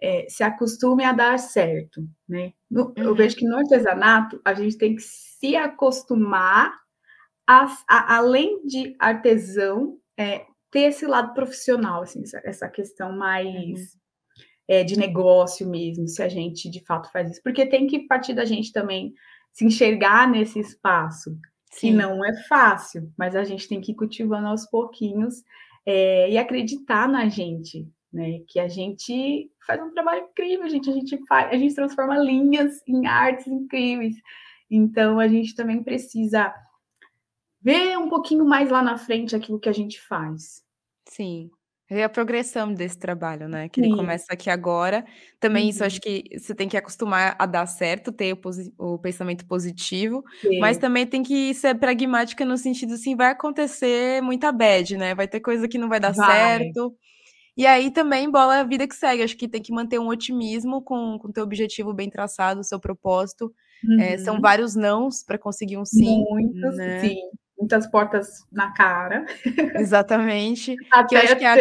é, 0.00 0.26
se 0.28 0.42
acostume 0.42 1.04
a 1.04 1.12
dar 1.12 1.38
certo, 1.38 2.02
né? 2.28 2.52
No, 2.70 2.86
uhum. 2.86 2.94
Eu 2.96 3.14
vejo 3.14 3.36
que 3.36 3.46
no 3.46 3.56
artesanato 3.56 4.40
a 4.44 4.54
gente 4.54 4.78
tem 4.78 4.94
que 4.94 5.02
se 5.02 5.56
acostumar 5.56 6.72
a, 7.46 7.66
a 7.88 8.16
além 8.16 8.64
de 8.64 8.96
artesão, 8.98 9.98
é, 10.16 10.46
ter 10.70 10.80
esse 10.80 11.06
lado 11.06 11.34
profissional, 11.34 12.02
assim, 12.02 12.22
essa, 12.22 12.40
essa 12.44 12.68
questão 12.68 13.12
mais 13.12 13.46
uhum 13.46 13.98
é, 14.68 14.84
de 14.84 14.98
negócio 14.98 15.66
mesmo, 15.66 16.06
se 16.06 16.22
a 16.22 16.28
gente 16.28 16.68
de 16.68 16.84
fato 16.84 17.10
faz 17.10 17.30
isso, 17.30 17.42
porque 17.42 17.64
tem 17.64 17.86
que 17.86 18.00
partir 18.00 18.34
da 18.34 18.44
gente 18.44 18.70
também 18.70 19.14
se 19.50 19.64
enxergar 19.64 20.30
nesse 20.30 20.60
espaço, 20.60 21.36
Sim. 21.70 21.88
que 21.88 21.96
não 21.96 22.24
é 22.24 22.34
fácil, 22.44 23.12
mas 23.16 23.36
a 23.36 23.44
gente 23.44 23.68
tem 23.68 23.80
que 23.80 23.92
ir 23.92 23.94
cultivando 23.94 24.48
aos 24.48 24.66
pouquinhos 24.66 25.42
é, 25.86 26.30
e 26.30 26.38
acreditar 26.38 27.08
na 27.08 27.28
gente, 27.28 27.88
né? 28.12 28.40
Que 28.46 28.58
a 28.60 28.68
gente 28.68 29.50
faz 29.66 29.80
um 29.82 29.90
trabalho 29.90 30.26
incrível, 30.30 30.68
gente, 30.68 30.90
a 30.90 30.92
gente 30.92 31.18
faz, 31.26 31.52
a 31.52 31.56
gente 31.56 31.74
transforma 31.74 32.18
linhas 32.18 32.82
em 32.86 33.06
artes 33.06 33.46
incríveis. 33.46 34.14
Então 34.70 35.18
a 35.18 35.28
gente 35.28 35.54
também 35.54 35.82
precisa 35.82 36.54
ver 37.60 37.96
um 37.98 38.08
pouquinho 38.08 38.44
mais 38.44 38.70
lá 38.70 38.82
na 38.82 38.96
frente 38.96 39.34
aquilo 39.34 39.60
que 39.60 39.68
a 39.68 39.72
gente 39.72 40.00
faz. 40.00 40.62
Sim. 41.06 41.50
É 41.90 42.04
a 42.04 42.08
progressão 42.08 42.74
desse 42.74 42.98
trabalho, 42.98 43.48
né, 43.48 43.66
que 43.70 43.80
ele 43.80 43.88
começa 43.96 44.26
aqui 44.30 44.50
agora. 44.50 45.06
Também 45.40 45.70
isso 45.70 45.82
acho 45.82 45.96
uhum. 45.96 46.00
que 46.02 46.38
você 46.38 46.54
tem 46.54 46.68
que 46.68 46.76
acostumar 46.76 47.34
a 47.38 47.46
dar 47.46 47.64
certo, 47.66 48.12
ter 48.12 48.34
o 48.34 48.38
o 48.94 48.98
pensamento 48.98 49.46
positivo, 49.46 50.22
mas 50.58 50.76
também 50.76 51.06
tem 51.06 51.22
que 51.22 51.54
ser 51.54 51.74
pragmática 51.76 52.44
no 52.44 52.58
sentido, 52.58 52.92
assim, 52.92 53.16
vai 53.16 53.28
acontecer 53.30 54.20
muita 54.22 54.52
bad, 54.52 54.98
né, 54.98 55.14
vai 55.14 55.26
ter 55.26 55.40
coisa 55.40 55.66
que 55.66 55.78
não 55.78 55.88
vai 55.88 55.98
dar 55.98 56.12
Vai. 56.14 56.26
certo. 56.58 56.94
E 57.56 57.66
aí 57.66 57.90
também 57.92 58.30
bola 58.30 58.60
a 58.60 58.64
vida 58.64 58.88
que 58.88 58.94
segue, 58.96 59.22
acho 59.22 59.36
que 59.36 59.48
tem 59.48 59.62
que 59.62 59.72
manter 59.72 59.98
um 60.00 60.08
otimismo 60.08 60.82
com 60.82 61.18
com 61.18 61.32
teu 61.32 61.44
objetivo 61.44 61.94
bem 61.94 62.10
traçado, 62.10 62.60
o 62.60 62.64
seu 62.64 62.80
propósito. 62.80 63.52
Eh, 63.98 64.18
são 64.18 64.36
uhum. 64.36 64.40
vários 64.40 64.76
nãos 64.76 65.22
para 65.24 65.38
conseguir 65.38 65.78
um 65.78 65.84
sim, 65.86 66.24
Muitos, 66.30 66.76
né. 66.76 67.00
sim 67.00 67.16
muitas 67.58 67.86
portas 67.86 68.46
na 68.52 68.72
cara. 68.72 69.26
Exatamente. 69.74 70.76
Até 70.92 71.26
que 71.26 71.36
que 71.36 71.44
é, 71.44 71.48
a, 71.48 71.56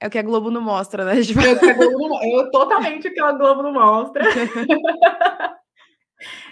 é 0.00 0.06
o 0.06 0.10
que 0.10 0.18
a 0.18 0.22
Globo 0.22 0.50
não 0.50 0.60
mostra, 0.60 1.04
né? 1.04 1.20
Tipo... 1.22 1.40
Eu, 1.40 2.40
eu 2.40 2.50
totalmente 2.50 3.08
o 3.08 3.14
que 3.14 3.20
a 3.20 3.32
Globo 3.32 3.62
não 3.62 3.72
mostra. 3.72 4.24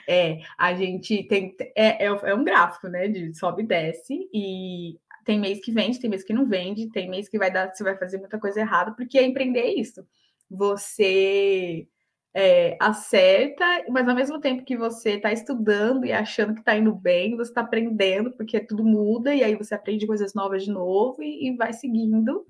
é, 0.08 0.38
a 0.56 0.72
gente 0.74 1.24
tem. 1.24 1.54
É, 1.76 2.06
é, 2.06 2.06
é, 2.06 2.34
um 2.34 2.44
gráfico, 2.44 2.88
né? 2.88 3.08
De 3.08 3.34
sobe 3.34 3.62
e 3.62 3.66
desce, 3.66 4.28
e 4.32 4.98
tem 5.24 5.38
mês 5.38 5.60
que 5.60 5.72
vende, 5.72 6.00
tem 6.00 6.08
mês 6.08 6.24
que 6.24 6.32
não 6.32 6.46
vende, 6.46 6.90
tem 6.90 7.08
mês 7.08 7.28
que 7.28 7.38
vai 7.38 7.50
dar, 7.50 7.74
você 7.74 7.84
vai 7.84 7.96
fazer 7.96 8.18
muita 8.18 8.38
coisa 8.38 8.60
errada, 8.60 8.92
porque 8.92 9.18
é 9.18 9.24
empreender 9.24 9.74
isso. 9.74 10.06
Você 10.48 11.86
é, 12.34 12.76
acerta, 12.80 13.64
mas 13.88 14.08
ao 14.08 14.14
mesmo 14.14 14.40
tempo 14.40 14.64
que 14.64 14.76
você 14.76 15.12
está 15.12 15.32
estudando 15.32 16.04
e 16.04 16.12
achando 16.12 16.54
que 16.54 16.60
está 16.60 16.76
indo 16.76 16.94
bem, 16.94 17.36
você 17.36 17.50
está 17.50 17.62
aprendendo, 17.62 18.32
porque 18.32 18.60
tudo 18.60 18.84
muda, 18.84 19.34
e 19.34 19.42
aí 19.42 19.56
você 19.56 19.74
aprende 19.74 20.06
coisas 20.06 20.34
novas 20.34 20.64
de 20.64 20.70
novo 20.70 21.22
e, 21.22 21.48
e 21.48 21.56
vai 21.56 21.72
seguindo. 21.72 22.46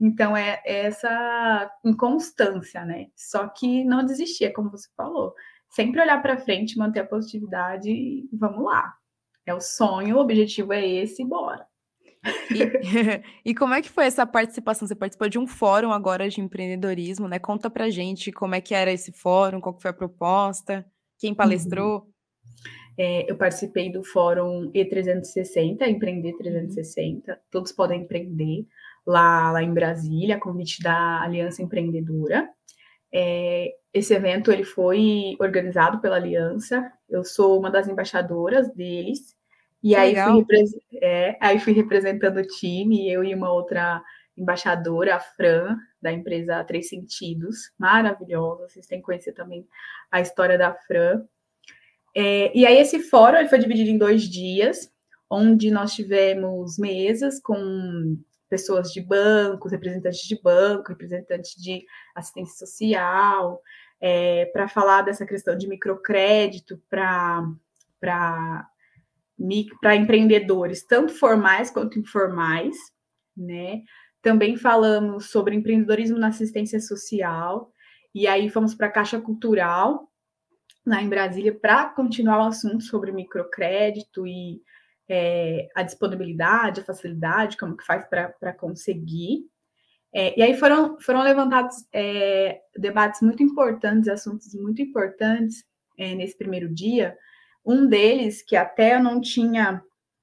Então, 0.00 0.36
é, 0.36 0.60
é 0.64 0.86
essa 0.86 1.70
inconstância, 1.84 2.84
né? 2.84 3.06
Só 3.14 3.48
que 3.48 3.84
não 3.84 4.04
desistir, 4.04 4.46
é 4.46 4.50
como 4.50 4.70
você 4.70 4.88
falou. 4.96 5.34
Sempre 5.70 6.00
olhar 6.00 6.20
para 6.20 6.36
frente, 6.36 6.78
manter 6.78 7.00
a 7.00 7.06
positividade 7.06 7.90
e 7.90 8.28
vamos 8.32 8.64
lá. 8.64 8.94
É 9.46 9.54
o 9.54 9.60
sonho, 9.60 10.16
o 10.16 10.20
objetivo 10.20 10.72
é 10.72 10.86
esse, 10.86 11.24
bora. 11.24 11.66
E, 12.50 12.60
e, 13.50 13.54
como 13.54 13.74
é 13.74 13.82
que 13.82 13.90
foi 13.90 14.06
essa 14.06 14.26
participação? 14.26 14.86
Você 14.86 14.94
participou 14.94 15.28
de 15.28 15.38
um 15.38 15.46
fórum 15.46 15.90
agora 15.90 16.28
de 16.28 16.40
empreendedorismo, 16.40 17.28
né? 17.28 17.38
Conta 17.38 17.68
pra 17.68 17.90
gente 17.90 18.32
como 18.32 18.54
é 18.54 18.60
que 18.60 18.74
era 18.74 18.92
esse 18.92 19.12
fórum, 19.12 19.60
qual 19.60 19.78
foi 19.78 19.90
a 19.90 19.94
proposta, 19.94 20.84
quem 21.18 21.34
palestrou. 21.34 22.00
Uhum. 22.00 22.14
É, 22.96 23.30
eu 23.30 23.36
participei 23.36 23.90
do 23.90 24.04
fórum 24.04 24.70
E360, 24.72 25.82
Empreender 25.88 26.36
360. 26.36 27.32
Uhum. 27.32 27.38
Todos 27.50 27.72
podem 27.72 28.02
empreender 28.02 28.66
lá, 29.06 29.50
lá 29.50 29.62
em 29.62 29.74
Brasília, 29.74 30.38
convite 30.38 30.82
da 30.82 31.22
Aliança 31.22 31.62
Empreendedora. 31.62 32.48
É, 33.12 33.72
esse 33.92 34.12
evento 34.12 34.50
ele 34.50 34.64
foi 34.64 35.36
organizado 35.38 36.00
pela 36.00 36.16
Aliança. 36.16 36.90
Eu 37.08 37.24
sou 37.24 37.58
uma 37.58 37.70
das 37.70 37.86
embaixadoras 37.88 38.72
deles. 38.74 39.33
E 39.84 39.94
aí 39.94 40.14
fui, 40.14 40.46
é, 41.02 41.36
aí 41.38 41.60
fui, 41.60 41.74
representando 41.74 42.38
o 42.38 42.46
time, 42.46 43.06
eu 43.12 43.22
e 43.22 43.34
uma 43.34 43.52
outra 43.52 44.02
embaixadora, 44.34 45.16
a 45.16 45.20
Fran, 45.20 45.76
da 46.00 46.10
empresa 46.10 46.64
Três 46.64 46.88
Sentidos, 46.88 47.70
maravilhosa, 47.78 48.66
vocês 48.66 48.86
têm 48.86 49.00
que 49.00 49.04
conhecer 49.04 49.32
também 49.32 49.68
a 50.10 50.22
história 50.22 50.56
da 50.56 50.72
Fran. 50.72 51.22
É, 52.16 52.50
e 52.56 52.64
aí 52.64 52.78
esse 52.78 52.98
fórum 52.98 53.36
ele 53.36 53.50
foi 53.50 53.58
dividido 53.58 53.90
em 53.90 53.98
dois 53.98 54.22
dias, 54.22 54.90
onde 55.28 55.70
nós 55.70 55.92
tivemos 55.92 56.78
mesas 56.78 57.38
com 57.38 58.16
pessoas 58.48 58.90
de 58.90 59.02
bancos, 59.02 59.70
representantes 59.70 60.22
de 60.22 60.40
banco, 60.40 60.88
representantes 60.88 61.60
de 61.62 61.84
assistência 62.14 62.66
social, 62.66 63.60
é, 64.00 64.46
para 64.46 64.66
falar 64.66 65.02
dessa 65.02 65.26
questão 65.26 65.54
de 65.54 65.68
microcrédito 65.68 66.80
para 66.88 68.66
para 69.80 69.96
empreendedores, 69.96 70.84
tanto 70.86 71.12
formais 71.12 71.70
quanto 71.70 71.98
informais, 71.98 72.76
né? 73.36 73.82
Também 74.22 74.56
falamos 74.56 75.30
sobre 75.30 75.54
empreendedorismo 75.54 76.18
na 76.18 76.28
assistência 76.28 76.80
social, 76.80 77.70
e 78.14 78.26
aí 78.26 78.48
fomos 78.48 78.74
para 78.74 78.86
a 78.86 78.92
Caixa 78.92 79.20
Cultural, 79.20 80.08
lá 80.86 81.02
em 81.02 81.08
Brasília, 81.08 81.52
para 81.52 81.86
continuar 81.86 82.38
o 82.38 82.48
assunto 82.48 82.82
sobre 82.84 83.10
microcrédito 83.10 84.26
e 84.26 84.62
é, 85.08 85.68
a 85.74 85.82
disponibilidade, 85.82 86.80
a 86.80 86.84
facilidade, 86.84 87.56
como 87.56 87.76
que 87.76 87.84
faz 87.84 88.06
para 88.06 88.52
conseguir. 88.52 89.46
É, 90.12 90.38
e 90.38 90.42
aí 90.42 90.56
foram, 90.56 90.98
foram 91.00 91.22
levantados 91.22 91.74
é, 91.92 92.60
debates 92.76 93.20
muito 93.20 93.42
importantes, 93.42 94.08
assuntos 94.08 94.54
muito 94.54 94.80
importantes 94.80 95.64
é, 95.98 96.14
nesse 96.14 96.38
primeiro 96.38 96.72
dia, 96.72 97.16
um 97.64 97.86
deles, 97.86 98.42
que 98.42 98.56
até 98.56 98.96
eu 98.96 99.02
não 99.02 99.20
tinha 99.20 99.82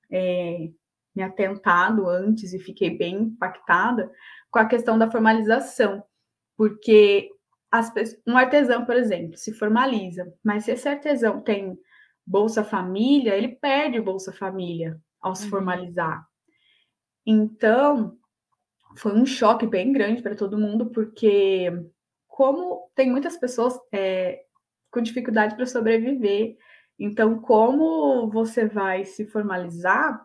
é, 0.10 0.70
me 1.16 1.24
atentado 1.24 2.08
antes 2.08 2.54
e 2.54 2.60
fiquei 2.60 2.96
bem 2.98 3.16
impactada, 3.16 4.12
com 4.50 4.60
a 4.60 4.66
questão 4.66 4.98
da 4.98 5.10
formalização. 5.10 6.04
Porque 6.56 7.30
as, 7.72 7.92
um 8.28 8.38
artesão, 8.38 8.86
por 8.86 8.96
exemplo, 8.96 9.38
se 9.38 9.54
formaliza, 9.54 10.32
mas 10.44 10.66
se 10.66 10.72
esse 10.72 10.88
artesão 10.88 11.42
tem 11.42 11.80
Bolsa 12.26 12.64
Família, 12.64 13.36
ele 13.36 13.50
perde 13.50 14.00
Bolsa 14.00 14.32
Família 14.32 15.00
ao 15.20 15.36
se 15.36 15.46
uhum. 15.46 15.50
formalizar. 15.50 16.26
Então, 17.26 18.18
foi 18.98 19.14
um 19.14 19.26
choque 19.26 19.66
bem 19.66 19.92
grande 19.92 20.22
para 20.22 20.36
todo 20.36 20.58
mundo, 20.58 20.89
porque 20.92 21.72
como 22.28 22.89
tem 22.96 23.10
muitas 23.10 23.38
pessoas 23.38 23.78
é, 23.92 24.44
com 24.92 25.02
dificuldade 25.02 25.56
para 25.56 25.66
sobreviver, 25.66 26.58
então, 27.04 27.39
como 27.39 28.30
você 28.30 28.68
vai 28.68 29.06
se 29.06 29.26
formalizar 29.26 30.24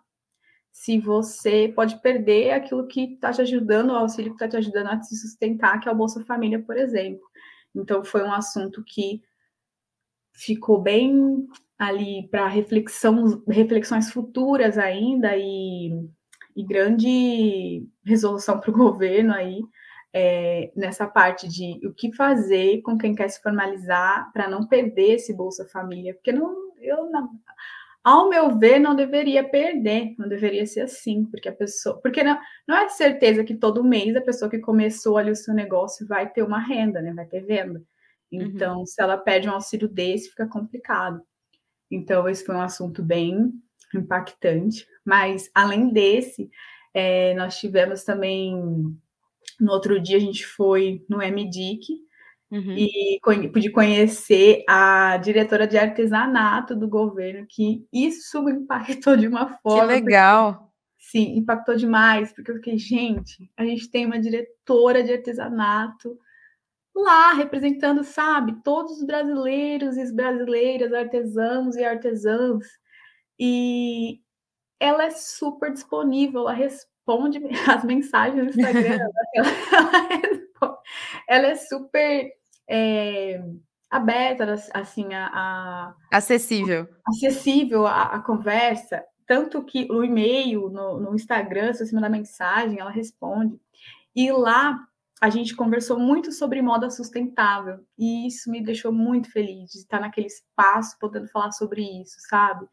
se 0.71 0.99
você 0.99 1.73
pode 1.75 2.03
perder 2.03 2.51
aquilo 2.51 2.87
que 2.87 3.15
está 3.15 3.33
te 3.33 3.41
ajudando, 3.41 3.89
o 3.89 3.97
auxílio 3.97 4.33
que 4.33 4.45
está 4.45 4.47
te 4.47 4.59
ajudando 4.59 4.89
a 4.89 5.01
se 5.01 5.17
sustentar, 5.17 5.81
que 5.81 5.89
é 5.89 5.93
o 5.93 5.95
Bolsa 5.95 6.23
Família, 6.27 6.63
por 6.63 6.77
exemplo. 6.77 7.27
Então, 7.75 8.05
foi 8.05 8.23
um 8.23 8.31
assunto 8.31 8.85
que 8.85 9.23
ficou 10.35 10.83
bem 10.83 11.49
ali 11.79 12.29
para 12.29 12.47
reflexão, 12.47 13.43
reflexões 13.49 14.11
futuras 14.11 14.77
ainda 14.77 15.35
e, 15.35 15.91
e 16.55 16.63
grande 16.63 17.89
resolução 18.05 18.61
para 18.61 18.71
o 18.71 18.75
governo 18.77 19.33
aí 19.33 19.63
é, 20.13 20.73
nessa 20.77 21.07
parte 21.07 21.49
de 21.49 21.81
o 21.87 21.95
que 21.95 22.13
fazer 22.13 22.83
com 22.83 22.99
quem 22.99 23.15
quer 23.15 23.29
se 23.29 23.41
formalizar 23.43 24.31
para 24.33 24.47
não 24.47 24.67
perder 24.67 25.15
esse 25.15 25.35
Bolsa 25.35 25.67
Família, 25.69 26.15
porque 26.15 26.33
não, 26.33 26.66
eu 26.81 27.11
não, 27.11 27.31
ao 28.07 28.29
meu 28.29 28.57
ver, 28.57 28.79
não 28.79 28.95
deveria 28.95 29.43
perder, 29.43 30.15
não 30.17 30.29
deveria 30.29 30.65
ser 30.65 30.83
assim, 30.83 31.25
porque 31.25 31.49
a 31.49 31.53
pessoa, 31.53 32.01
porque 32.01 32.23
não, 32.23 32.39
não 32.67 32.77
é 32.77 32.89
certeza 32.89 33.43
que 33.43 33.55
todo 33.55 33.83
mês 33.83 34.15
a 34.15 34.21
pessoa 34.21 34.49
que 34.51 34.61
começou 34.61 35.19
ali 35.19 35.31
o 35.31 35.37
seu 35.37 35.53
negócio 35.53 36.07
vai 36.07 36.31
ter 36.31 36.43
uma 36.43 36.61
renda, 36.61 37.03
né? 37.03 37.13
Vai 37.13 37.27
ter 37.27 37.41
venda. 37.41 37.83
Uhum. 38.33 38.43
Então, 38.43 38.79
uhum. 38.79 38.87
se 38.87 39.03
ela 39.03 39.19
pede 39.19 39.49
um 39.49 39.53
auxílio 39.53 39.89
desse, 39.89 40.31
fica 40.31 40.47
complicado. 40.47 41.21
Então, 41.91 42.29
esse 42.29 42.45
foi 42.45 42.55
um 42.55 42.61
assunto 42.61 43.03
bem 43.03 43.53
impactante. 43.93 44.87
Mas, 45.05 45.51
além 45.53 45.93
desse, 45.93 46.49
é, 46.95 47.35
nós 47.35 47.59
tivemos 47.59 48.05
também. 48.05 48.55
No 49.59 49.73
outro 49.73 50.01
dia, 50.01 50.17
a 50.17 50.21
gente 50.21 50.47
foi 50.47 51.05
no 51.09 51.19
MDIC, 51.19 52.06
Uhum. 52.51 52.77
E 52.77 53.19
pude 53.23 53.71
conhecer 53.71 54.65
a 54.69 55.17
diretora 55.17 55.67
de 55.67 55.77
artesanato 55.77 56.77
do 56.77 56.89
governo, 56.89 57.47
que 57.49 57.87
isso 57.93 58.49
impactou 58.49 59.17
de 59.17 59.27
uma 59.27 59.59
forma. 59.59 59.89
Que 59.89 60.01
legal! 60.01 60.55
Porque, 60.55 60.67
sim, 60.99 61.37
impactou 61.37 61.77
demais, 61.77 62.33
porque 62.33 62.51
eu 62.53 62.57
fiquei, 62.57 62.79
gente, 62.79 63.51
a 63.57 63.65
gente 63.65 63.91
tem 63.91 64.07
uma 64.07 64.21
diretora 64.21 65.03
de 65.03 65.13
artesanato 65.13 66.17
lá 66.95 67.35
representando, 67.35 68.03
sabe, 68.03 68.57
todos 68.63 68.99
os 68.99 69.05
brasileiros 69.05 69.97
e 69.97 70.01
as 70.01 70.13
brasileiras, 70.13 70.93
artesãos 70.93 71.77
e 71.77 71.85
artesãs. 71.85 72.65
E 73.39 74.21
ela 74.81 75.05
é 75.05 75.11
super 75.11 75.73
disponível, 75.73 76.43
ela 76.43 76.53
responde 76.53 77.41
as 77.69 77.85
mensagens 77.85 78.43
no 78.43 78.51
Instagram. 78.51 78.99
ela, 79.35 79.49
ela, 80.63 80.79
ela 81.29 81.47
é 81.49 81.55
super 81.57 82.36
é, 82.69 83.43
aberta, 83.91 84.55
assim, 84.75 85.15
a, 85.15 85.27
a, 85.33 85.95
acessível, 86.13 86.89
acessível 87.07 87.87
a, 87.87 88.17
a, 88.17 88.21
conversa, 88.21 89.03
tanto 89.27 89.65
que 89.65 89.89
o 89.91 90.05
e-mail, 90.05 90.69
no, 90.69 91.01
no 91.01 91.15
Instagram, 91.15 91.73
se 91.73 91.87
você 91.87 91.95
mandar 91.95 92.09
mensagem, 92.09 92.79
ela 92.79 92.91
responde. 92.91 93.59
E 94.15 94.31
lá 94.33 94.79
a 95.21 95.31
gente 95.31 95.57
conversou 95.57 95.99
muito 95.99 96.31
sobre 96.31 96.61
moda 96.61 96.91
sustentável, 96.91 97.81
e 97.99 98.27
isso 98.27 98.51
me 98.51 98.63
deixou 98.63 98.93
muito 98.93 99.31
feliz 99.31 99.71
de 99.71 99.79
estar 99.79 100.01
naquele 100.01 100.27
espaço 100.27 100.97
podendo 101.01 101.29
falar 101.29 101.53
sobre 101.53 101.83
isso, 102.03 102.17
sabe? 102.29 102.67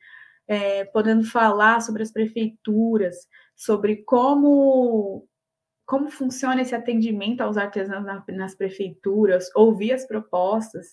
É, 0.45 0.83
podendo 0.85 1.23
falar 1.23 1.81
sobre 1.81 2.03
as 2.03 2.11
prefeituras, 2.11 3.15
sobre 3.55 4.03
como 4.03 5.25
como 5.85 6.09
funciona 6.09 6.61
esse 6.61 6.75
atendimento 6.75 7.41
aos 7.41 7.57
artesãos 7.57 8.05
na, 8.05 8.23
nas 8.29 8.55
prefeituras, 8.55 9.49
ouvir 9.55 9.93
as 9.93 10.05
propostas 10.05 10.87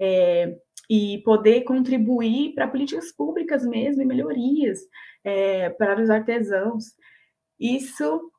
é, 0.00 0.56
e 0.88 1.18
poder 1.24 1.62
contribuir 1.62 2.54
para 2.54 2.68
políticas 2.68 3.12
públicas 3.12 3.64
mesmo 3.66 4.02
e 4.02 4.06
melhorias 4.06 4.80
é, 5.22 5.70
para 5.70 6.02
os 6.02 6.10
artesãos. 6.10 6.94
Isso 7.58 8.30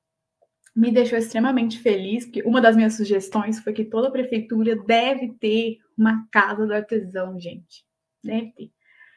me 0.75 0.91
deixou 0.91 1.17
extremamente 1.17 1.79
feliz, 1.79 2.25
porque 2.25 2.41
uma 2.43 2.61
das 2.61 2.75
minhas 2.75 2.95
sugestões 2.95 3.59
foi 3.59 3.73
que 3.73 3.85
toda 3.85 4.11
prefeitura 4.11 4.75
deve 4.75 5.33
ter 5.39 5.77
uma 5.97 6.27
casa 6.31 6.65
do 6.65 6.73
artesão, 6.73 7.39
gente. 7.39 7.85
Deve 8.23 8.51
ter. 8.53 8.71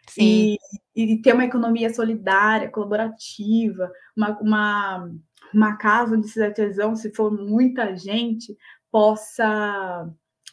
Sim. 0.09 0.57
E, 0.95 1.13
e 1.15 1.23
ter 1.23 1.33
uma 1.33 1.47
economia 1.47 1.93
solidária, 1.93 2.71
colaborativa, 2.71 3.91
uma, 4.17 4.39
uma 4.39 5.11
uma 5.57 5.77
casa 5.77 6.17
onde 6.17 6.27
esses 6.27 6.43
artesãos, 6.43 7.01
se 7.01 7.11
for 7.15 7.31
muita 7.31 7.97
gente, 7.97 8.57
possa 8.91 10.11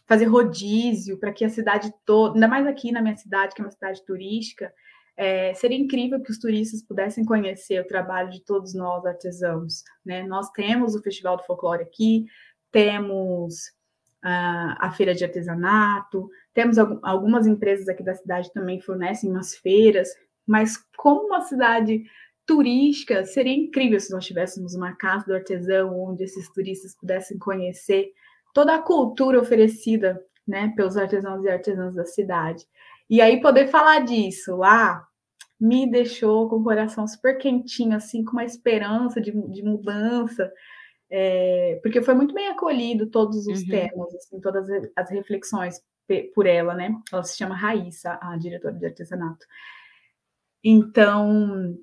fazer 0.08 0.26
rodízio 0.26 1.18
para 1.18 1.32
que 1.32 1.46
a 1.46 1.50
cidade 1.50 1.94
toda, 2.06 2.36
ainda 2.36 2.48
mais 2.48 2.68
aqui 2.68 2.92
na 2.92 3.02
minha 3.02 3.16
cidade, 3.16 3.56
que 3.56 3.62
é 3.62 3.66
uma 3.66 3.72
cidade 3.72 4.04
turística, 4.06 4.74
é, 5.16 5.54
seria 5.54 5.78
incrível 5.78 6.22
que 6.22 6.32
os 6.32 6.40
turistas 6.40 6.82
pudessem 6.82 7.24
conhecer 7.24 7.80
o 7.80 7.88
trabalho 7.88 8.30
de 8.30 8.42
todos 8.42 8.74
nós 8.74 9.06
artesãos. 9.06 9.84
Né? 10.06 10.24
Nós 10.24 10.50
temos 10.52 10.96
o 10.96 11.02
Festival 11.02 11.38
do 11.38 11.44
Folclore 11.44 11.84
aqui, 11.84 12.26
temos 12.72 13.72
a, 14.22 14.88
a 14.88 14.92
feira 14.92 15.14
de 15.14 15.24
artesanato, 15.24 16.30
temos 16.54 16.78
algumas 16.78 17.48
empresas 17.48 17.88
aqui 17.88 18.04
da 18.04 18.16
cidade 18.16 18.52
também 18.54 18.82
fornecem 18.82 19.30
umas 19.30 19.56
feiras, 19.56 20.10
mas 20.46 20.78
como 20.98 21.28
uma 21.28 21.42
cidade 21.42 22.04
turística, 22.52 23.24
seria 23.24 23.56
incrível 23.56 23.98
se 23.98 24.12
nós 24.12 24.26
tivéssemos 24.26 24.76
uma 24.76 24.94
casa 24.94 25.26
do 25.26 25.34
artesão 25.34 25.98
onde 25.98 26.26
esses 26.26 26.52
turistas 26.52 26.94
pudessem 26.94 27.40
conhecer 27.40 28.12
toda 28.54 28.76
a 28.76 28.82
cultura 28.82 29.40
oferecida 29.40 30.22
né, 30.46 30.74
pelos 30.76 30.98
artesãos 30.98 31.46
e 31.46 31.50
artesãs 31.50 31.96
da 31.96 32.04
cidade. 32.04 32.66
E 33.10 33.22
aí 33.22 33.40
poder 33.42 33.70
falar 33.70 34.00
disso 34.04 34.58
lá 34.58 35.08
me 35.58 35.90
deixou 35.90 36.50
com 36.50 36.58
o 36.58 36.64
coração 36.64 37.08
super 37.08 37.38
quentinho, 37.38 37.96
assim, 37.96 38.22
com 38.26 38.34
uma 38.34 38.44
esperança 38.44 39.22
de, 39.22 39.32
de 39.32 39.64
mudança, 39.64 40.52
é, 41.10 41.80
porque 41.82 42.02
foi 42.02 42.16
muito 42.16 42.34
bem 42.34 42.50
acolhido 42.50 43.06
todos 43.08 43.48
os 43.48 43.62
uhum. 43.62 43.68
temas, 43.70 44.14
assim, 44.16 44.42
todas 44.42 44.68
as 44.94 45.10
reflexões 45.10 45.82
por 46.36 46.46
ela, 46.46 46.74
né? 46.74 46.94
Ela 47.14 47.24
se 47.24 47.38
chama 47.38 47.56
Raíssa, 47.56 48.20
a 48.22 48.36
diretora 48.36 48.74
de 48.74 48.86
artesanato. 48.86 49.46
Então, 50.62 51.78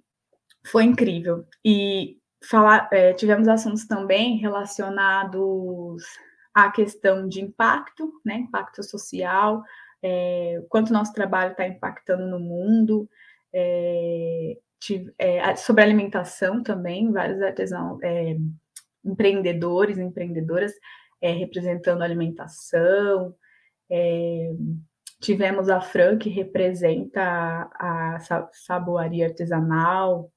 foi 0.66 0.84
incrível. 0.84 1.46
E 1.64 2.18
falar, 2.42 2.88
é, 2.92 3.12
tivemos 3.12 3.48
assuntos 3.48 3.86
também 3.86 4.36
relacionados 4.38 6.02
à 6.54 6.70
questão 6.70 7.28
de 7.28 7.40
impacto, 7.40 8.12
né? 8.24 8.36
Impacto 8.36 8.82
social, 8.82 9.62
é, 10.02 10.62
quanto 10.68 10.92
nosso 10.92 11.12
trabalho 11.12 11.52
está 11.52 11.66
impactando 11.66 12.26
no 12.26 12.38
mundo, 12.38 13.08
é, 13.52 14.56
tive, 14.80 15.12
é, 15.18 15.56
sobre 15.56 15.82
alimentação 15.82 16.62
também, 16.62 17.10
vários 17.12 17.42
artesãos, 17.42 18.00
é, 18.02 18.36
empreendedores, 19.04 19.98
empreendedoras 19.98 20.72
é, 21.20 21.32
representando 21.32 22.02
alimentação. 22.02 23.34
tivemos 25.20 25.68
a 25.68 25.80
Fran, 25.80 26.16
que 26.18 26.28
representa 26.28 27.20
a, 27.22 28.16
a 28.16 28.48
saboaria 28.52 29.26
artesanal, 29.26 30.30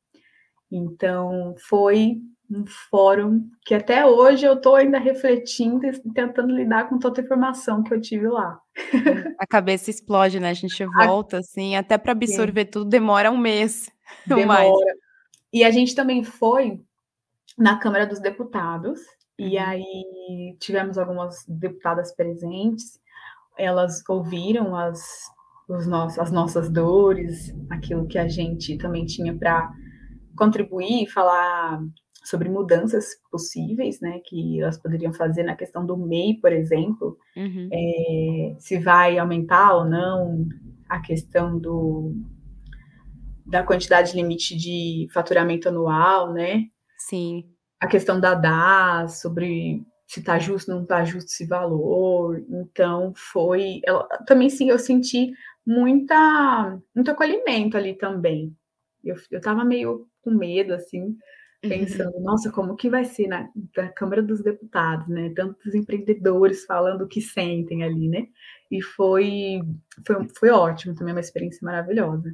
então, 0.71 1.53
foi 1.67 2.21
um 2.49 2.65
fórum 2.89 3.49
que 3.65 3.73
até 3.73 4.05
hoje 4.05 4.45
eu 4.45 4.53
estou 4.53 4.75
ainda 4.75 4.99
refletindo 4.99 5.85
e 5.85 6.13
tentando 6.13 6.53
lidar 6.53 6.89
com 6.89 6.99
toda 6.99 7.21
a 7.21 7.23
informação 7.23 7.81
que 7.81 7.93
eu 7.93 8.01
tive 8.01 8.27
lá. 8.27 8.59
A 9.39 9.47
cabeça 9.47 9.89
explode, 9.89 10.39
né? 10.39 10.49
A 10.49 10.53
gente 10.53 10.85
volta, 10.85 11.37
assim, 11.39 11.75
até 11.75 11.97
para 11.97 12.11
absorver 12.11 12.65
Sim. 12.65 12.71
tudo 12.71 12.89
demora 12.89 13.31
um 13.31 13.37
mês. 13.37 13.89
Demora. 14.27 14.45
Mais. 14.45 14.71
E 15.53 15.63
a 15.63 15.71
gente 15.71 15.95
também 15.95 16.23
foi 16.23 16.81
na 17.57 17.77
Câmara 17.77 18.05
dos 18.05 18.19
Deputados, 18.19 18.99
uhum. 19.39 19.47
e 19.47 19.57
aí 19.57 20.55
tivemos 20.59 20.97
algumas 20.97 21.45
deputadas 21.47 22.13
presentes, 22.13 22.99
elas 23.57 24.01
ouviram 24.07 24.75
as, 24.75 25.29
os 25.67 25.87
nossos, 25.87 26.19
as 26.19 26.31
nossas 26.31 26.69
dores, 26.69 27.53
aquilo 27.69 28.07
que 28.07 28.17
a 28.17 28.27
gente 28.27 28.77
também 28.77 29.05
tinha 29.05 29.33
para 29.37 29.71
contribuir 30.35 31.03
e 31.03 31.09
falar 31.09 31.81
sobre 32.23 32.49
mudanças 32.49 33.15
possíveis, 33.31 33.99
né, 33.99 34.19
que 34.25 34.61
elas 34.61 34.77
poderiam 34.77 35.11
fazer 35.11 35.43
na 35.43 35.55
questão 35.55 35.85
do 35.85 35.97
MEI, 35.97 36.35
por 36.39 36.53
exemplo, 36.53 37.17
uhum. 37.35 37.69
é, 37.73 38.55
se 38.59 38.77
vai 38.77 39.17
aumentar 39.17 39.75
ou 39.75 39.85
não 39.85 40.47
a 40.87 40.99
questão 40.99 41.57
do 41.57 42.13
da 43.45 43.63
quantidade 43.63 44.15
limite 44.15 44.55
de 44.55 45.07
faturamento 45.13 45.67
anual, 45.67 46.31
né? 46.31 46.67
Sim. 46.97 47.49
A 47.81 47.87
questão 47.87 48.17
da 48.17 48.33
DAS, 48.33 49.19
sobre 49.19 49.83
se 50.07 50.19
está 50.19 50.37
justo 50.37 50.71
ou 50.71 50.75
não 50.77 50.83
está 50.83 51.03
justo 51.03 51.29
esse 51.29 51.45
valor. 51.45 52.41
Então, 52.49 53.11
foi. 53.15 53.81
Também 54.25 54.49
sim, 54.49 54.69
eu 54.69 54.77
senti 54.77 55.31
muita, 55.65 56.79
muito 56.95 57.11
acolhimento 57.11 57.75
ali 57.75 57.97
também. 57.97 58.55
Eu, 59.03 59.15
eu 59.31 59.41
tava 59.41 59.65
meio 59.65 60.07
com 60.21 60.31
medo, 60.31 60.73
assim, 60.73 61.01
uhum. 61.01 61.17
pensando, 61.61 62.15
uhum. 62.15 62.23
nossa, 62.23 62.51
como 62.51 62.75
que 62.75 62.89
vai 62.89 63.05
ser 63.05 63.27
na, 63.27 63.49
na 63.75 63.89
Câmara 63.89 64.21
dos 64.21 64.41
Deputados, 64.41 65.07
né? 65.07 65.31
Tantos 65.35 65.73
empreendedores 65.75 66.65
falando 66.65 67.03
o 67.03 67.07
que 67.07 67.21
sentem 67.21 67.83
ali, 67.83 68.07
né? 68.09 68.27
E 68.69 68.81
foi, 68.81 69.61
foi, 70.05 70.27
foi 70.37 70.49
ótimo 70.49 70.95
também, 70.95 71.13
uma 71.13 71.19
experiência 71.19 71.59
maravilhosa. 71.63 72.31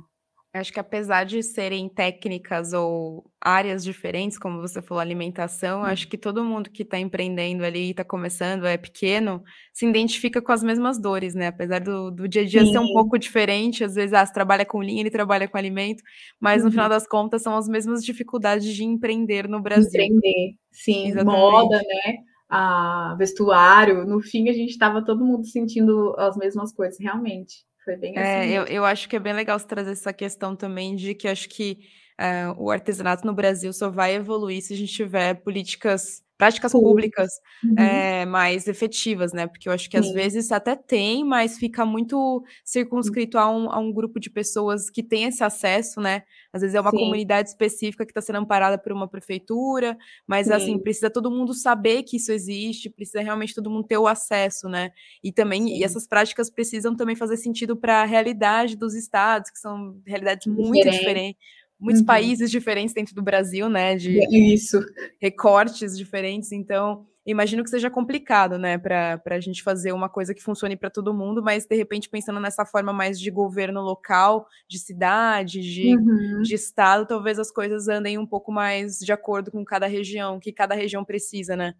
Acho 0.57 0.73
que 0.73 0.79
apesar 0.79 1.23
de 1.23 1.41
serem 1.43 1.87
técnicas 1.87 2.73
ou 2.73 3.29
áreas 3.39 3.83
diferentes, 3.83 4.37
como 4.37 4.59
você 4.59 4.81
falou, 4.81 4.99
alimentação, 4.99 5.83
acho 5.83 6.07
que 6.07 6.17
todo 6.17 6.43
mundo 6.43 6.69
que 6.69 6.83
está 6.83 6.99
empreendendo 6.99 7.63
ali, 7.63 7.91
está 7.91 8.03
começando, 8.03 8.65
é 8.65 8.77
pequeno, 8.77 9.43
se 9.71 9.85
identifica 9.85 10.41
com 10.41 10.51
as 10.51 10.63
mesmas 10.63 10.99
dores, 10.99 11.33
né? 11.33 11.47
Apesar 11.47 11.79
do, 11.79 12.11
do 12.11 12.27
dia 12.27 12.41
a 12.41 12.45
dia 12.45 12.65
Sim. 12.65 12.71
ser 12.71 12.79
um 12.79 12.93
pouco 12.93 13.17
diferente, 13.17 13.83
às 13.83 13.95
vezes, 13.95 14.13
ah, 14.13 14.25
você 14.25 14.33
trabalha 14.33 14.65
com 14.65 14.81
linha, 14.81 15.01
ele 15.01 15.11
trabalha 15.11 15.47
com 15.47 15.57
alimento, 15.57 16.03
mas 16.39 16.63
no 16.63 16.71
final 16.71 16.85
uhum. 16.85 16.89
das 16.89 17.07
contas 17.07 17.41
são 17.41 17.55
as 17.55 17.67
mesmas 17.67 18.03
dificuldades 18.03 18.73
de 18.73 18.83
empreender 18.83 19.47
no 19.47 19.61
Brasil. 19.61 19.87
Empreender, 19.87 20.55
sim, 20.71 21.07
Exatamente. 21.07 21.39
moda, 21.39 21.77
né? 21.77 22.17
A 22.49 23.15
vestuário, 23.17 24.05
no 24.05 24.21
fim 24.21 24.49
a 24.49 24.53
gente 24.53 24.69
estava 24.69 25.03
todo 25.03 25.25
mundo 25.25 25.45
sentindo 25.45 26.15
as 26.17 26.37
mesmas 26.37 26.73
coisas, 26.73 26.97
realmente. 26.99 27.67
Foi 27.88 27.95
bem 27.95 28.17
é, 28.17 28.21
assim. 28.21 28.51
É, 28.51 28.53
eu, 28.53 28.63
eu 28.65 28.85
acho 28.85 29.07
que 29.07 29.15
é 29.15 29.19
bem 29.19 29.31
legal 29.31 29.57
você 29.57 29.65
trazer 29.65 29.91
essa 29.91 30.11
questão 30.11 30.53
também 30.57 30.93
de 30.93 31.15
que 31.15 31.25
acho 31.25 31.47
que 31.47 31.79
uh, 32.19 32.61
o 32.61 32.69
artesanato 32.69 33.25
no 33.25 33.33
Brasil 33.33 33.71
só 33.71 33.89
vai 33.89 34.13
evoluir 34.13 34.61
se 34.61 34.73
a 34.73 34.75
gente 34.75 34.91
tiver 34.91 35.35
políticas 35.35 36.21
práticas 36.38 36.71
públicas 36.71 37.31
uhum. 37.63 37.77
é, 37.77 38.25
mais 38.25 38.67
efetivas, 38.67 39.33
né? 39.33 39.47
Porque 39.47 39.67
eu 39.67 39.73
acho 39.73 39.89
que 39.89 39.99
Sim. 39.99 40.07
às 40.07 40.13
vezes 40.13 40.51
até 40.51 40.75
tem, 40.75 41.23
mas 41.23 41.57
fica 41.57 41.85
muito 41.85 42.43
circunscrito 42.63 43.38
a 43.38 43.49
um, 43.49 43.71
a 43.71 43.79
um, 43.79 43.91
grupo 43.91 44.19
de 44.19 44.29
pessoas 44.29 44.89
que 44.89 45.01
tem 45.01 45.23
esse 45.23 45.43
acesso, 45.43 45.99
né? 45.99 46.23
Às 46.53 46.61
vezes 46.61 46.75
é 46.75 46.81
uma 46.81 46.91
Sim. 46.91 46.97
comunidade 46.97 47.49
específica 47.49 48.05
que 48.05 48.11
está 48.11 48.21
sendo 48.21 48.38
amparada 48.38 48.77
por 48.77 48.91
uma 48.91 49.07
prefeitura, 49.07 49.97
mas 50.27 50.51
assim, 50.51 50.73
Sim. 50.73 50.79
precisa 50.79 51.09
todo 51.09 51.31
mundo 51.31 51.53
saber 51.53 52.03
que 52.03 52.17
isso 52.17 52.31
existe, 52.31 52.89
precisa 52.89 53.21
realmente 53.21 53.55
todo 53.55 53.69
mundo 53.69 53.88
ter 53.88 53.97
o 53.97 54.07
acesso, 54.07 54.69
né? 54.69 54.91
E 55.23 55.31
também, 55.31 55.79
e 55.79 55.83
essas 55.83 56.07
práticas 56.07 56.49
precisam 56.49 56.95
também 56.95 57.15
fazer 57.15 57.38
sentido 57.38 57.75
para 57.75 58.03
a 58.03 58.05
realidade 58.05 58.75
dos 58.75 58.93
estados, 58.93 59.49
que 59.49 59.57
são 59.57 59.99
realidades 60.05 60.45
muito 60.45 60.88
Diferente. 60.97 61.38
Muitos 61.80 62.01
uhum. 62.01 62.07
países 62.07 62.49
diferentes 62.49 62.93
dentro 62.93 63.13
do 63.13 63.21
Brasil, 63.21 63.69
né? 63.69 63.95
De 63.95 64.19
Isso. 64.53 64.80
recortes 65.19 65.97
diferentes. 65.97 66.51
Então, 66.51 67.05
imagino 67.25 67.63
que 67.63 67.69
seja 67.69 67.89
complicado, 67.89 68.57
né, 68.57 68.78
para 68.78 69.21
a 69.25 69.39
gente 69.39 69.61
fazer 69.61 69.91
uma 69.91 70.07
coisa 70.07 70.34
que 70.34 70.41
funcione 70.41 70.78
para 70.78 70.89
todo 70.89 71.13
mundo, 71.13 71.43
mas 71.43 71.65
de 71.65 71.75
repente 71.75 72.09
pensando 72.09 72.39
nessa 72.39 72.65
forma 72.65 72.93
mais 72.93 73.19
de 73.19 73.30
governo 73.30 73.82
local, 73.82 74.47
de 74.67 74.80
cidade, 74.80 75.59
de, 75.59 75.95
uhum. 75.97 76.41
de 76.41 76.55
estado, 76.55 77.05
talvez 77.05 77.38
as 77.38 77.51
coisas 77.51 77.89
andem 77.89 78.17
um 78.17 78.25
pouco 78.25 78.49
mais 78.49 78.99
de 78.99 79.11
acordo 79.11 79.51
com 79.51 79.63
cada 79.65 79.88
região, 79.88 80.39
que 80.39 80.53
cada 80.53 80.73
região 80.73 81.03
precisa, 81.03 81.55
né? 81.57 81.75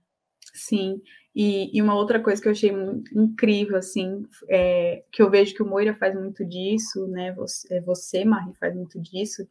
Sim, 0.58 1.00
e, 1.36 1.70
e, 1.72 1.80
uma 1.84 1.94
outra 1.94 2.20
coisa 2.20 2.42
que 2.42 2.48
eu 2.48 2.52
achei 2.52 2.72
incrível, 3.14 3.78
assim, 3.78 4.26
é, 4.50 5.04
que 5.12 5.22
eu 5.22 5.30
vejo 5.30 5.54
que 5.54 5.62
o 5.62 5.68
Moira 5.68 5.94
faz 5.94 6.16
muito 6.16 6.44
disso, 6.44 7.08
né? 7.08 7.32
Você, 7.34 7.76
é, 7.76 7.80
você, 7.82 8.26
Marie, 8.26 8.56
faz 8.56 8.74
muito 8.74 9.00
disso, 9.00 9.48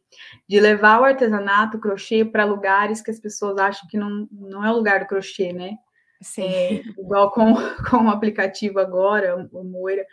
de 0.49 0.59
levar 0.59 0.99
o 0.99 1.05
artesanato, 1.05 1.77
o 1.77 1.79
crochê, 1.79 2.25
para 2.25 2.43
lugares 2.43 3.01
que 3.01 3.09
as 3.09 3.21
pessoas 3.21 3.57
acham 3.57 3.87
que 3.87 3.97
não, 3.97 4.27
não 4.29 4.65
é 4.65 4.69
o 4.69 4.75
lugar 4.75 4.99
do 4.99 5.07
crochê, 5.07 5.53
né? 5.53 5.77
Sim. 6.21 6.43
É, 6.43 6.73
igual 6.99 7.31
com, 7.31 7.53
com 7.89 8.05
o 8.07 8.09
aplicativo 8.09 8.79
agora, 8.79 9.47
o 9.53 9.63
Moira, 9.63 10.05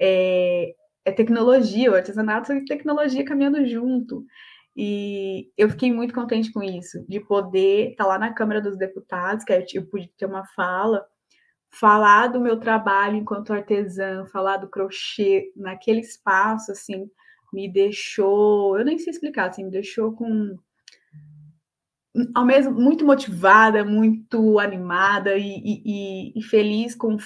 é, 0.00 0.74
é 1.04 1.12
tecnologia, 1.12 1.92
o 1.92 1.94
artesanato 1.94 2.52
e 2.52 2.64
tecnologia 2.64 3.24
caminhando 3.24 3.64
junto. 3.66 4.26
E 4.76 5.50
eu 5.56 5.68
fiquei 5.68 5.92
muito 5.92 6.14
contente 6.14 6.52
com 6.52 6.62
isso, 6.62 7.04
de 7.08 7.20
poder 7.20 7.90
estar 7.90 8.04
tá 8.04 8.10
lá 8.10 8.18
na 8.18 8.32
Câmara 8.32 8.60
dos 8.60 8.76
Deputados, 8.76 9.44
que 9.44 9.78
eu 9.78 9.86
pude 9.86 10.08
ter 10.16 10.26
uma 10.26 10.44
fala, 10.46 11.04
falar 11.68 12.28
do 12.28 12.40
meu 12.40 12.58
trabalho 12.58 13.16
enquanto 13.16 13.52
artesã, 13.52 14.24
falar 14.26 14.58
do 14.58 14.68
crochê 14.68 15.52
naquele 15.56 16.00
espaço, 16.00 16.72
assim, 16.72 17.10
me 17.52 17.70
deixou, 17.72 18.78
eu 18.78 18.84
nem 18.84 18.98
sei 18.98 19.12
explicar, 19.12 19.48
assim, 19.48 19.64
me 19.64 19.70
deixou 19.70 20.12
com 20.12 20.56
ao 22.34 22.44
mesmo 22.44 22.72
muito 22.72 23.04
motivada, 23.04 23.84
muito 23.84 24.58
animada 24.58 25.36
e, 25.36 25.62
e, 25.64 26.38
e 26.38 26.42
feliz 26.42 26.94
com 26.94 27.16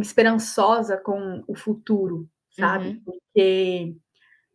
esperançosa 0.00 0.96
com 0.96 1.44
o 1.46 1.54
futuro, 1.54 2.28
sabe? 2.50 2.88
Uhum. 2.88 3.02
Porque 3.04 3.96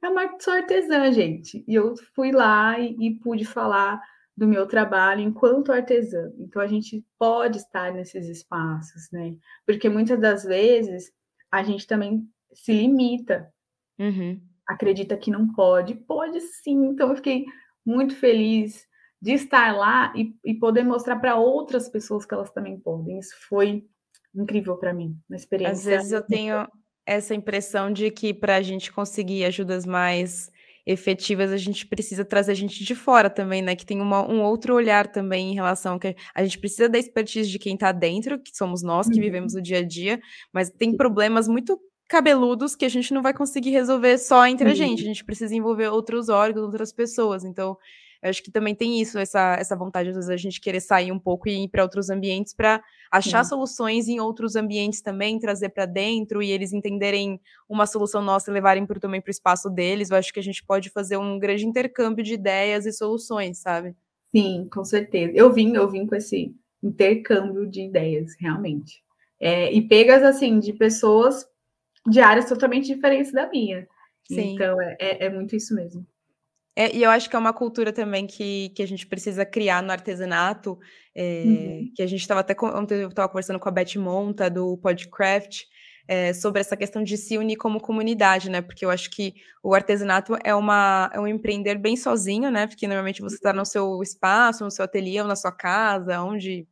é 0.01 0.09
uma 0.09 0.39
sou 0.39 0.53
artesã, 0.53 1.11
gente, 1.11 1.63
e 1.67 1.75
eu 1.75 1.95
fui 2.15 2.31
lá 2.31 2.79
e, 2.79 2.95
e 2.99 3.15
pude 3.15 3.45
falar 3.45 4.01
do 4.35 4.47
meu 4.47 4.65
trabalho 4.65 5.21
enquanto 5.21 5.71
artesã. 5.71 6.31
Então 6.37 6.61
a 6.61 6.67
gente 6.67 7.05
pode 7.17 7.57
estar 7.57 7.91
nesses 7.93 8.27
espaços, 8.27 9.09
né? 9.11 9.35
Porque 9.65 9.89
muitas 9.89 10.19
das 10.19 10.43
vezes 10.43 11.11
a 11.51 11.61
gente 11.61 11.85
também 11.85 12.25
se 12.53 12.71
limita, 12.71 13.51
uhum. 13.99 14.41
acredita 14.65 15.17
que 15.17 15.29
não 15.29 15.51
pode, 15.51 15.93
pode 15.93 16.39
sim. 16.39 16.85
Então 16.87 17.09
eu 17.09 17.15
fiquei 17.17 17.45
muito 17.85 18.15
feliz 18.15 18.87
de 19.21 19.33
estar 19.33 19.75
lá 19.75 20.13
e, 20.15 20.33
e 20.45 20.53
poder 20.53 20.83
mostrar 20.83 21.17
para 21.17 21.35
outras 21.35 21.89
pessoas 21.89 22.25
que 22.25 22.33
elas 22.33 22.51
também 22.51 22.79
podem. 22.79 23.19
Isso 23.19 23.35
foi 23.49 23.85
incrível 24.33 24.77
para 24.77 24.93
mim, 24.93 25.19
uma 25.29 25.35
experiência. 25.35 25.73
Às 25.73 25.83
vezes 25.83 26.11
eu 26.13 26.21
tenho 26.25 26.65
essa 27.09 27.33
impressão 27.33 27.91
de 27.91 28.11
que 28.11 28.33
para 28.33 28.57
a 28.57 28.61
gente 28.61 28.91
conseguir 28.91 29.43
ajudas 29.43 29.85
mais 29.85 30.51
efetivas, 30.85 31.51
a 31.51 31.57
gente 31.57 31.85
precisa 31.85 32.23
trazer 32.23 32.55
gente 32.55 32.83
de 32.83 32.95
fora 32.95 33.29
também, 33.29 33.61
né? 33.61 33.75
Que 33.75 33.85
tem 33.85 33.99
uma, 33.99 34.27
um 34.27 34.41
outro 34.41 34.75
olhar 34.75 35.07
também 35.07 35.51
em 35.51 35.55
relação 35.55 35.99
que 35.99 36.15
a 36.33 36.43
gente 36.43 36.59
precisa 36.59 36.87
da 36.87 36.97
expertise 36.97 37.49
de 37.49 37.59
quem 37.59 37.73
está 37.73 37.91
dentro, 37.91 38.39
que 38.39 38.55
somos 38.55 38.83
nós 38.83 39.07
que 39.07 39.15
uhum. 39.15 39.21
vivemos 39.21 39.55
o 39.55 39.61
dia 39.61 39.79
a 39.79 39.83
dia, 39.83 40.19
mas 40.53 40.69
tem 40.69 40.95
problemas 40.95 41.47
muito 41.47 41.79
cabeludos 42.07 42.75
que 42.75 42.85
a 42.85 42.89
gente 42.89 43.13
não 43.13 43.21
vai 43.21 43.33
conseguir 43.33 43.69
resolver 43.69 44.17
só 44.17 44.45
entre 44.47 44.65
uhum. 44.65 44.71
a 44.71 44.75
gente. 44.75 45.01
A 45.01 45.05
gente 45.05 45.25
precisa 45.25 45.55
envolver 45.55 45.89
outros 45.89 46.29
órgãos, 46.29 46.65
outras 46.65 46.91
pessoas. 46.91 47.43
Então, 47.43 47.77
eu 48.21 48.29
acho 48.29 48.43
que 48.43 48.51
também 48.51 48.75
tem 48.75 48.99
isso, 48.99 49.17
essa, 49.17 49.55
essa 49.57 49.75
vontade, 49.75 50.09
às 50.09 50.15
vezes, 50.15 50.29
a 50.29 50.35
gente 50.35 50.59
querer 50.59 50.81
sair 50.81 51.11
um 51.11 51.19
pouco 51.19 51.47
e 51.47 51.63
ir 51.63 51.69
para 51.69 51.83
outros 51.83 52.09
ambientes 52.09 52.53
para 52.53 52.83
achar 53.09 53.43
Sim. 53.43 53.49
soluções 53.49 54.07
em 54.09 54.19
outros 54.19 54.57
ambientes 54.57 55.01
também, 55.01 55.39
trazer 55.39 55.69
para 55.69 55.85
dentro 55.85 56.43
e 56.43 56.51
eles 56.51 56.73
entenderem 56.73 57.39
uma 57.67 57.85
solução 57.85 58.21
nossa 58.21 58.51
e 58.51 58.53
levarem 58.53 58.85
pro, 58.85 58.99
também 58.99 59.21
para 59.21 59.29
o 59.29 59.31
espaço 59.31 59.69
deles. 59.69 60.09
Eu 60.09 60.17
acho 60.17 60.33
que 60.33 60.39
a 60.39 60.43
gente 60.43 60.63
pode 60.65 60.89
fazer 60.89 61.15
um 61.15 61.39
grande 61.39 61.65
intercâmbio 61.65 62.23
de 62.23 62.33
ideias 62.33 62.85
e 62.85 62.91
soluções, 62.91 63.59
sabe? 63.59 63.95
Sim, 64.35 64.67
com 64.71 64.83
certeza. 64.83 65.31
Eu 65.33 65.51
vim, 65.51 65.73
eu 65.75 65.89
vim 65.89 66.05
com 66.05 66.15
esse 66.15 66.53
intercâmbio 66.83 67.65
de 67.65 67.81
ideias, 67.83 68.35
realmente. 68.37 69.01
É, 69.39 69.71
e 69.71 69.81
pegas, 69.81 70.23
assim, 70.23 70.59
de 70.59 70.73
pessoas 70.73 71.47
de 72.05 72.19
áreas 72.19 72.49
totalmente 72.49 72.93
diferentes 72.93 73.31
da 73.31 73.49
minha. 73.49 73.87
Sim. 74.27 74.53
Então, 74.53 74.79
é, 74.81 74.97
é, 74.99 75.25
é 75.25 75.29
muito 75.29 75.55
isso 75.55 75.73
mesmo. 75.73 76.05
É, 76.79 76.95
e 76.95 77.03
eu 77.03 77.09
acho 77.09 77.29
que 77.29 77.35
é 77.35 77.39
uma 77.39 77.51
cultura 77.51 77.91
também 77.91 78.25
que, 78.25 78.69
que 78.69 78.81
a 78.81 78.87
gente 78.87 79.05
precisa 79.05 79.45
criar 79.45 79.83
no 79.83 79.91
artesanato, 79.91 80.79
é, 81.13 81.43
uhum. 81.45 81.91
que 81.93 82.01
a 82.01 82.07
gente 82.07 82.21
estava 82.21 82.39
até, 82.39 82.55
ontem 82.67 83.01
eu 83.01 83.09
estava 83.09 83.27
conversando 83.27 83.59
com 83.59 83.67
a 83.67 83.71
Beth 83.71 83.97
Monta, 83.97 84.49
do 84.49 84.77
Podcraft, 84.77 85.63
é, 86.11 86.33
sobre 86.33 86.59
essa 86.59 86.75
questão 86.75 87.03
de 87.03 87.15
se 87.15 87.37
unir 87.37 87.55
como 87.55 87.79
comunidade, 87.79 88.49
né? 88.49 88.63
Porque 88.63 88.83
eu 88.83 88.89
acho 88.89 89.11
que 89.11 89.35
o 89.61 89.75
artesanato 89.75 90.35
é, 90.43 90.55
uma, 90.55 91.07
é 91.13 91.19
um 91.19 91.27
empreender 91.27 91.77
bem 91.77 91.95
sozinho, 91.95 92.49
né? 92.49 92.65
Porque 92.65 92.87
normalmente 92.87 93.21
você 93.21 93.35
está 93.35 93.53
no 93.53 93.63
seu 93.63 94.01
espaço, 94.01 94.63
no 94.63 94.71
seu 94.71 94.85
ateliê 94.85 95.21
ou 95.21 95.27
na 95.27 95.35
sua 95.35 95.51
casa, 95.51 96.19
onde, 96.23 96.67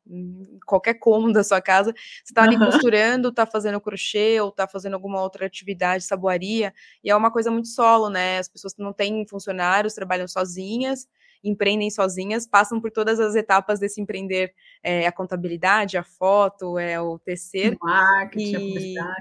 qualquer 0.66 0.96
cômodo 0.96 1.34
da 1.34 1.44
sua 1.44 1.62
casa, 1.62 1.94
você 1.94 2.32
está 2.32 2.42
ali 2.42 2.56
uhum. 2.56 2.66
costurando, 2.66 3.30
está 3.30 3.46
fazendo 3.46 3.80
crochê 3.80 4.42
ou 4.42 4.50
está 4.50 4.68
fazendo 4.68 4.96
alguma 4.96 5.22
outra 5.22 5.46
atividade, 5.46 6.04
saboaria, 6.04 6.74
e 7.04 7.12
é 7.12 7.16
uma 7.16 7.30
coisa 7.30 7.52
muito 7.52 7.68
solo, 7.68 8.10
né? 8.10 8.40
As 8.40 8.50
pessoas 8.50 8.74
não 8.76 8.92
têm 8.92 9.24
funcionários, 9.28 9.94
trabalham 9.94 10.28
sozinhas, 10.28 11.08
empreendem 11.44 11.90
sozinhas, 11.90 12.48
passam 12.48 12.80
por 12.82 12.92
todas 12.92 13.20
as 13.20 13.36
etapas 13.36 13.80
desse 13.80 14.02
empreender, 14.02 14.54
é, 14.84 15.08
a 15.08 15.12
contabilidade, 15.12 15.98
a 15.98 16.04
foto, 16.04 16.78
é 16.78 17.00
o 17.00 17.20
tecer. 17.20 17.78
Marketing, 17.82 18.94
e, 18.94 19.00
a 19.00 19.16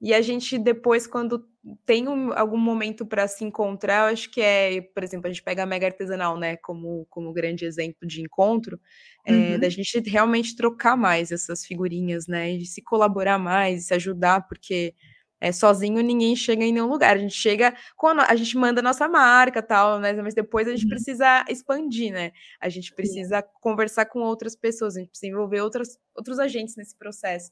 e 0.00 0.14
a 0.14 0.20
gente 0.20 0.58
depois, 0.58 1.06
quando 1.06 1.44
tem 1.84 2.06
um, 2.06 2.32
algum 2.32 2.58
momento 2.58 3.04
para 3.04 3.26
se 3.26 3.44
encontrar, 3.44 4.06
eu 4.06 4.12
acho 4.12 4.30
que 4.30 4.40
é, 4.40 4.80
por 4.80 5.02
exemplo, 5.02 5.26
a 5.26 5.32
gente 5.32 5.42
pega 5.42 5.62
a 5.62 5.66
Mega 5.66 5.86
Artesanal, 5.86 6.38
né, 6.38 6.56
como, 6.58 7.06
como 7.10 7.32
grande 7.32 7.64
exemplo 7.64 8.06
de 8.06 8.20
encontro, 8.20 8.78
é, 9.24 9.32
uhum. 9.32 9.58
da 9.58 9.68
gente 9.68 9.98
realmente 10.00 10.54
trocar 10.54 10.96
mais 10.96 11.32
essas 11.32 11.64
figurinhas, 11.64 12.26
né, 12.26 12.52
e 12.52 12.58
de 12.58 12.66
se 12.66 12.82
colaborar 12.82 13.38
mais, 13.38 13.86
se 13.86 13.94
ajudar, 13.94 14.46
porque 14.46 14.94
é, 15.40 15.52
sozinho 15.52 16.02
ninguém 16.02 16.34
chega 16.34 16.64
em 16.64 16.72
nenhum 16.72 16.88
lugar. 16.88 17.16
A 17.16 17.18
gente 17.18 17.34
chega 17.34 17.74
quando 17.96 18.20
a 18.20 18.34
gente 18.34 18.56
manda 18.56 18.80
a 18.80 18.82
nossa 18.82 19.06
marca, 19.06 19.62
tal, 19.62 19.98
né? 19.98 20.12
Mas 20.14 20.34
depois 20.34 20.66
a 20.66 20.70
gente 20.70 20.84
uhum. 20.84 20.90
precisa 20.90 21.44
expandir, 21.48 22.12
né? 22.12 22.32
A 22.60 22.68
gente 22.68 22.94
precisa 22.94 23.40
Sim. 23.40 23.46
conversar 23.60 24.06
com 24.06 24.20
outras 24.20 24.56
pessoas, 24.56 24.96
a 24.96 25.00
gente 25.00 25.10
precisa 25.10 25.30
envolver 25.30 25.60
outras, 25.60 25.98
outros 26.14 26.38
agentes 26.38 26.76
nesse 26.76 26.96
processo. 26.96 27.50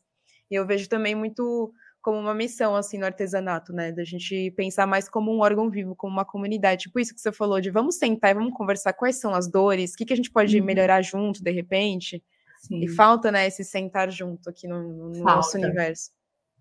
E 0.51 0.55
eu 0.55 0.67
vejo 0.67 0.89
também 0.89 1.15
muito 1.15 1.73
como 2.01 2.19
uma 2.19 2.35
missão, 2.35 2.77
assim, 2.77 2.99
no 2.99 3.07
artesanato, 3.07 3.73
né? 3.73 3.93
Da 3.93 4.05
gente 4.05 4.51
pensar 4.53 4.87
mais 4.87 5.09
como 5.09 5.33
um 5.33 5.41
órgão 5.41 5.71
vivo, 5.71 5.95
como 5.95 6.13
uma 6.13 6.25
comunidade. 6.25 6.83
Tipo 6.83 7.01
isso 7.01 7.15
que 7.15 7.21
você 7.21 7.33
falou, 7.33 7.61
de 7.61 7.71
vamos 7.71 7.97
sentar 7.97 8.31
e 8.31 8.35
vamos 8.35 8.53
conversar 8.55 8.93
quais 8.95 9.17
são 9.17 9.35
as 9.35 9.51
dores, 9.51 9.93
o 9.93 9.97
que, 9.97 10.07
que 10.07 10.13
a 10.13 10.17
gente 10.17 10.31
pode 10.31 10.59
uhum. 10.59 10.65
melhorar 10.65 11.03
junto, 11.03 11.43
de 11.43 11.51
repente. 11.51 12.23
Sim. 12.59 12.83
E 12.83 12.89
falta, 12.89 13.31
né, 13.31 13.47
esse 13.47 13.63
sentar 13.63 14.11
junto 14.11 14.49
aqui 14.49 14.67
no, 14.67 15.11
no 15.11 15.23
nosso 15.23 15.59
universo. 15.59 16.11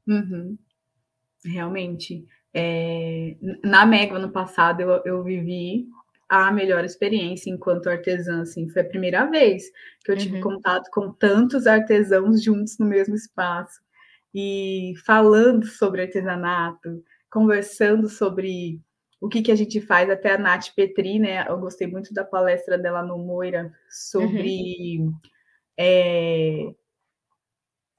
Uhum 0.05 0.57
realmente. 1.46 2.26
É, 2.54 3.36
na 3.64 3.86
Mega, 3.86 4.16
ano 4.16 4.32
passado, 4.32 4.82
eu, 4.82 5.02
eu 5.06 5.24
vivi 5.24 5.88
a 6.30 6.52
melhor 6.52 6.84
experiência 6.84 7.50
enquanto 7.50 7.89
artesã, 7.89 8.41
assim, 8.41 8.70
foi 8.70 8.82
a 8.82 8.88
primeira 8.88 9.26
vez 9.26 9.66
que 10.04 10.12
eu 10.12 10.18
tive 10.18 10.38
uhum. 10.38 10.41
contato 10.41 10.89
com 10.91 11.12
tantos 11.12 11.68
artesãos 11.68 12.44
juntos 12.44 12.78
no 12.80 12.86
mesmo 12.86 13.16
espaço 13.16 13.82
e 14.34 14.94
falando 15.06 15.66
sobre 15.66 16.02
artesanato, 16.02 17.04
conversando 17.30 18.10
sobre 18.10 18.82
o 19.22 19.30
que, 19.30 19.41
que 19.41 19.52
a 19.52 19.56
gente 19.56 19.80
faz, 19.80 20.10
até 20.10 20.34
a 20.34 20.38
Nath 20.38 20.74
Petri, 20.76 21.20
né? 21.20 21.48
Eu 21.48 21.58
gostei 21.58 21.88
muito 21.88 22.14
da 22.14 22.26
palestra 22.26 22.78
dela 22.78 23.04
no 23.04 23.18
Moira 23.18 23.72
sobre. 23.89 25.00
Uhum. 25.00 25.14
É... 25.78 26.74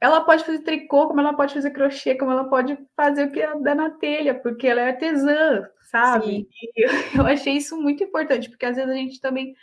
Ela 0.01 0.21
pode 0.21 0.45
fazer 0.45 0.59
tricô, 0.61 1.07
como 1.07 1.21
ela 1.21 1.35
pode 1.35 1.55
fazer 1.55 1.71
crochê, 1.71 2.15
como 2.15 2.31
ela 2.31 2.45
pode 2.45 2.77
fazer 2.97 3.25
o 3.25 3.33
que 3.33 3.41
ela 3.41 3.61
dá 3.61 3.75
na 3.75 3.91
telha, 3.91 4.35
porque 4.35 4.67
ela 4.67 4.83
é 4.83 4.89
artesã, 4.89 5.67
sabe? 5.91 6.49
eu 7.17 7.27
achei 7.27 7.55
isso 7.55 7.81
muito 7.81 8.05
importante, 8.05 8.51
porque 8.51 8.67
às 8.67 8.77
vezes 8.77 8.91
a 8.91 8.95
gente 8.95 9.21
também 9.21 9.55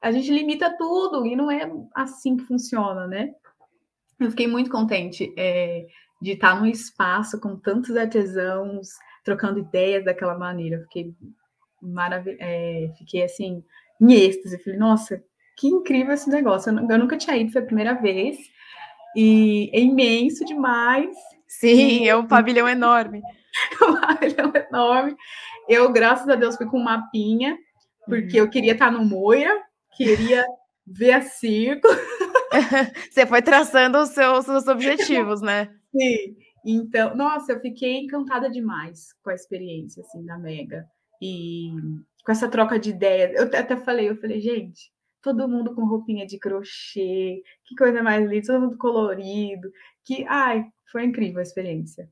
a 0.00 0.10
gente 0.10 0.32
limita 0.32 0.76
tudo 0.76 1.26
e 1.26 1.36
não 1.36 1.50
é 1.50 1.70
assim 1.94 2.36
que 2.36 2.44
funciona, 2.44 3.06
né? 3.06 3.32
Eu 4.18 4.30
fiquei 4.30 4.46
muito 4.46 4.70
contente 4.70 5.32
é, 5.36 5.86
de 6.20 6.32
estar 6.32 6.58
num 6.58 6.66
espaço 6.66 7.38
com 7.40 7.56
tantos 7.56 7.96
artesãos, 7.96 8.88
trocando 9.24 9.58
ideias 9.58 10.04
daquela 10.04 10.36
maneira. 10.36 10.80
Fiquei 10.82 11.14
maravilhosa, 11.80 12.42
é, 12.42 12.90
fiquei 12.98 13.22
assim, 13.22 13.62
em 14.00 14.12
êxtase. 14.12 14.62
Falei, 14.62 14.78
nossa, 14.78 15.22
que 15.56 15.68
incrível 15.68 16.14
esse 16.14 16.30
negócio. 16.30 16.72
Eu, 16.72 16.88
eu, 16.88 16.98
nunca 16.98 17.16
tinha 17.16 17.36
ido, 17.36 17.52
foi 17.52 17.62
a 17.62 17.66
primeira 17.66 17.94
vez. 17.94 18.38
E 19.16 19.70
é 19.72 19.80
imenso 19.80 20.44
demais. 20.44 21.16
Sim, 21.48 22.02
e... 22.02 22.08
é 22.08 22.14
um 22.14 22.26
pavilhão 22.26 22.68
enorme. 22.68 23.22
um 23.82 23.98
pavilhão 23.98 24.52
enorme. 24.54 25.16
Eu, 25.66 25.90
graças 25.90 26.28
a 26.28 26.34
Deus, 26.36 26.56
fui 26.56 26.66
com 26.66 26.78
um 26.78 26.84
mapinha, 26.84 27.56
porque 28.04 28.38
uhum. 28.38 28.46
eu 28.46 28.50
queria 28.50 28.72
estar 28.72 28.92
no 28.92 29.04
Moira, 29.04 29.58
queria 29.96 30.44
ver 30.86 31.12
a 31.12 31.22
circo. 31.22 31.88
Você 33.10 33.26
foi 33.26 33.40
traçando 33.40 33.98
os 33.98 34.10
seus, 34.10 34.44
seus 34.44 34.68
objetivos, 34.68 35.40
né? 35.40 35.70
Sim. 35.90 36.36
Então, 36.64 37.16
nossa, 37.16 37.52
eu 37.52 37.60
fiquei 37.60 38.00
encantada 38.00 38.50
demais 38.50 39.14
com 39.22 39.30
a 39.30 39.34
experiência 39.34 40.02
assim 40.02 40.24
da 40.24 40.36
Mega 40.36 40.84
e 41.22 41.70
com 42.24 42.32
essa 42.32 42.48
troca 42.48 42.78
de 42.78 42.90
ideias. 42.90 43.32
Eu 43.34 43.44
até 43.44 43.76
falei, 43.76 44.10
eu 44.10 44.16
falei, 44.16 44.40
gente, 44.40 44.90
todo 45.26 45.48
mundo 45.48 45.74
com 45.74 45.84
roupinha 45.84 46.24
de 46.24 46.38
crochê, 46.38 47.42
que 47.64 47.74
coisa 47.76 48.00
mais 48.00 48.24
linda, 48.28 48.46
todo 48.46 48.60
mundo 48.60 48.78
colorido, 48.78 49.72
que 50.04 50.24
ai, 50.28 50.64
foi 50.92 51.04
incrível 51.04 51.40
a 51.40 51.42
experiência. 51.42 52.08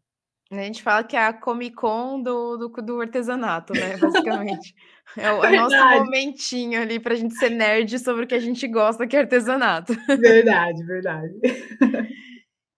A 0.51 0.57
gente 0.57 0.83
fala 0.83 1.05
que 1.05 1.17
é 1.17 1.27
a 1.27 1.33
Comic 1.33 1.77
Con 1.77 2.23
do, 2.23 2.57
do, 2.57 2.69
do 2.69 3.01
artesanato, 3.01 3.73
né? 3.73 3.97
Basicamente. 3.97 4.75
É 5.19 5.31
o, 5.31 5.45
é 5.45 5.55
nosso 5.55 5.77
momentinho 5.77 6.81
ali 6.81 6.99
para 6.99 7.13
a 7.13 7.17
gente 7.17 7.35
ser 7.35 7.51
nerd 7.51 7.99
sobre 7.99 8.25
o 8.25 8.27
que 8.27 8.35
a 8.35 8.39
gente 8.39 8.67
gosta, 8.67 9.07
que 9.07 9.15
é 9.15 9.21
artesanato. 9.21 9.93
Verdade, 10.19 10.83
verdade. 10.83 11.35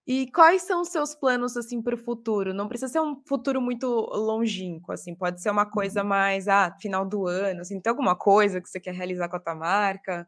E 0.07 0.31
quais 0.31 0.61
são 0.61 0.81
os 0.81 0.87
seus 0.87 1.13
planos, 1.13 1.57
assim, 1.57 1.81
para 1.81 1.93
o 1.93 1.97
futuro? 1.97 2.53
Não 2.53 2.69
precisa 2.69 2.93
ser 2.93 3.01
um 3.01 3.21
futuro 3.27 3.61
muito 3.61 3.87
longínquo, 3.87 4.93
assim, 4.93 5.13
pode 5.13 5.41
ser 5.41 5.49
uma 5.49 5.65
coisa 5.65 6.01
uhum. 6.01 6.07
mais, 6.07 6.47
ah, 6.47 6.73
final 6.79 7.05
do 7.05 7.27
ano, 7.27 7.59
assim, 7.59 7.81
tem 7.81 7.89
alguma 7.89 8.15
coisa 8.15 8.61
que 8.61 8.69
você 8.69 8.79
quer 8.79 8.93
realizar 8.93 9.27
com 9.27 9.35
a 9.35 9.39
tua 9.39 9.53
marca? 9.53 10.25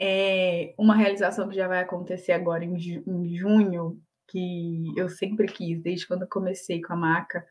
É 0.00 0.74
uma 0.76 0.96
realização 0.96 1.48
que 1.48 1.54
já 1.54 1.68
vai 1.68 1.80
acontecer 1.80 2.32
agora 2.32 2.64
em, 2.64 2.76
junho, 3.36 4.00
que 4.26 4.92
eu 4.96 5.08
sempre 5.08 5.46
quis, 5.46 5.80
desde 5.80 6.08
quando 6.08 6.22
eu 6.22 6.28
comecei 6.28 6.82
com 6.82 6.94
a 6.94 6.96
marca, 6.96 7.46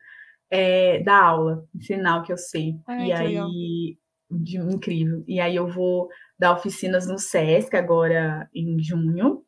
é 0.50 1.02
dar 1.02 1.22
aula, 1.22 1.66
ensinar 1.74 2.18
o 2.18 2.22
que 2.22 2.32
eu 2.34 2.38
sei. 2.38 2.78
Ai, 2.86 3.06
e 3.06 3.12
aí, 3.12 3.98
de, 4.30 4.58
incrível. 4.58 5.24
E 5.26 5.40
aí 5.40 5.56
eu 5.56 5.68
vou 5.68 6.08
dar 6.38 6.52
oficinas 6.52 7.06
no 7.06 7.18
SESC 7.18 7.74
agora 7.74 8.46
em 8.54 8.76
junho, 8.82 9.43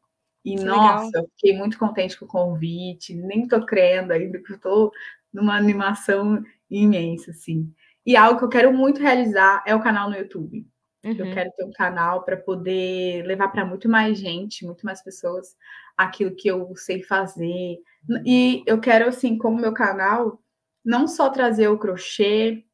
e 0.46 0.54
que 0.54 0.64
nossa, 0.64 1.06
legal. 1.06 1.24
eu 1.24 1.28
fiquei 1.30 1.58
muito 1.58 1.76
contente 1.76 2.16
com 2.16 2.24
o 2.24 2.28
convite, 2.28 3.12
nem 3.16 3.48
tô 3.48 3.66
crendo 3.66 4.12
ainda 4.12 4.40
que 4.40 4.52
eu 4.52 4.60
tô 4.60 4.92
numa 5.32 5.56
animação 5.56 6.40
imensa, 6.70 7.32
assim. 7.32 7.68
E 8.06 8.16
algo 8.16 8.38
que 8.38 8.44
eu 8.44 8.48
quero 8.48 8.72
muito 8.72 9.00
realizar 9.00 9.64
é 9.66 9.74
o 9.74 9.82
canal 9.82 10.08
no 10.08 10.16
YouTube. 10.16 10.64
Uhum. 11.04 11.12
Eu 11.12 11.34
quero 11.34 11.50
ter 11.50 11.64
um 11.64 11.72
canal 11.72 12.24
para 12.24 12.36
poder 12.36 13.26
levar 13.26 13.48
para 13.48 13.64
muito 13.64 13.88
mais 13.88 14.18
gente, 14.18 14.64
muito 14.64 14.86
mais 14.86 15.02
pessoas, 15.02 15.56
aquilo 15.96 16.36
que 16.36 16.46
eu 16.46 16.72
sei 16.76 17.02
fazer. 17.02 17.78
E 18.24 18.62
eu 18.66 18.80
quero, 18.80 19.08
assim, 19.08 19.36
como 19.36 19.60
meu 19.60 19.72
canal, 19.72 20.40
não 20.84 21.08
só 21.08 21.28
trazer 21.28 21.66
o 21.66 21.78
crochê, 21.78 22.64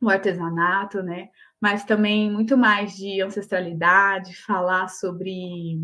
o 0.00 0.08
artesanato, 0.08 1.02
né? 1.02 1.30
Mas 1.62 1.84
também 1.84 2.28
muito 2.28 2.58
mais 2.58 2.96
de 2.96 3.22
ancestralidade, 3.22 4.34
falar 4.34 4.88
sobre 4.88 5.78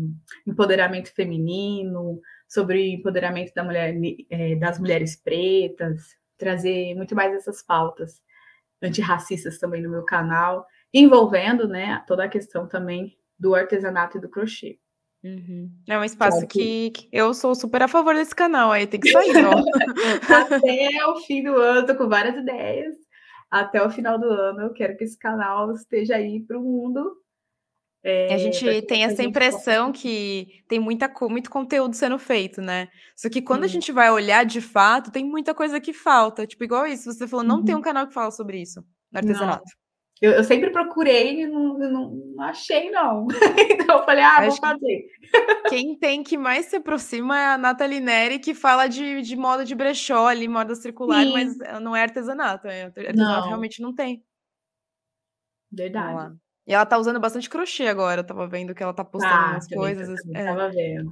empoderamento 0.45 1.07
feminino, 1.15 2.19
sobre 2.49 2.91
empoderamento 2.91 3.53
da 3.53 3.63
mulher, 3.63 3.95
é, 4.29 4.55
das 4.57 4.77
mulheres 4.77 5.15
pretas, 5.15 6.17
trazer 6.37 6.93
muito 6.95 7.15
mais 7.15 7.33
essas 7.33 7.63
pautas 7.63 8.21
antirracistas 8.81 9.57
também 9.57 9.81
no 9.81 9.89
meu 9.89 10.03
canal, 10.03 10.67
envolvendo 10.93 11.65
né, 11.65 12.03
toda 12.05 12.25
a 12.25 12.29
questão 12.29 12.67
também 12.67 13.17
do 13.39 13.55
artesanato 13.55 14.17
e 14.17 14.21
do 14.21 14.27
crochê. 14.27 14.77
Uhum. 15.23 15.71
É 15.87 15.97
um 15.97 16.03
espaço 16.03 16.45
que, 16.45 16.91
que, 16.91 17.07
eu 17.09 17.33
sou 17.33 17.55
super 17.55 17.83
a 17.83 17.87
favor 17.87 18.15
desse 18.15 18.35
canal, 18.35 18.69
aí 18.69 18.85
tem 18.85 18.99
que 18.99 19.11
sair, 19.11 19.45
ó. 19.45 19.51
Até 20.55 21.05
o 21.07 21.21
fim 21.21 21.41
do 21.41 21.55
ano, 21.55 21.87
tô 21.87 21.95
com 21.95 22.09
várias 22.09 22.35
ideias 22.35 22.95
até 23.49 23.81
o 23.83 23.89
final 23.89 24.19
do 24.19 24.27
ano 24.27 24.61
eu 24.61 24.73
quero 24.73 24.95
que 24.97 25.03
esse 25.03 25.17
canal 25.17 25.71
esteja 25.73 26.15
aí 26.15 26.41
para 26.41 26.57
o 26.57 26.61
mundo. 26.61 27.17
É, 28.01 28.33
a 28.33 28.37
gente 28.37 28.81
tem 28.83 29.03
essa 29.03 29.21
impressão 29.21 29.91
que 29.91 30.63
tem 30.69 30.79
muita, 30.79 31.11
muito 31.29 31.49
conteúdo 31.49 31.95
sendo 31.95 32.17
feito, 32.17 32.61
né? 32.61 32.87
Só 33.15 33.29
que 33.29 33.41
quando 33.41 33.61
Sim. 33.61 33.65
a 33.65 33.67
gente 33.67 33.91
vai 33.91 34.09
olhar 34.09 34.45
de 34.45 34.61
fato, 34.61 35.11
tem 35.11 35.25
muita 35.25 35.53
coisa 35.53 35.81
que 35.81 35.91
falta. 35.91 36.47
Tipo, 36.47 36.63
igual 36.63 36.87
isso, 36.87 37.11
você 37.11 37.27
falou, 37.27 37.45
não 37.45 37.57
uhum. 37.57 37.65
tem 37.65 37.75
um 37.75 37.81
canal 37.81 38.07
que 38.07 38.13
fala 38.13 38.31
sobre 38.31 38.61
isso 38.61 38.81
no 39.11 39.17
artesanato. 39.19 39.63
Não. 39.65 39.88
Eu, 40.21 40.33
eu 40.33 40.43
sempre 40.43 40.69
procurei 40.69 41.41
e 41.41 41.47
não, 41.47 41.77
não, 41.77 42.11
não, 42.35 42.43
achei, 42.43 42.91
não. 42.91 43.25
então 43.71 43.99
eu 43.99 44.03
falei, 44.03 44.23
ah, 44.23 44.41
vou 44.41 44.55
fazer. 44.57 45.05
Quem 45.69 45.97
tem 45.97 46.23
que 46.23 46.37
mais 46.37 46.65
se 46.65 46.75
aproxima 46.75 47.39
é 47.39 47.45
a 47.53 47.57
Nathalie 47.57 48.01
Neri, 48.01 48.37
que 48.37 48.53
fala 48.53 48.87
de, 48.87 49.21
de 49.21 49.35
moda 49.37 49.63
de 49.63 49.73
brechó 49.73 50.27
ali, 50.27 50.47
moda 50.47 50.75
circular, 50.75 51.23
Sim. 51.23 51.31
mas 51.31 51.57
não 51.81 51.95
é 51.95 52.01
artesanato. 52.01 52.67
É, 52.67 52.83
artesanato 52.83 53.41
não. 53.41 53.47
realmente 53.47 53.81
não 53.81 53.95
tem. 53.95 54.21
Verdade. 55.71 56.35
E 56.67 56.73
ela 56.73 56.85
tá 56.85 56.97
usando 56.97 57.19
bastante 57.19 57.49
crochê 57.49 57.87
agora, 57.87 58.21
eu 58.21 58.25
tava 58.25 58.47
vendo 58.47 58.75
que 58.75 58.83
ela 58.83 58.93
tá 58.93 59.05
postando 59.05 59.33
ah, 59.33 59.51
umas 59.51 59.67
coisas. 59.67 60.09
Assim, 60.09 60.35
é. 60.35 60.43
Tava 60.43 60.69
vendo. 60.69 61.11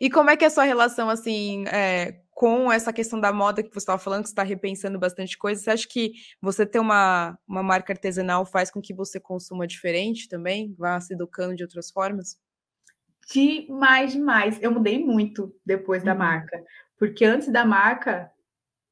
E 0.00 0.10
como 0.10 0.30
é 0.30 0.36
que 0.36 0.44
é 0.44 0.48
a 0.48 0.50
sua 0.50 0.64
relação, 0.64 1.08
assim, 1.08 1.64
é, 1.68 2.20
com 2.30 2.70
essa 2.70 2.92
questão 2.92 3.18
da 3.18 3.32
moda 3.32 3.62
que 3.62 3.70
você 3.70 3.78
estava 3.78 3.98
falando, 3.98 4.22
que 4.22 4.28
você 4.28 4.32
está 4.32 4.42
repensando 4.42 4.98
bastante 4.98 5.38
coisa, 5.38 5.62
você 5.62 5.70
acha 5.70 5.88
que 5.88 6.12
você 6.40 6.66
ter 6.66 6.78
uma, 6.78 7.38
uma 7.46 7.62
marca 7.62 7.92
artesanal 7.92 8.44
faz 8.44 8.70
com 8.70 8.82
que 8.82 8.92
você 8.92 9.18
consuma 9.20 9.66
diferente 9.66 10.28
também? 10.28 10.74
Vá 10.78 11.00
se 11.00 11.14
educando 11.14 11.54
de 11.54 11.62
outras 11.62 11.90
formas? 11.90 12.36
Demais, 13.32 14.12
demais. 14.12 14.62
Eu 14.62 14.70
mudei 14.70 14.98
muito 14.98 15.54
depois 15.64 16.02
uhum. 16.02 16.06
da 16.06 16.14
marca. 16.14 16.62
Porque 16.98 17.24
antes 17.24 17.48
da 17.48 17.64
marca, 17.64 18.30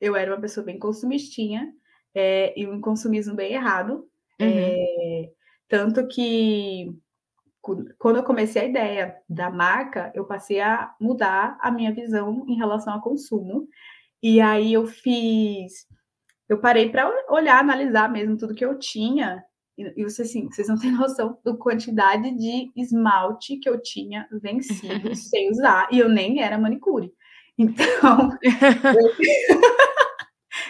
eu 0.00 0.16
era 0.16 0.32
uma 0.32 0.40
pessoa 0.40 0.64
bem 0.64 0.78
consumistinha 0.78 1.72
é, 2.14 2.58
e 2.58 2.66
um 2.66 2.80
consumismo 2.80 3.34
bem 3.34 3.52
errado. 3.52 4.08
Uhum. 4.40 4.48
É, 4.48 5.30
tanto 5.68 6.06
que 6.08 6.94
quando 7.62 8.16
eu 8.16 8.24
comecei 8.24 8.62
a 8.62 8.66
ideia 8.66 9.16
da 9.28 9.48
marca, 9.48 10.10
eu 10.14 10.24
passei 10.24 10.60
a 10.60 10.92
mudar 11.00 11.56
a 11.60 11.70
minha 11.70 11.94
visão 11.94 12.44
em 12.48 12.56
relação 12.56 12.92
ao 12.92 13.00
consumo. 13.00 13.68
E 14.20 14.40
aí 14.40 14.72
eu 14.72 14.86
fiz, 14.86 15.86
eu 16.48 16.58
parei 16.58 16.90
para 16.90 17.08
olhar, 17.28 17.60
analisar 17.60 18.10
mesmo 18.10 18.36
tudo 18.36 18.54
que 18.54 18.64
eu 18.64 18.78
tinha. 18.78 19.44
E, 19.78 20.00
e 20.00 20.04
você, 20.04 20.22
assim, 20.22 20.48
vocês 20.48 20.68
não 20.68 20.78
têm 20.78 20.90
noção 20.92 21.38
da 21.44 21.56
quantidade 21.56 22.30
de 22.36 22.72
esmalte 22.76 23.56
que 23.58 23.68
eu 23.68 23.80
tinha 23.80 24.28
vencido 24.32 25.14
sem 25.14 25.50
usar. 25.50 25.88
E 25.92 26.00
eu 26.00 26.08
nem 26.08 26.42
era 26.42 26.58
manicure. 26.58 27.12
Então, 27.56 28.36
eu... 28.42 29.60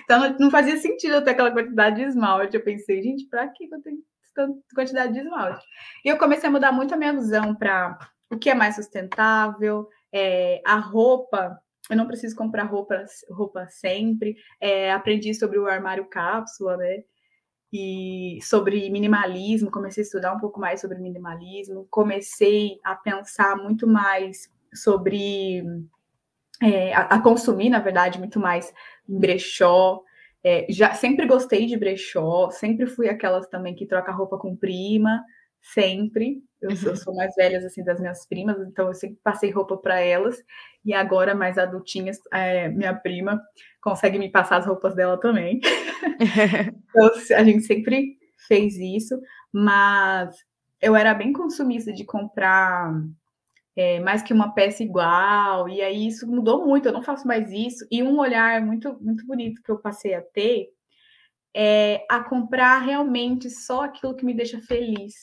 então 0.05 0.37
não 0.39 0.51
fazia 0.51 0.77
sentido 0.77 1.15
eu 1.15 1.25
ter 1.25 1.31
aquela 1.31 1.51
quantidade 1.51 1.97
de 1.97 2.03
esmalte. 2.03 2.55
Eu 2.55 2.63
pensei, 2.63 3.03
gente, 3.03 3.27
para 3.29 3.49
que 3.49 3.65
eu 3.65 3.81
tenho 3.81 4.03
quantidade 4.75 5.13
de 5.13 5.21
esmalte. 5.21 5.65
E 6.05 6.09
eu 6.09 6.19
comecei 6.19 6.49
a 6.49 6.53
mudar 6.53 6.73
muito 6.73 6.95
a 6.95 6.97
minha 6.97 7.13
visão 7.13 7.55
para 7.55 7.99
o 8.31 8.39
que 8.39 8.51
é 8.51 8.55
mais 8.55 8.77
sustentável, 8.77 9.89
é, 10.13 10.63
a 10.65 10.77
roupa. 10.77 11.59
Eu 11.91 11.97
não 11.97 12.07
preciso 12.07 12.37
comprar 12.37 12.65
roupa, 12.65 13.05
roupa 13.31 13.67
sempre. 13.69 14.37
É, 14.61 14.93
aprendi 14.93 15.35
sobre 15.35 15.59
o 15.59 15.67
armário 15.67 16.07
cápsula, 16.07 16.77
né? 16.77 17.03
E 17.73 18.39
sobre 18.43 18.89
minimalismo. 18.91 19.71
Comecei 19.71 20.03
a 20.03 20.07
estudar 20.07 20.35
um 20.35 20.41
pouco 20.41 20.61
mais 20.61 20.81
sobre 20.81 20.99
minimalismo. 20.99 21.87
Comecei 21.91 22.79
a 22.85 22.95
pensar 22.95 23.57
muito 23.57 23.87
mais 23.87 24.51
sobre 24.75 25.63
é, 26.63 26.95
a, 26.95 27.01
a, 27.03 27.21
consumir, 27.21 27.69
na 27.69 27.81
verdade, 27.81 28.19
muito 28.19 28.39
mais 28.39 28.73
brechó. 29.07 30.03
É, 30.45 30.67
já 30.69 30.93
sempre 30.95 31.27
gostei 31.27 31.67
de 31.67 31.77
brechó, 31.77 32.51
sempre 32.51 32.87
fui 32.87 33.09
aquelas 33.09 33.47
também 33.49 33.75
que 33.75 33.87
troca 33.87 34.11
roupa 34.11 34.37
com 34.39 34.57
prima, 34.57 35.23
sempre. 35.61 36.43
Eu, 36.61 36.71
eu 36.71 36.91
uhum. 36.91 36.97
sou 36.97 37.15
mais 37.15 37.35
velha 37.35 37.59
assim 37.59 37.85
das 37.85 38.01
minhas 38.01 38.27
primas, 38.27 38.57
então 38.61 38.89
eu 38.89 38.95
sempre 38.95 39.19
passei 39.23 39.51
roupa 39.51 39.77
para 39.77 40.01
elas. 40.01 40.37
E 40.85 40.93
agora, 40.93 41.35
mais 41.35 41.59
adultinhas, 41.59 42.19
é, 42.33 42.69
minha 42.69 42.95
prima 42.95 43.41
consegue 43.81 44.19
me 44.19 44.31
passar 44.31 44.59
as 44.59 44.67
roupas 44.67 44.95
dela 44.95 45.19
também. 45.19 45.61
então, 46.91 47.11
a 47.37 47.45
gente 47.45 47.63
sempre 47.63 48.17
fez 48.49 48.77
isso, 48.77 49.21
mas 49.53 50.35
eu 50.81 50.97
era 50.97 51.15
bem 51.15 51.33
consumista 51.33 51.93
de 51.93 52.05
comprar 52.05 52.93
é, 53.77 54.01
mais 54.01 54.23
que 54.23 54.33
uma 54.33 54.53
peça 54.53 54.83
igual, 54.83 55.69
e 55.69 55.81
aí 55.81 56.07
isso 56.07 56.27
mudou 56.27 56.67
muito, 56.67 56.87
eu 56.87 56.93
não 56.93 57.03
faço 57.03 57.27
mais 57.27 57.51
isso, 57.51 57.87
e 57.91 58.03
um 58.03 58.19
olhar 58.19 58.61
muito, 58.61 58.97
muito 59.01 59.27
bonito 59.27 59.63
que 59.63 59.71
eu 59.71 59.79
passei 59.79 60.15
a 60.15 60.23
ter 60.23 60.69
é 61.55 62.07
a 62.11 62.23
comprar 62.23 62.79
realmente 62.79 63.51
só 63.51 63.85
aquilo 63.85 64.15
que 64.15 64.25
me 64.25 64.35
deixa 64.35 64.61
feliz, 64.63 65.15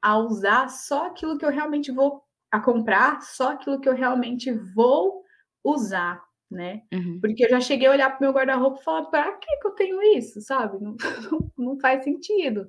a 0.00 0.18
usar 0.18 0.68
só 0.68 1.06
aquilo 1.06 1.38
que 1.38 1.44
eu 1.44 1.50
realmente 1.50 1.90
vou 1.90 2.22
a 2.50 2.60
comprar, 2.60 3.20
só 3.22 3.52
aquilo 3.52 3.80
que 3.80 3.88
eu 3.88 3.94
realmente 3.94 4.52
vou 4.74 5.22
usar, 5.64 6.22
né? 6.50 6.82
Uhum. 6.92 7.18
Porque 7.20 7.44
eu 7.44 7.50
já 7.50 7.60
cheguei 7.60 7.88
a 7.88 7.92
olhar 7.92 8.10
para 8.10 8.18
o 8.18 8.22
meu 8.22 8.32
guarda-roupa 8.32 8.80
e 8.80 8.84
falar, 8.84 9.04
para 9.06 9.32
que, 9.32 9.56
que 9.58 9.66
eu 9.66 9.72
tenho 9.72 10.02
isso, 10.16 10.40
sabe? 10.40 10.78
Não, 10.82 10.96
não 11.56 11.78
faz 11.78 12.04
sentido. 12.04 12.68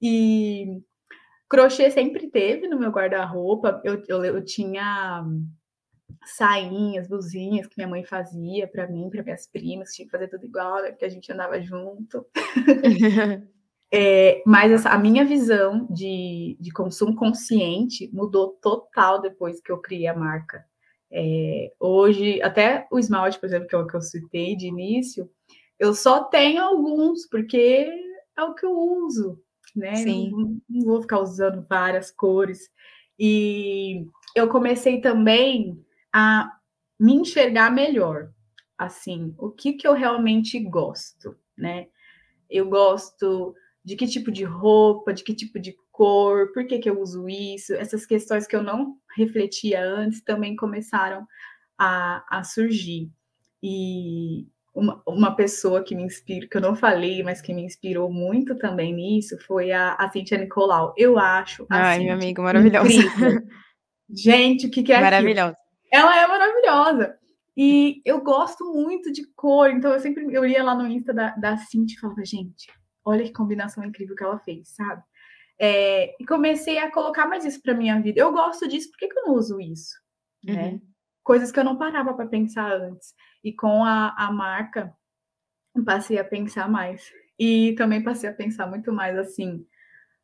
E 0.00 0.82
Crochê 1.54 1.88
sempre 1.88 2.28
teve 2.28 2.66
no 2.66 2.76
meu 2.76 2.90
guarda-roupa. 2.90 3.80
Eu, 3.84 4.02
eu, 4.08 4.24
eu, 4.24 4.44
tinha 4.44 5.24
sainhas, 6.24 7.06
blusinhas 7.06 7.68
que 7.68 7.76
minha 7.76 7.86
mãe 7.86 8.04
fazia 8.04 8.66
para 8.66 8.88
mim, 8.88 9.08
para 9.08 9.22
minhas 9.22 9.46
primas, 9.46 9.92
tinha 9.94 10.04
que 10.04 10.10
fazer 10.10 10.26
tudo 10.26 10.44
igual, 10.44 10.82
né, 10.82 10.90
porque 10.90 11.04
a 11.04 11.08
gente 11.08 11.30
andava 11.30 11.62
junto. 11.62 12.26
é, 13.92 14.42
mas 14.44 14.72
essa, 14.72 14.90
a 14.90 14.98
minha 14.98 15.24
visão 15.24 15.86
de, 15.88 16.56
de 16.58 16.72
consumo 16.72 17.14
consciente 17.14 18.10
mudou 18.12 18.58
total 18.60 19.20
depois 19.20 19.60
que 19.60 19.70
eu 19.70 19.78
criei 19.78 20.08
a 20.08 20.16
marca. 20.16 20.64
É, 21.08 21.72
hoje, 21.78 22.42
até 22.42 22.88
o 22.90 22.98
esmalte, 22.98 23.38
por 23.38 23.46
exemplo, 23.46 23.68
que 23.68 23.76
é 23.76 23.78
o 23.78 23.86
que 23.86 23.94
eu 23.94 24.00
citei 24.00 24.56
de 24.56 24.66
início, 24.66 25.30
eu 25.78 25.94
só 25.94 26.24
tenho 26.24 26.60
alguns, 26.60 27.28
porque 27.28 27.88
é 28.36 28.42
o 28.42 28.54
que 28.54 28.66
eu 28.66 28.72
uso 28.72 29.43
né? 29.74 29.96
Sim. 29.96 30.30
Não, 30.30 30.60
não 30.68 30.86
vou 30.86 31.02
ficar 31.02 31.20
usando 31.20 31.66
várias 31.68 32.10
cores. 32.10 32.70
E 33.18 34.06
eu 34.34 34.48
comecei 34.48 35.00
também 35.00 35.84
a 36.12 36.50
me 36.98 37.14
enxergar 37.14 37.70
melhor. 37.70 38.30
Assim, 38.76 39.34
o 39.38 39.50
que, 39.50 39.74
que 39.74 39.86
eu 39.86 39.94
realmente 39.94 40.58
gosto, 40.58 41.36
né? 41.56 41.86
Eu 42.50 42.68
gosto 42.68 43.54
de 43.84 43.94
que 43.96 44.06
tipo 44.06 44.32
de 44.32 44.42
roupa, 44.42 45.12
de 45.12 45.22
que 45.22 45.34
tipo 45.34 45.60
de 45.60 45.76
cor, 45.92 46.52
por 46.52 46.66
que, 46.66 46.78
que 46.78 46.90
eu 46.90 47.00
uso 47.00 47.28
isso, 47.28 47.72
essas 47.74 48.04
questões 48.04 48.46
que 48.48 48.56
eu 48.56 48.62
não 48.62 48.96
refletia 49.16 49.80
antes 49.80 50.22
também 50.22 50.56
começaram 50.56 51.24
a, 51.78 52.24
a 52.28 52.42
surgir. 52.42 53.12
E 53.62 54.48
uma, 54.74 55.02
uma 55.06 55.36
pessoa 55.36 55.84
que 55.84 55.94
me 55.94 56.02
inspira, 56.02 56.48
que 56.48 56.56
eu 56.56 56.60
não 56.60 56.74
falei, 56.74 57.22
mas 57.22 57.40
que 57.40 57.54
me 57.54 57.62
inspirou 57.62 58.12
muito 58.12 58.56
também 58.56 58.92
nisso, 58.92 59.38
foi 59.46 59.70
a, 59.70 59.94
a 59.94 60.10
Cintia 60.10 60.36
Nicolau. 60.36 60.92
Eu 60.96 61.18
acho. 61.18 61.64
Ai, 61.70 62.00
minha 62.00 62.14
amiga, 62.14 62.42
maravilhosa. 62.42 62.88
Gente, 64.10 64.66
o 64.66 64.70
que, 64.70 64.82
que 64.82 64.92
é 64.92 65.00
Maravilhosa. 65.00 65.56
Ela 65.92 66.20
é 66.20 66.26
maravilhosa. 66.26 67.16
E 67.56 68.02
eu 68.04 68.20
gosto 68.20 68.64
muito 68.72 69.12
de 69.12 69.24
cor, 69.34 69.70
então 69.70 69.92
eu 69.92 70.00
sempre 70.00 70.26
eu 70.32 70.44
ia 70.44 70.62
lá 70.64 70.74
no 70.74 70.88
Insta 70.88 71.14
da, 71.14 71.30
da 71.36 71.56
Cintia 71.56 71.96
e 71.96 72.00
falava, 72.00 72.24
gente, 72.24 72.66
olha 73.04 73.22
que 73.22 73.32
combinação 73.32 73.84
incrível 73.84 74.16
que 74.16 74.24
ela 74.24 74.40
fez, 74.40 74.70
sabe? 74.70 75.02
É, 75.56 76.20
e 76.20 76.26
comecei 76.26 76.78
a 76.78 76.90
colocar 76.90 77.28
mais 77.28 77.44
isso 77.44 77.62
para 77.62 77.74
minha 77.74 78.00
vida. 78.00 78.20
Eu 78.20 78.32
gosto 78.32 78.66
disso, 78.66 78.90
por 78.90 78.98
que, 78.98 79.06
que 79.06 79.16
eu 79.16 79.26
não 79.26 79.34
uso 79.34 79.60
isso? 79.60 79.94
Né? 80.42 80.52
Uhum. 80.52 80.72
Né? 80.72 80.80
Coisas 81.22 81.52
que 81.52 81.60
eu 81.60 81.64
não 81.64 81.78
parava 81.78 82.12
para 82.12 82.26
pensar 82.26 82.72
antes. 82.72 83.14
E 83.44 83.52
com 83.52 83.84
a, 83.84 84.14
a 84.16 84.32
marca, 84.32 84.92
passei 85.84 86.18
a 86.18 86.24
pensar 86.24 86.68
mais. 86.68 87.12
E 87.38 87.74
também 87.76 88.02
passei 88.02 88.28
a 88.28 88.32
pensar 88.32 88.66
muito 88.66 88.90
mais 88.92 89.18
assim: 89.18 89.66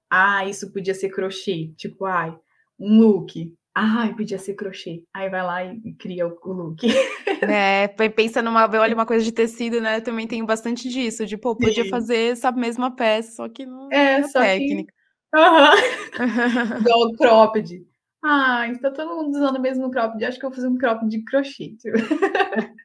ah, 0.09 0.45
isso 0.47 0.73
podia 0.73 0.95
ser 0.95 1.11
crochê. 1.11 1.73
Tipo, 1.77 2.07
ai, 2.07 2.37
um 2.79 2.99
look. 2.99 3.55
Ai, 3.75 4.15
podia 4.15 4.39
ser 4.39 4.55
crochê. 4.55 5.05
Aí 5.15 5.29
vai 5.29 5.43
lá 5.43 5.65
e 5.65 5.93
cria 5.95 6.27
o, 6.27 6.39
o 6.43 6.53
look. 6.53 6.81
É, 7.43 7.89
pensa 7.89 8.43
numa, 8.43 8.69
olha 8.79 8.95
uma 8.95 9.07
coisa 9.07 9.25
de 9.25 9.33
tecido, 9.33 9.81
né? 9.81 9.97
Eu 9.97 10.03
também 10.03 10.27
tenho 10.27 10.45
bastante 10.45 10.91
disso, 10.91 11.25
de 11.25 11.39
pô, 11.39 11.57
podia 11.57 11.85
Sim. 11.85 11.89
fazer 11.89 12.33
essa 12.33 12.53
mesma 12.53 12.95
peça, 12.95 13.33
só 13.33 13.49
que 13.49 13.65
não 13.65 13.91
é, 13.91 14.23
só 14.25 14.41
técnica. 14.41 14.93
Que... 14.93 15.39
Uhum. 15.39 16.81
Igual 16.85 17.13
cropped. 17.17 17.87
Ah, 18.23 18.69
está 18.69 18.91
todo 18.91 19.17
mundo 19.17 19.35
usando 19.35 19.57
o 19.57 19.61
mesmo 19.61 19.91
cropped. 19.91 20.23
Acho 20.23 20.39
que 20.39 20.45
eu 20.45 20.51
vou 20.51 20.57
fazer 20.57 20.69
um 20.69 20.77
cropped 20.77 21.09
de 21.09 21.25
crochê. 21.25 21.77
Tipo. 21.79 21.97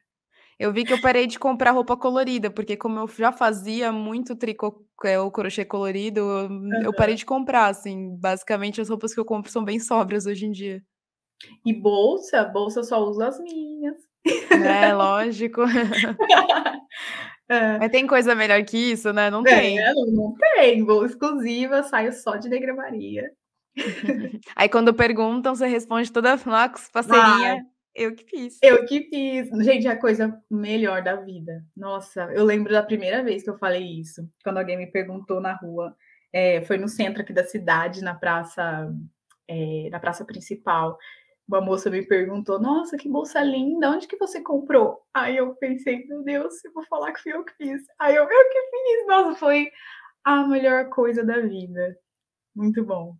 Eu 0.58 0.72
vi 0.72 0.84
que 0.84 0.92
eu 0.92 1.00
parei 1.00 1.26
de 1.26 1.38
comprar 1.38 1.72
roupa 1.72 1.96
colorida, 1.96 2.50
porque 2.50 2.76
como 2.76 2.98
eu 2.98 3.08
já 3.08 3.30
fazia 3.30 3.92
muito 3.92 4.34
tricô, 4.34 4.86
é, 5.04 5.20
o 5.20 5.30
crochê 5.30 5.64
colorido, 5.64 6.22
uhum. 6.22 6.82
eu 6.82 6.94
parei 6.94 7.14
de 7.14 7.26
comprar, 7.26 7.66
assim. 7.66 8.16
Basicamente, 8.16 8.80
as 8.80 8.88
roupas 8.88 9.12
que 9.12 9.20
eu 9.20 9.24
compro 9.24 9.50
são 9.50 9.62
bem 9.62 9.78
sóbrias 9.78 10.24
hoje 10.24 10.46
em 10.46 10.52
dia. 10.52 10.82
E 11.64 11.74
bolsa? 11.74 12.42
Bolsa 12.44 12.82
só 12.82 13.04
uso 13.04 13.22
as 13.22 13.38
minhas. 13.40 13.96
É, 14.50 14.94
lógico. 14.94 15.62
é. 17.48 17.78
Mas 17.78 17.90
tem 17.90 18.06
coisa 18.06 18.34
melhor 18.34 18.64
que 18.64 18.78
isso, 18.78 19.12
né? 19.12 19.30
Não 19.30 19.42
tem. 19.42 19.78
É, 19.78 19.92
não, 19.92 20.06
não 20.06 20.34
tem. 20.34 20.82
Vou 20.82 21.04
exclusiva, 21.04 21.82
saio 21.82 22.12
só 22.12 22.36
de 22.36 22.48
Negra 22.48 22.74
Maria. 22.74 23.30
Aí 24.56 24.68
quando 24.68 24.94
perguntam, 24.94 25.54
você 25.54 25.66
responde 25.66 26.10
toda 26.10 26.38
parceirinha. 26.38 27.62
Ah, 27.62 27.75
eu 27.96 28.14
que 28.14 28.24
fiz. 28.24 28.58
Eu 28.62 28.84
que 28.84 29.08
fiz. 29.08 29.48
Gente, 29.64 29.86
é 29.86 29.90
a 29.90 29.98
coisa 29.98 30.40
melhor 30.50 31.02
da 31.02 31.16
vida. 31.16 31.64
Nossa, 31.76 32.30
eu 32.34 32.44
lembro 32.44 32.72
da 32.72 32.82
primeira 32.82 33.22
vez 33.24 33.42
que 33.42 33.50
eu 33.50 33.58
falei 33.58 34.00
isso, 34.00 34.28
quando 34.44 34.58
alguém 34.58 34.76
me 34.76 34.86
perguntou 34.86 35.40
na 35.40 35.54
rua. 35.54 35.96
É, 36.32 36.62
foi 36.62 36.76
no 36.76 36.88
centro 36.88 37.22
aqui 37.22 37.32
da 37.32 37.44
cidade, 37.44 38.02
na 38.02 38.14
praça, 38.14 38.92
é, 39.48 39.88
na 39.90 39.98
praça 39.98 40.24
principal. 40.24 40.98
Uma 41.48 41.60
moça 41.60 41.88
me 41.88 42.02
perguntou: 42.02 42.60
Nossa, 42.60 42.96
que 42.96 43.08
bolsa 43.08 43.42
linda, 43.42 43.90
onde 43.90 44.06
que 44.06 44.18
você 44.18 44.42
comprou? 44.42 45.00
Aí 45.14 45.36
eu 45.36 45.54
pensei: 45.54 46.04
Meu 46.06 46.22
Deus, 46.22 46.62
eu 46.64 46.72
vou 46.72 46.84
falar 46.84 47.12
que 47.12 47.22
fui 47.22 47.32
eu 47.32 47.44
que 47.44 47.54
fiz. 47.54 47.82
Aí 47.98 48.14
eu, 48.14 48.24
eu 48.24 48.28
que 48.28 48.60
fiz. 48.70 49.06
Nossa, 49.06 49.38
foi 49.38 49.70
a 50.24 50.46
melhor 50.46 50.90
coisa 50.90 51.24
da 51.24 51.40
vida. 51.40 51.96
Muito 52.54 52.84
bom. 52.84 53.16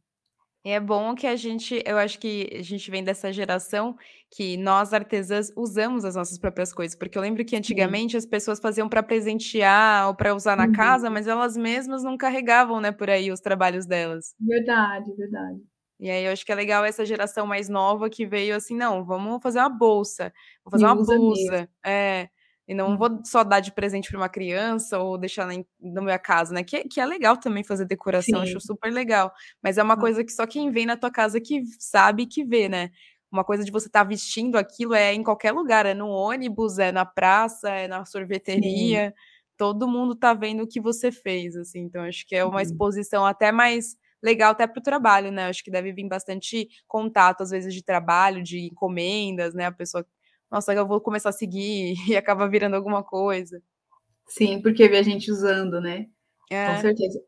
E 0.66 0.70
é 0.70 0.80
bom 0.80 1.14
que 1.14 1.28
a 1.28 1.36
gente, 1.36 1.80
eu 1.86 1.96
acho 1.96 2.18
que 2.18 2.50
a 2.52 2.60
gente 2.60 2.90
vem 2.90 3.04
dessa 3.04 3.32
geração 3.32 3.96
que 4.28 4.56
nós 4.56 4.92
artesãs 4.92 5.52
usamos 5.56 6.04
as 6.04 6.16
nossas 6.16 6.40
próprias 6.40 6.72
coisas, 6.72 6.98
porque 6.98 7.16
eu 7.16 7.22
lembro 7.22 7.44
que 7.44 7.54
antigamente 7.54 8.10
Sim. 8.10 8.16
as 8.16 8.26
pessoas 8.26 8.58
faziam 8.58 8.88
para 8.88 9.00
presentear 9.00 10.08
ou 10.08 10.14
para 10.16 10.34
usar 10.34 10.56
na 10.56 10.64
uhum. 10.66 10.72
casa, 10.72 11.08
mas 11.08 11.28
elas 11.28 11.56
mesmas 11.56 12.02
não 12.02 12.16
carregavam, 12.16 12.80
né, 12.80 12.90
por 12.90 13.08
aí 13.08 13.30
os 13.30 13.38
trabalhos 13.38 13.86
delas. 13.86 14.34
Verdade, 14.40 15.14
verdade. 15.14 15.60
E 16.00 16.10
aí 16.10 16.24
eu 16.24 16.32
acho 16.32 16.44
que 16.44 16.50
é 16.50 16.56
legal 16.56 16.84
essa 16.84 17.06
geração 17.06 17.46
mais 17.46 17.68
nova 17.68 18.10
que 18.10 18.26
veio 18.26 18.56
assim, 18.56 18.76
não, 18.76 19.04
vamos 19.04 19.40
fazer 19.40 19.60
uma 19.60 19.68
bolsa, 19.68 20.32
vou 20.64 20.72
fazer 20.72 20.84
uma 20.84 20.96
blusa. 20.96 21.68
É. 21.86 22.28
E 22.68 22.74
não 22.74 22.90
uhum. 22.90 22.96
vou 22.96 23.20
só 23.24 23.44
dar 23.44 23.60
de 23.60 23.70
presente 23.70 24.10
para 24.10 24.18
uma 24.18 24.28
criança 24.28 24.98
ou 24.98 25.16
deixar 25.16 25.46
na, 25.46 25.62
na 25.80 26.02
minha 26.02 26.18
casa, 26.18 26.52
né? 26.52 26.64
Que, 26.64 26.84
que 26.84 27.00
é 27.00 27.06
legal 27.06 27.36
também 27.36 27.62
fazer 27.62 27.84
decoração, 27.84 28.44
Sim. 28.44 28.50
acho 28.50 28.60
super 28.60 28.92
legal. 28.92 29.32
Mas 29.62 29.78
é 29.78 29.82
uma 29.82 29.96
coisa 29.96 30.24
que 30.24 30.32
só 30.32 30.46
quem 30.46 30.70
vem 30.70 30.84
na 30.84 30.96
tua 30.96 31.10
casa 31.10 31.40
que 31.40 31.62
sabe 31.78 32.26
que 32.26 32.44
vê, 32.44 32.68
né? 32.68 32.90
Uma 33.30 33.44
coisa 33.44 33.64
de 33.64 33.70
você 33.70 33.86
estar 33.86 34.00
tá 34.00 34.08
vestindo 34.08 34.56
aquilo 34.56 34.94
é 34.94 35.14
em 35.14 35.22
qualquer 35.22 35.52
lugar, 35.52 35.86
é 35.86 35.94
no 35.94 36.08
ônibus, 36.08 36.78
é 36.78 36.90
na 36.90 37.04
praça, 37.04 37.70
é 37.70 37.86
na 37.86 38.04
sorveteria. 38.04 39.08
Sim. 39.08 39.14
Todo 39.56 39.88
mundo 39.88 40.14
tá 40.14 40.34
vendo 40.34 40.64
o 40.64 40.66
que 40.66 40.80
você 40.80 41.12
fez, 41.12 41.56
assim. 41.56 41.80
Então, 41.80 42.02
acho 42.02 42.26
que 42.26 42.34
é 42.34 42.44
uma 42.44 42.62
exposição 42.62 43.24
até 43.24 43.52
mais 43.52 43.96
legal 44.22 44.52
até 44.52 44.66
para 44.66 44.80
o 44.80 44.82
trabalho, 44.82 45.30
né? 45.30 45.46
Acho 45.46 45.62
que 45.62 45.70
deve 45.70 45.92
vir 45.92 46.08
bastante 46.08 46.68
contato, 46.88 47.42
às 47.42 47.50
vezes, 47.50 47.72
de 47.72 47.82
trabalho, 47.82 48.42
de 48.42 48.66
encomendas, 48.66 49.54
né? 49.54 49.66
A 49.66 49.72
pessoa 49.72 50.04
nossa, 50.50 50.72
eu 50.72 50.86
vou 50.86 51.00
começar 51.00 51.30
a 51.30 51.32
seguir 51.32 51.94
e 52.08 52.16
acaba 52.16 52.48
virando 52.48 52.76
alguma 52.76 53.02
coisa. 53.02 53.60
Sim, 54.26 54.60
porque 54.60 54.88
vê 54.88 54.98
a 54.98 55.02
gente 55.02 55.30
usando, 55.30 55.80
né? 55.80 56.06
É. 56.50 56.74
Com 56.74 56.80
certeza. 56.80 57.20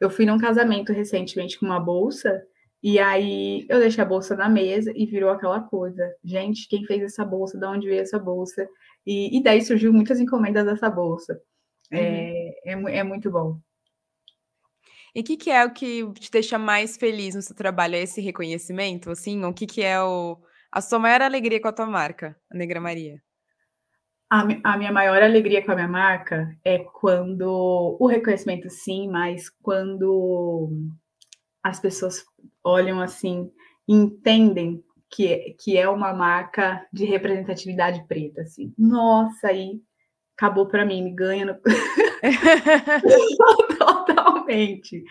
Eu 0.00 0.10
fui 0.10 0.26
num 0.26 0.38
casamento 0.38 0.92
recentemente 0.92 1.58
com 1.58 1.66
uma 1.66 1.80
bolsa, 1.80 2.42
e 2.82 2.98
aí 2.98 3.64
eu 3.68 3.80
deixei 3.80 4.02
a 4.02 4.06
bolsa 4.06 4.36
na 4.36 4.48
mesa 4.48 4.92
e 4.94 5.06
virou 5.06 5.30
aquela 5.30 5.60
coisa. 5.60 6.14
Gente, 6.22 6.68
quem 6.68 6.84
fez 6.84 7.02
essa 7.02 7.24
bolsa? 7.24 7.58
De 7.58 7.66
onde 7.66 7.88
veio 7.88 8.02
essa 8.02 8.18
bolsa? 8.18 8.68
E, 9.06 9.36
e 9.36 9.42
daí 9.42 9.62
surgiu 9.62 9.92
muitas 9.92 10.20
encomendas 10.20 10.66
dessa 10.66 10.90
bolsa. 10.90 11.40
É, 11.90 12.54
uhum. 12.66 12.88
É, 12.88 12.94
é, 12.94 12.98
é 12.98 13.02
muito 13.02 13.30
bom. 13.30 13.58
E 15.14 15.20
o 15.20 15.24
que, 15.24 15.36
que, 15.36 15.50
é 15.50 15.64
o 15.64 15.72
que 15.72 16.12
te 16.14 16.30
deixa 16.30 16.58
mais 16.58 16.96
feliz 16.96 17.34
no 17.34 17.42
seu 17.42 17.54
trabalho? 17.54 17.94
É 17.94 18.02
esse 18.02 18.20
reconhecimento, 18.20 19.10
assim? 19.10 19.44
O 19.44 19.54
que, 19.54 19.66
que 19.66 19.82
é 19.82 20.02
o, 20.02 20.36
a 20.74 20.80
sua 20.80 20.98
maior 20.98 21.22
alegria 21.22 21.60
com 21.60 21.68
a 21.68 21.72
tua 21.72 21.86
marca, 21.86 22.36
a 22.50 22.56
Negra 22.56 22.80
Maria? 22.80 23.22
A, 24.28 24.40
a, 24.64 24.76
minha 24.76 24.90
maior 24.90 25.22
alegria 25.22 25.64
com 25.64 25.70
a 25.70 25.76
minha 25.76 25.86
marca 25.86 26.52
é 26.64 26.80
quando 26.80 27.96
o 28.00 28.06
reconhecimento, 28.08 28.68
sim, 28.68 29.08
mas 29.08 29.48
quando 29.62 30.72
as 31.62 31.78
pessoas 31.78 32.24
olham 32.64 33.00
assim, 33.00 33.52
entendem 33.86 34.82
que, 35.08 35.32
é, 35.32 35.54
que 35.56 35.78
é 35.78 35.88
uma 35.88 36.12
marca 36.12 36.84
de 36.92 37.04
representatividade 37.04 38.04
preta, 38.08 38.42
assim. 38.42 38.74
Nossa, 38.76 39.50
aí 39.50 39.80
acabou 40.36 40.66
para 40.66 40.84
mim, 40.84 41.04
me 41.04 41.14
ganha 41.14 41.46
no... 41.46 41.56
totalmente. 43.78 45.04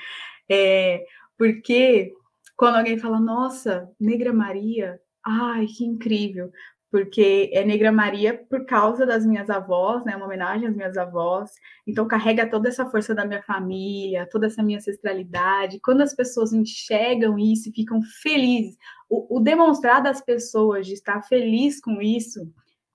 É, 0.50 1.06
porque 1.38 2.12
quando 2.58 2.76
alguém 2.76 3.00
fala, 3.00 3.18
nossa, 3.18 3.90
Negra 3.98 4.34
Maria, 4.34 5.00
ai, 5.26 5.66
que 5.68 5.86
incrível 5.86 6.52
porque 6.94 7.50
é 7.52 7.66
Negra 7.66 7.92
Maria 7.92 8.38
por 8.48 8.68
causa 8.68 9.04
das 9.04 9.26
minhas 9.26 9.50
avós, 9.50 10.06
né? 10.06 10.16
Uma 10.16 10.28
homenagem 10.28 10.68
às 10.68 10.76
minhas 10.76 10.96
avós. 10.96 11.50
Então 11.88 12.08
carrega 12.08 12.48
toda 12.48 12.70
essa 12.70 12.86
força 12.86 13.16
da 13.16 13.26
minha 13.26 13.42
família, 13.42 14.30
toda 14.30 14.46
essa 14.46 14.62
minha 14.62 14.78
ancestralidade. 14.78 15.80
Quando 15.80 16.02
as 16.02 16.14
pessoas 16.14 16.54
enxergam 16.54 17.40
isso 17.40 17.68
e 17.68 17.74
ficam 17.74 18.00
felizes, 18.22 18.78
o, 19.10 19.38
o 19.38 19.40
demonstrar 19.40 20.04
das 20.04 20.22
pessoas 20.22 20.86
de 20.86 20.94
estar 20.94 21.24
feliz 21.24 21.82
com 21.82 22.00
isso 22.00 22.48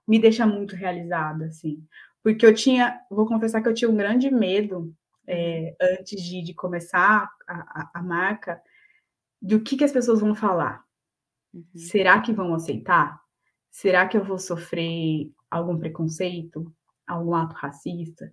me 0.07 0.21
deixa 0.21 0.47
muito 0.47 0.77
realizada, 0.77 1.47
assim. 1.47 1.85
Porque 2.23 2.47
eu 2.47 2.55
tinha, 2.55 3.01
vou 3.11 3.27
confessar 3.27 3.61
que 3.61 3.69
eu 3.69 3.75
tinha 3.75 3.91
um 3.91 3.97
grande 3.97 4.31
medo 4.31 4.95
é, 5.27 5.75
antes 5.99 6.23
de, 6.23 6.41
de 6.41 6.55
começar 6.55 7.29
a, 7.49 7.55
a, 7.55 7.91
a, 7.95 8.03
marca, 8.05 8.63
do 9.43 9.59
que, 9.59 9.77
que 9.77 9.83
as 9.83 9.91
pessoas 9.91 10.21
vão 10.21 10.37
falar. 10.37 10.85
Uhum. 11.53 11.65
Será 11.75 12.21
que 12.21 12.33
vão 12.33 12.55
aceitar? 12.55 13.21
Será 13.71 14.07
que 14.07 14.17
eu 14.17 14.25
vou 14.25 14.39
sofrer 14.39 15.31
algum 15.51 15.79
preconceito, 15.79 16.73
algum 17.07 17.35
ato 17.35 17.55
racista? 17.55 18.33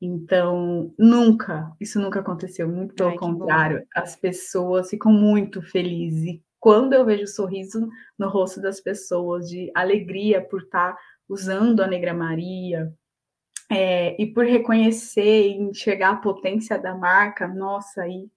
Então, 0.00 0.94
nunca, 0.96 1.72
isso 1.80 2.00
nunca 2.00 2.20
aconteceu, 2.20 2.68
muito 2.68 2.94
pelo 2.94 3.10
Ai, 3.10 3.16
contrário, 3.16 3.86
as 3.94 4.14
pessoas 4.14 4.90
ficam 4.90 5.12
muito 5.12 5.60
felizes. 5.60 6.24
E 6.24 6.42
quando 6.60 6.92
eu 6.92 7.04
vejo 7.04 7.24
o 7.24 7.28
sorriso 7.28 7.88
no 8.16 8.28
rosto 8.28 8.60
das 8.60 8.80
pessoas, 8.80 9.48
de 9.48 9.70
alegria 9.74 10.40
por 10.40 10.62
estar 10.62 10.96
usando 11.28 11.80
a 11.80 11.86
Negra 11.86 12.14
Maria, 12.14 12.92
é, 13.70 14.20
e 14.20 14.26
por 14.32 14.44
reconhecer 14.44 15.48
e 15.48 15.56
enxergar 15.56 16.10
a 16.10 16.16
potência 16.16 16.78
da 16.78 16.94
marca, 16.94 17.46
nossa, 17.46 18.02
aí 18.02 18.30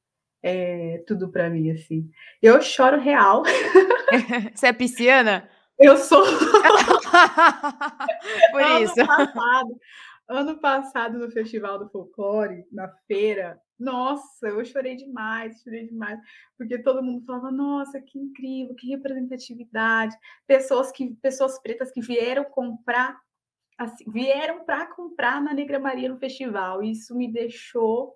é 0.43 1.03
tudo 1.07 1.29
para 1.29 1.49
mim, 1.49 1.71
assim. 1.71 2.09
Eu 2.41 2.61
choro 2.61 2.99
real. 2.99 3.43
Você 4.53 4.67
é 4.67 4.73
pisciana? 4.73 5.49
Eu 5.79 5.97
sou. 5.97 6.23
Por 8.51 8.61
ano 8.61 8.83
isso. 8.83 8.95
Passado, 8.95 9.79
ano 10.29 10.59
passado, 10.59 11.17
no 11.17 11.31
Festival 11.31 11.79
do 11.79 11.89
Folclore, 11.89 12.65
na 12.71 12.87
feira, 13.07 13.59
nossa, 13.81 14.47
eu 14.47 14.63
chorei 14.63 14.95
demais, 14.95 15.59
chorei 15.63 15.87
demais, 15.87 16.19
porque 16.55 16.77
todo 16.77 17.01
mundo 17.01 17.25
falava, 17.25 17.51
nossa, 17.51 17.99
que 17.99 18.19
incrível, 18.19 18.75
que 18.75 18.89
representatividade. 18.89 20.15
Pessoas 20.45 20.91
que 20.91 21.15
pessoas 21.15 21.59
pretas 21.59 21.91
que 21.91 21.99
vieram 21.99 22.45
comprar, 22.45 23.19
assim, 23.77 24.05
vieram 24.07 24.63
para 24.63 24.85
comprar 24.85 25.41
na 25.41 25.51
Negra 25.51 25.79
Maria 25.79 26.09
no 26.09 26.19
festival. 26.19 26.83
Isso 26.83 27.15
me 27.15 27.31
deixou. 27.31 28.15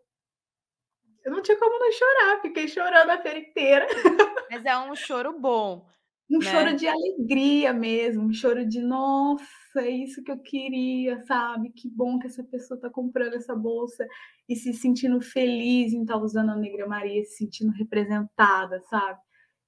Eu 1.25 1.31
não 1.31 1.41
tinha 1.41 1.57
como 1.57 1.79
não 1.79 1.91
chorar, 1.91 2.41
fiquei 2.41 2.67
chorando 2.67 3.09
a 3.09 3.21
feira 3.21 3.39
inteira. 3.39 3.87
Mas 4.51 4.63
é 4.63 4.77
um 4.77 4.95
choro 4.95 5.37
bom. 5.39 5.87
Um 6.29 6.37
né? 6.37 6.51
choro 6.51 6.75
de 6.75 6.87
alegria 6.87 7.73
mesmo, 7.73 8.23
um 8.23 8.33
choro 8.33 8.65
de 8.65 8.79
nossa, 8.79 9.45
é 9.77 9.89
isso 9.89 10.23
que 10.23 10.31
eu 10.31 10.37
queria, 10.39 11.19
sabe? 11.25 11.71
Que 11.71 11.89
bom 11.89 12.17
que 12.19 12.27
essa 12.27 12.43
pessoa 12.43 12.77
está 12.77 12.89
comprando 12.89 13.33
essa 13.33 13.55
bolsa 13.55 14.07
e 14.47 14.55
se 14.55 14.73
sentindo 14.73 15.19
feliz 15.21 15.93
em 15.93 16.01
estar 16.01 16.15
tá 16.15 16.19
usando 16.19 16.51
a 16.51 16.55
Negra 16.55 16.87
Maria, 16.87 17.23
se 17.23 17.37
sentindo 17.37 17.71
representada, 17.71 18.79
sabe? 18.81 19.19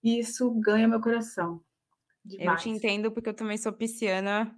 Isso 0.04 0.52
ganha 0.60 0.88
meu 0.88 1.02
coração. 1.02 1.62
Demais. 2.24 2.66
Eu 2.66 2.72
te 2.72 2.78
entendo 2.78 3.12
porque 3.12 3.30
eu 3.30 3.36
também 3.36 3.58
sou 3.58 3.74
pisciana. 3.74 4.56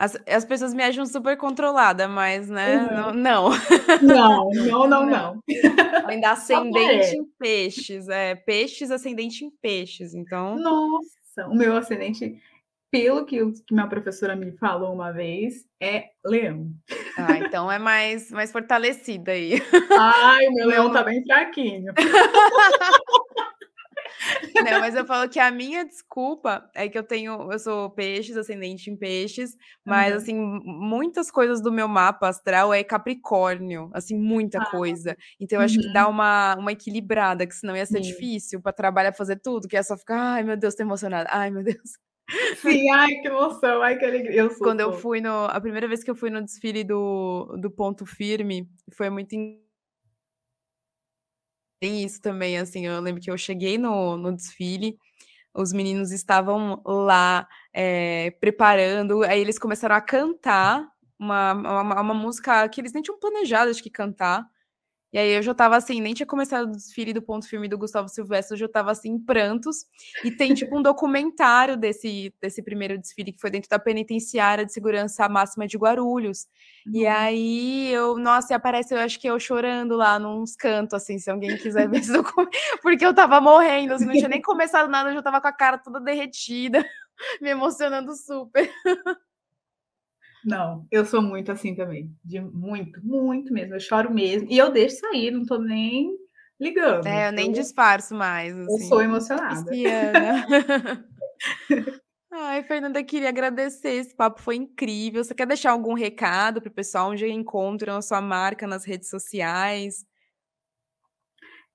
As, 0.00 0.16
as 0.26 0.46
pessoas 0.46 0.72
me 0.72 0.82
acham 0.82 1.04
super 1.04 1.36
controlada, 1.36 2.08
mas, 2.08 2.48
né? 2.48 2.88
Uhum. 2.90 3.12
Não, 3.12 3.50
não. 4.00 4.48
Não, 4.48 4.48
não, 4.88 5.06
não, 5.06 5.42
Ainda 6.06 6.30
ascendente 6.32 7.18
em 7.18 7.24
peixes, 7.38 8.08
é. 8.08 8.34
Peixes 8.34 8.90
ascendente 8.90 9.44
em 9.44 9.50
peixes, 9.50 10.14
então. 10.14 10.56
Nossa, 10.56 11.46
o 11.48 11.54
meu 11.54 11.76
ascendente, 11.76 12.40
pelo 12.90 13.26
que, 13.26 13.44
que 13.52 13.74
minha 13.74 13.86
professora 13.88 14.34
me 14.34 14.52
falou 14.52 14.94
uma 14.94 15.12
vez, 15.12 15.66
é 15.78 16.06
leão. 16.24 16.70
Ah, 17.18 17.36
então 17.36 17.70
é 17.70 17.78
mais, 17.78 18.30
mais 18.30 18.50
fortalecida 18.50 19.32
aí. 19.32 19.60
Ai, 19.98 20.48
meu 20.48 20.66
leão 20.66 20.90
tá 20.90 21.02
bem 21.02 21.22
fraquinho. 21.22 21.92
Não, 24.54 24.80
mas 24.80 24.94
eu 24.94 25.04
falo 25.04 25.28
que 25.28 25.38
a 25.38 25.50
minha 25.50 25.84
desculpa 25.84 26.68
é 26.74 26.88
que 26.88 26.98
eu 26.98 27.02
tenho, 27.02 27.50
eu 27.50 27.58
sou 27.58 27.90
peixes, 27.90 28.36
ascendente 28.36 28.90
em 28.90 28.96
peixes, 28.96 29.56
mas 29.84 30.12
uhum. 30.12 30.16
assim, 30.16 30.34
muitas 30.64 31.30
coisas 31.30 31.60
do 31.60 31.72
meu 31.72 31.88
mapa 31.88 32.28
astral 32.28 32.72
é 32.72 32.82
Capricórnio, 32.82 33.90
assim, 33.92 34.16
muita 34.16 34.58
ah. 34.58 34.70
coisa. 34.70 35.16
Então 35.38 35.56
eu 35.56 35.60
uhum. 35.60 35.64
acho 35.66 35.78
que 35.78 35.92
dá 35.92 36.06
uhum. 36.06 36.12
uma, 36.12 36.56
uma 36.56 36.72
equilibrada, 36.72 37.46
que 37.46 37.54
senão 37.54 37.76
ia 37.76 37.86
ser 37.86 38.02
Sim. 38.02 38.10
difícil 38.10 38.60
para 38.60 38.72
trabalhar 38.72 39.12
fazer 39.12 39.36
tudo, 39.36 39.68
que 39.68 39.76
é 39.76 39.82
só 39.82 39.96
ficar, 39.96 40.34
ai 40.34 40.42
meu 40.42 40.56
Deus, 40.56 40.74
tô 40.74 40.82
emocionada. 40.82 41.28
Ai, 41.30 41.50
meu 41.50 41.62
Deus. 41.62 41.98
Sim, 42.56 42.90
ai, 42.90 43.14
que 43.16 43.28
emoção, 43.28 43.82
ai, 43.82 43.98
que 43.98 44.04
alegria. 44.04 44.42
Eu 44.42 44.56
Quando 44.58 44.80
eu 44.80 44.92
fui 44.92 45.20
no. 45.20 45.46
A 45.46 45.60
primeira 45.60 45.88
vez 45.88 46.04
que 46.04 46.10
eu 46.10 46.14
fui 46.14 46.30
no 46.30 46.42
desfile 46.42 46.84
do, 46.84 47.56
do 47.60 47.70
Ponto 47.70 48.06
Firme, 48.06 48.68
foi 48.92 49.10
muito 49.10 49.34
tem 51.80 52.04
isso 52.04 52.20
também, 52.20 52.58
assim, 52.58 52.86
eu 52.86 53.00
lembro 53.00 53.20
que 53.22 53.30
eu 53.30 53.38
cheguei 53.38 53.78
no, 53.78 54.16
no 54.16 54.36
desfile, 54.36 54.98
os 55.54 55.72
meninos 55.72 56.12
estavam 56.12 56.80
lá 56.84 57.48
é, 57.72 58.32
preparando, 58.40 59.22
aí 59.24 59.40
eles 59.40 59.58
começaram 59.58 59.96
a 59.96 60.00
cantar 60.00 60.86
uma, 61.18 61.52
uma, 61.52 62.00
uma, 62.00 62.14
música 62.14 62.68
que 62.68 62.80
eles 62.80 62.92
nem 62.92 63.02
tinham 63.02 63.18
planejado 63.18 63.72
de 63.72 63.82
que 63.82 63.90
cantar, 63.90 64.46
e 65.12 65.18
aí 65.18 65.30
eu 65.32 65.42
já 65.42 65.52
tava 65.52 65.76
assim, 65.76 66.00
nem 66.00 66.14
tinha 66.14 66.26
começado 66.26 66.68
o 66.68 66.72
desfile 66.72 67.12
do 67.12 67.20
ponto 67.20 67.48
filme 67.48 67.66
do 67.66 67.76
Gustavo 67.76 68.08
Silvestre, 68.08 68.54
eu 68.54 68.58
já 68.60 68.68
tava 68.68 68.92
assim, 68.92 69.10
em 69.10 69.18
prantos. 69.18 69.84
E 70.24 70.30
tem 70.30 70.54
tipo 70.54 70.78
um 70.78 70.82
documentário 70.82 71.76
desse, 71.76 72.32
desse 72.40 72.62
primeiro 72.62 72.96
desfile 72.96 73.32
que 73.32 73.40
foi 73.40 73.50
dentro 73.50 73.68
da 73.68 73.78
penitenciária 73.78 74.64
de 74.64 74.72
segurança 74.72 75.28
máxima 75.28 75.66
de 75.66 75.76
Guarulhos. 75.76 76.46
Uhum. 76.86 76.92
E 76.94 77.06
aí 77.06 77.92
eu, 77.92 78.16
nossa, 78.18 78.52
e 78.52 78.56
aparece, 78.56 78.94
eu 78.94 78.98
acho 78.98 79.18
que 79.18 79.28
eu 79.28 79.38
chorando 79.40 79.96
lá 79.96 80.18
nos 80.18 80.54
cantos, 80.54 80.94
assim, 80.94 81.18
se 81.18 81.28
alguém 81.28 81.56
quiser 81.56 81.88
ver 81.88 81.98
esse 81.98 82.12
documento, 82.12 82.50
porque 82.80 83.04
eu 83.04 83.14
tava 83.14 83.40
morrendo, 83.40 83.94
assim, 83.94 84.06
não 84.06 84.12
tinha 84.12 84.28
nem 84.28 84.40
começado 84.40 84.88
nada, 84.88 85.10
eu 85.10 85.14
já 85.14 85.22
tava 85.22 85.40
com 85.40 85.48
a 85.48 85.52
cara 85.52 85.76
toda 85.76 86.00
derretida, 86.00 86.84
me 87.42 87.50
emocionando 87.50 88.14
super. 88.14 88.70
Não, 90.44 90.86
eu 90.90 91.04
sou 91.04 91.20
muito 91.22 91.52
assim 91.52 91.74
também. 91.74 92.10
De 92.24 92.40
muito, 92.40 93.04
muito 93.04 93.52
mesmo. 93.52 93.74
Eu 93.74 93.80
choro 93.80 94.12
mesmo. 94.12 94.48
E 94.50 94.56
eu 94.56 94.70
deixo 94.70 94.96
sair, 94.96 95.30
não 95.30 95.44
tô 95.44 95.58
nem 95.58 96.16
ligando. 96.58 97.06
É, 97.06 97.28
eu 97.28 97.32
nem 97.32 97.52
disfarço 97.52 98.14
mais. 98.14 98.56
Assim. 98.56 98.82
Eu 98.82 98.88
sou 98.88 99.02
emocionada. 99.02 99.70
Ai, 102.32 102.62
Fernanda, 102.62 103.02
queria 103.02 103.28
agradecer. 103.28 103.90
Esse 103.90 104.14
papo 104.14 104.40
foi 104.40 104.56
incrível. 104.56 105.24
Você 105.24 105.34
quer 105.34 105.46
deixar 105.46 105.72
algum 105.72 105.94
recado 105.94 106.60
para 106.60 106.70
o 106.70 106.74
pessoal 106.74 107.10
onde 107.10 107.26
encontram 107.28 107.96
a 107.96 108.02
sua 108.02 108.20
marca 108.20 108.66
nas 108.66 108.84
redes 108.84 109.10
sociais? 109.10 110.06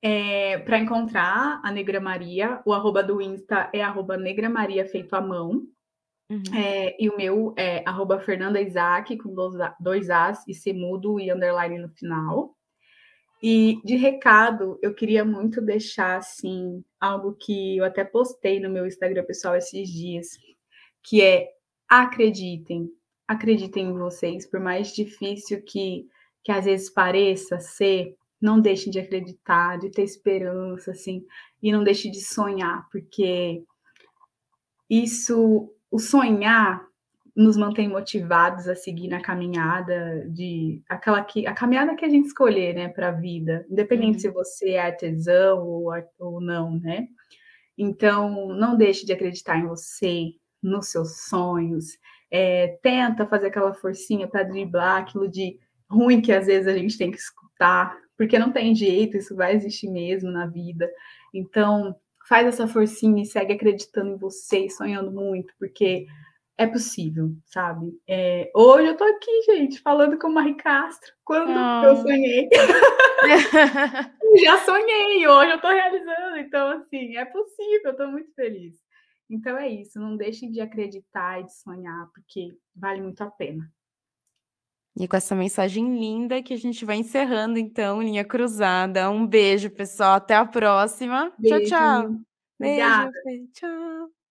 É, 0.02 0.60
para 0.60 0.80
encontrar 0.80 1.60
a 1.64 1.72
Negra 1.72 2.00
Maria, 2.00 2.62
o 2.66 2.74
arroba 2.74 3.04
do 3.04 3.22
Insta 3.22 3.70
é 3.74 3.82
arroba 3.82 4.16
Negra 4.16 4.50
Maria 4.50 4.86
feito 4.86 5.14
à 5.16 5.22
mão. 5.22 5.64
Uhum. 6.30 6.42
É, 6.56 6.96
e 7.00 7.08
o 7.10 7.16
meu 7.16 7.54
é 7.56 7.84
arroba 7.86 8.20
Fernanda 8.20 8.60
Isaac, 8.60 9.16
com 9.18 9.34
dois, 9.34 9.54
dois 9.80 10.10
As 10.10 10.48
e 10.48 10.54
semudo 10.54 11.20
e 11.20 11.32
underline 11.32 11.78
no 11.78 11.90
final. 11.90 12.56
E 13.42 13.80
de 13.84 13.96
recado, 13.96 14.80
eu 14.82 14.94
queria 14.94 15.24
muito 15.24 15.62
deixar 15.62 16.18
assim 16.18 16.84
algo 17.00 17.34
que 17.34 17.78
eu 17.78 17.86
até 17.86 18.04
postei 18.04 18.60
no 18.60 18.70
meu 18.70 18.88
Instagram 18.88 19.24
pessoal 19.24 19.56
esses 19.56 19.88
dias, 19.90 20.40
que 21.04 21.22
é 21.22 21.50
acreditem, 21.88 22.90
acreditem 23.28 23.90
em 23.90 23.98
vocês, 23.98 24.48
por 24.48 24.60
mais 24.60 24.94
difícil 24.96 25.62
que, 25.62 26.08
que 26.44 26.52
às 26.52 26.66
vezes 26.66 26.90
pareça 26.90 27.60
ser, 27.60 28.16
não 28.42 28.60
deixem 28.60 28.92
de 28.92 29.00
acreditar, 29.00 29.78
de 29.78 29.92
ter 29.92 30.04
esperança, 30.04 30.92
assim, 30.92 31.24
e 31.62 31.72
não 31.72 31.84
deixem 31.84 32.12
de 32.12 32.22
sonhar, 32.22 32.88
porque 32.90 33.64
isso 34.90 35.72
o 35.96 36.00
sonhar 36.00 36.86
nos 37.34 37.56
mantém 37.56 37.88
motivados 37.88 38.68
a 38.68 38.76
seguir 38.76 39.08
na 39.08 39.22
caminhada 39.22 40.28
de 40.28 40.84
aquela 40.90 41.24
que 41.24 41.48
a 41.48 41.54
caminhada 41.54 41.96
que 41.96 42.04
a 42.04 42.10
gente 42.10 42.28
escolher, 42.28 42.76
né, 42.76 42.90
para 42.90 43.08
a 43.08 43.12
vida, 43.12 43.66
independente 43.70 44.16
uhum. 44.16 44.20
se 44.20 44.30
você 44.30 44.70
é 44.72 44.82
artesão 44.88 45.66
ou, 45.66 45.90
ou 46.20 46.42
não, 46.42 46.78
né? 46.78 47.08
Então, 47.78 48.50
não 48.50 48.76
deixe 48.76 49.06
de 49.06 49.14
acreditar 49.14 49.58
em 49.58 49.68
você, 49.68 50.34
nos 50.62 50.88
seus 50.88 51.22
sonhos. 51.30 51.98
É, 52.30 52.78
tenta 52.84 53.26
fazer 53.26 53.48
aquela 53.48 53.74
forcinha 53.74 54.28
para 54.28 54.44
driblar 54.44 55.02
aquilo 55.02 55.30
de 55.30 55.58
ruim 55.90 56.22
que 56.22 56.34
às 56.34 56.46
vezes 56.48 56.68
a 56.68 56.78
gente 56.78 56.98
tem 56.98 57.10
que 57.10 57.18
escutar, 57.18 57.98
porque 58.18 58.38
não 58.38 58.52
tem 58.52 58.76
jeito, 58.76 59.16
isso 59.16 59.34
vai 59.34 59.56
existir 59.56 59.90
mesmo 59.90 60.30
na 60.30 60.46
vida. 60.46 60.90
Então, 61.34 61.96
faz 62.28 62.48
essa 62.48 62.68
forcinha 62.68 63.22
e 63.22 63.26
segue 63.26 63.54
acreditando 63.54 64.12
em 64.12 64.18
você, 64.18 64.70
sonhando 64.70 65.12
muito, 65.12 65.54
porque 65.60 66.06
é 66.58 66.66
possível, 66.66 67.32
sabe? 67.46 67.92
É, 68.08 68.50
hoje 68.56 68.88
eu 68.88 68.98
tô 68.98 69.04
aqui, 69.04 69.42
gente, 69.46 69.82
falando 69.82 70.18
com 70.18 70.28
o 70.28 70.34
Marie 70.34 70.56
Castro. 70.56 71.12
Quando 71.24 71.52
oh. 71.52 71.86
eu 71.86 71.98
sonhei? 71.98 72.50
Já 74.44 74.58
sonhei, 74.60 75.28
hoje 75.28 75.52
eu 75.52 75.62
tô 75.62 75.68
realizando. 75.68 76.38
Então, 76.38 76.70
assim, 76.70 77.18
é 77.18 77.26
possível, 77.26 77.92
eu 77.92 77.98
tô 77.98 78.08
muito 78.08 78.34
feliz. 78.34 78.74
Então 79.30 79.58
é 79.58 79.68
isso, 79.68 80.00
não 80.00 80.16
deixem 80.16 80.52
de 80.52 80.62
acreditar 80.62 81.42
e 81.42 81.46
de 81.46 81.54
sonhar, 81.54 82.08
porque 82.14 82.50
vale 82.76 83.02
muito 83.02 83.22
a 83.22 83.30
pena. 83.30 83.70
E 84.98 85.08
com 85.08 85.18
essa 85.18 85.36
mensagem 85.36 86.00
linda 86.00 86.42
que 86.42 86.54
a 86.54 86.58
gente 86.58 86.86
vai 86.86 86.96
encerrando, 86.96 87.60
então, 87.60 88.02
linha 88.02 88.24
cruzada. 88.24 89.10
Um 89.10 89.28
beijo, 89.28 89.70
pessoal. 89.70 90.14
Até 90.16 90.36
a 90.36 90.46
próxima. 90.46 91.34
Beijo. 91.38 91.68
Tchau, 91.68 92.02
tchau. 92.02 92.20
Beijo, 92.58 93.52
Tchau. 93.54 94.25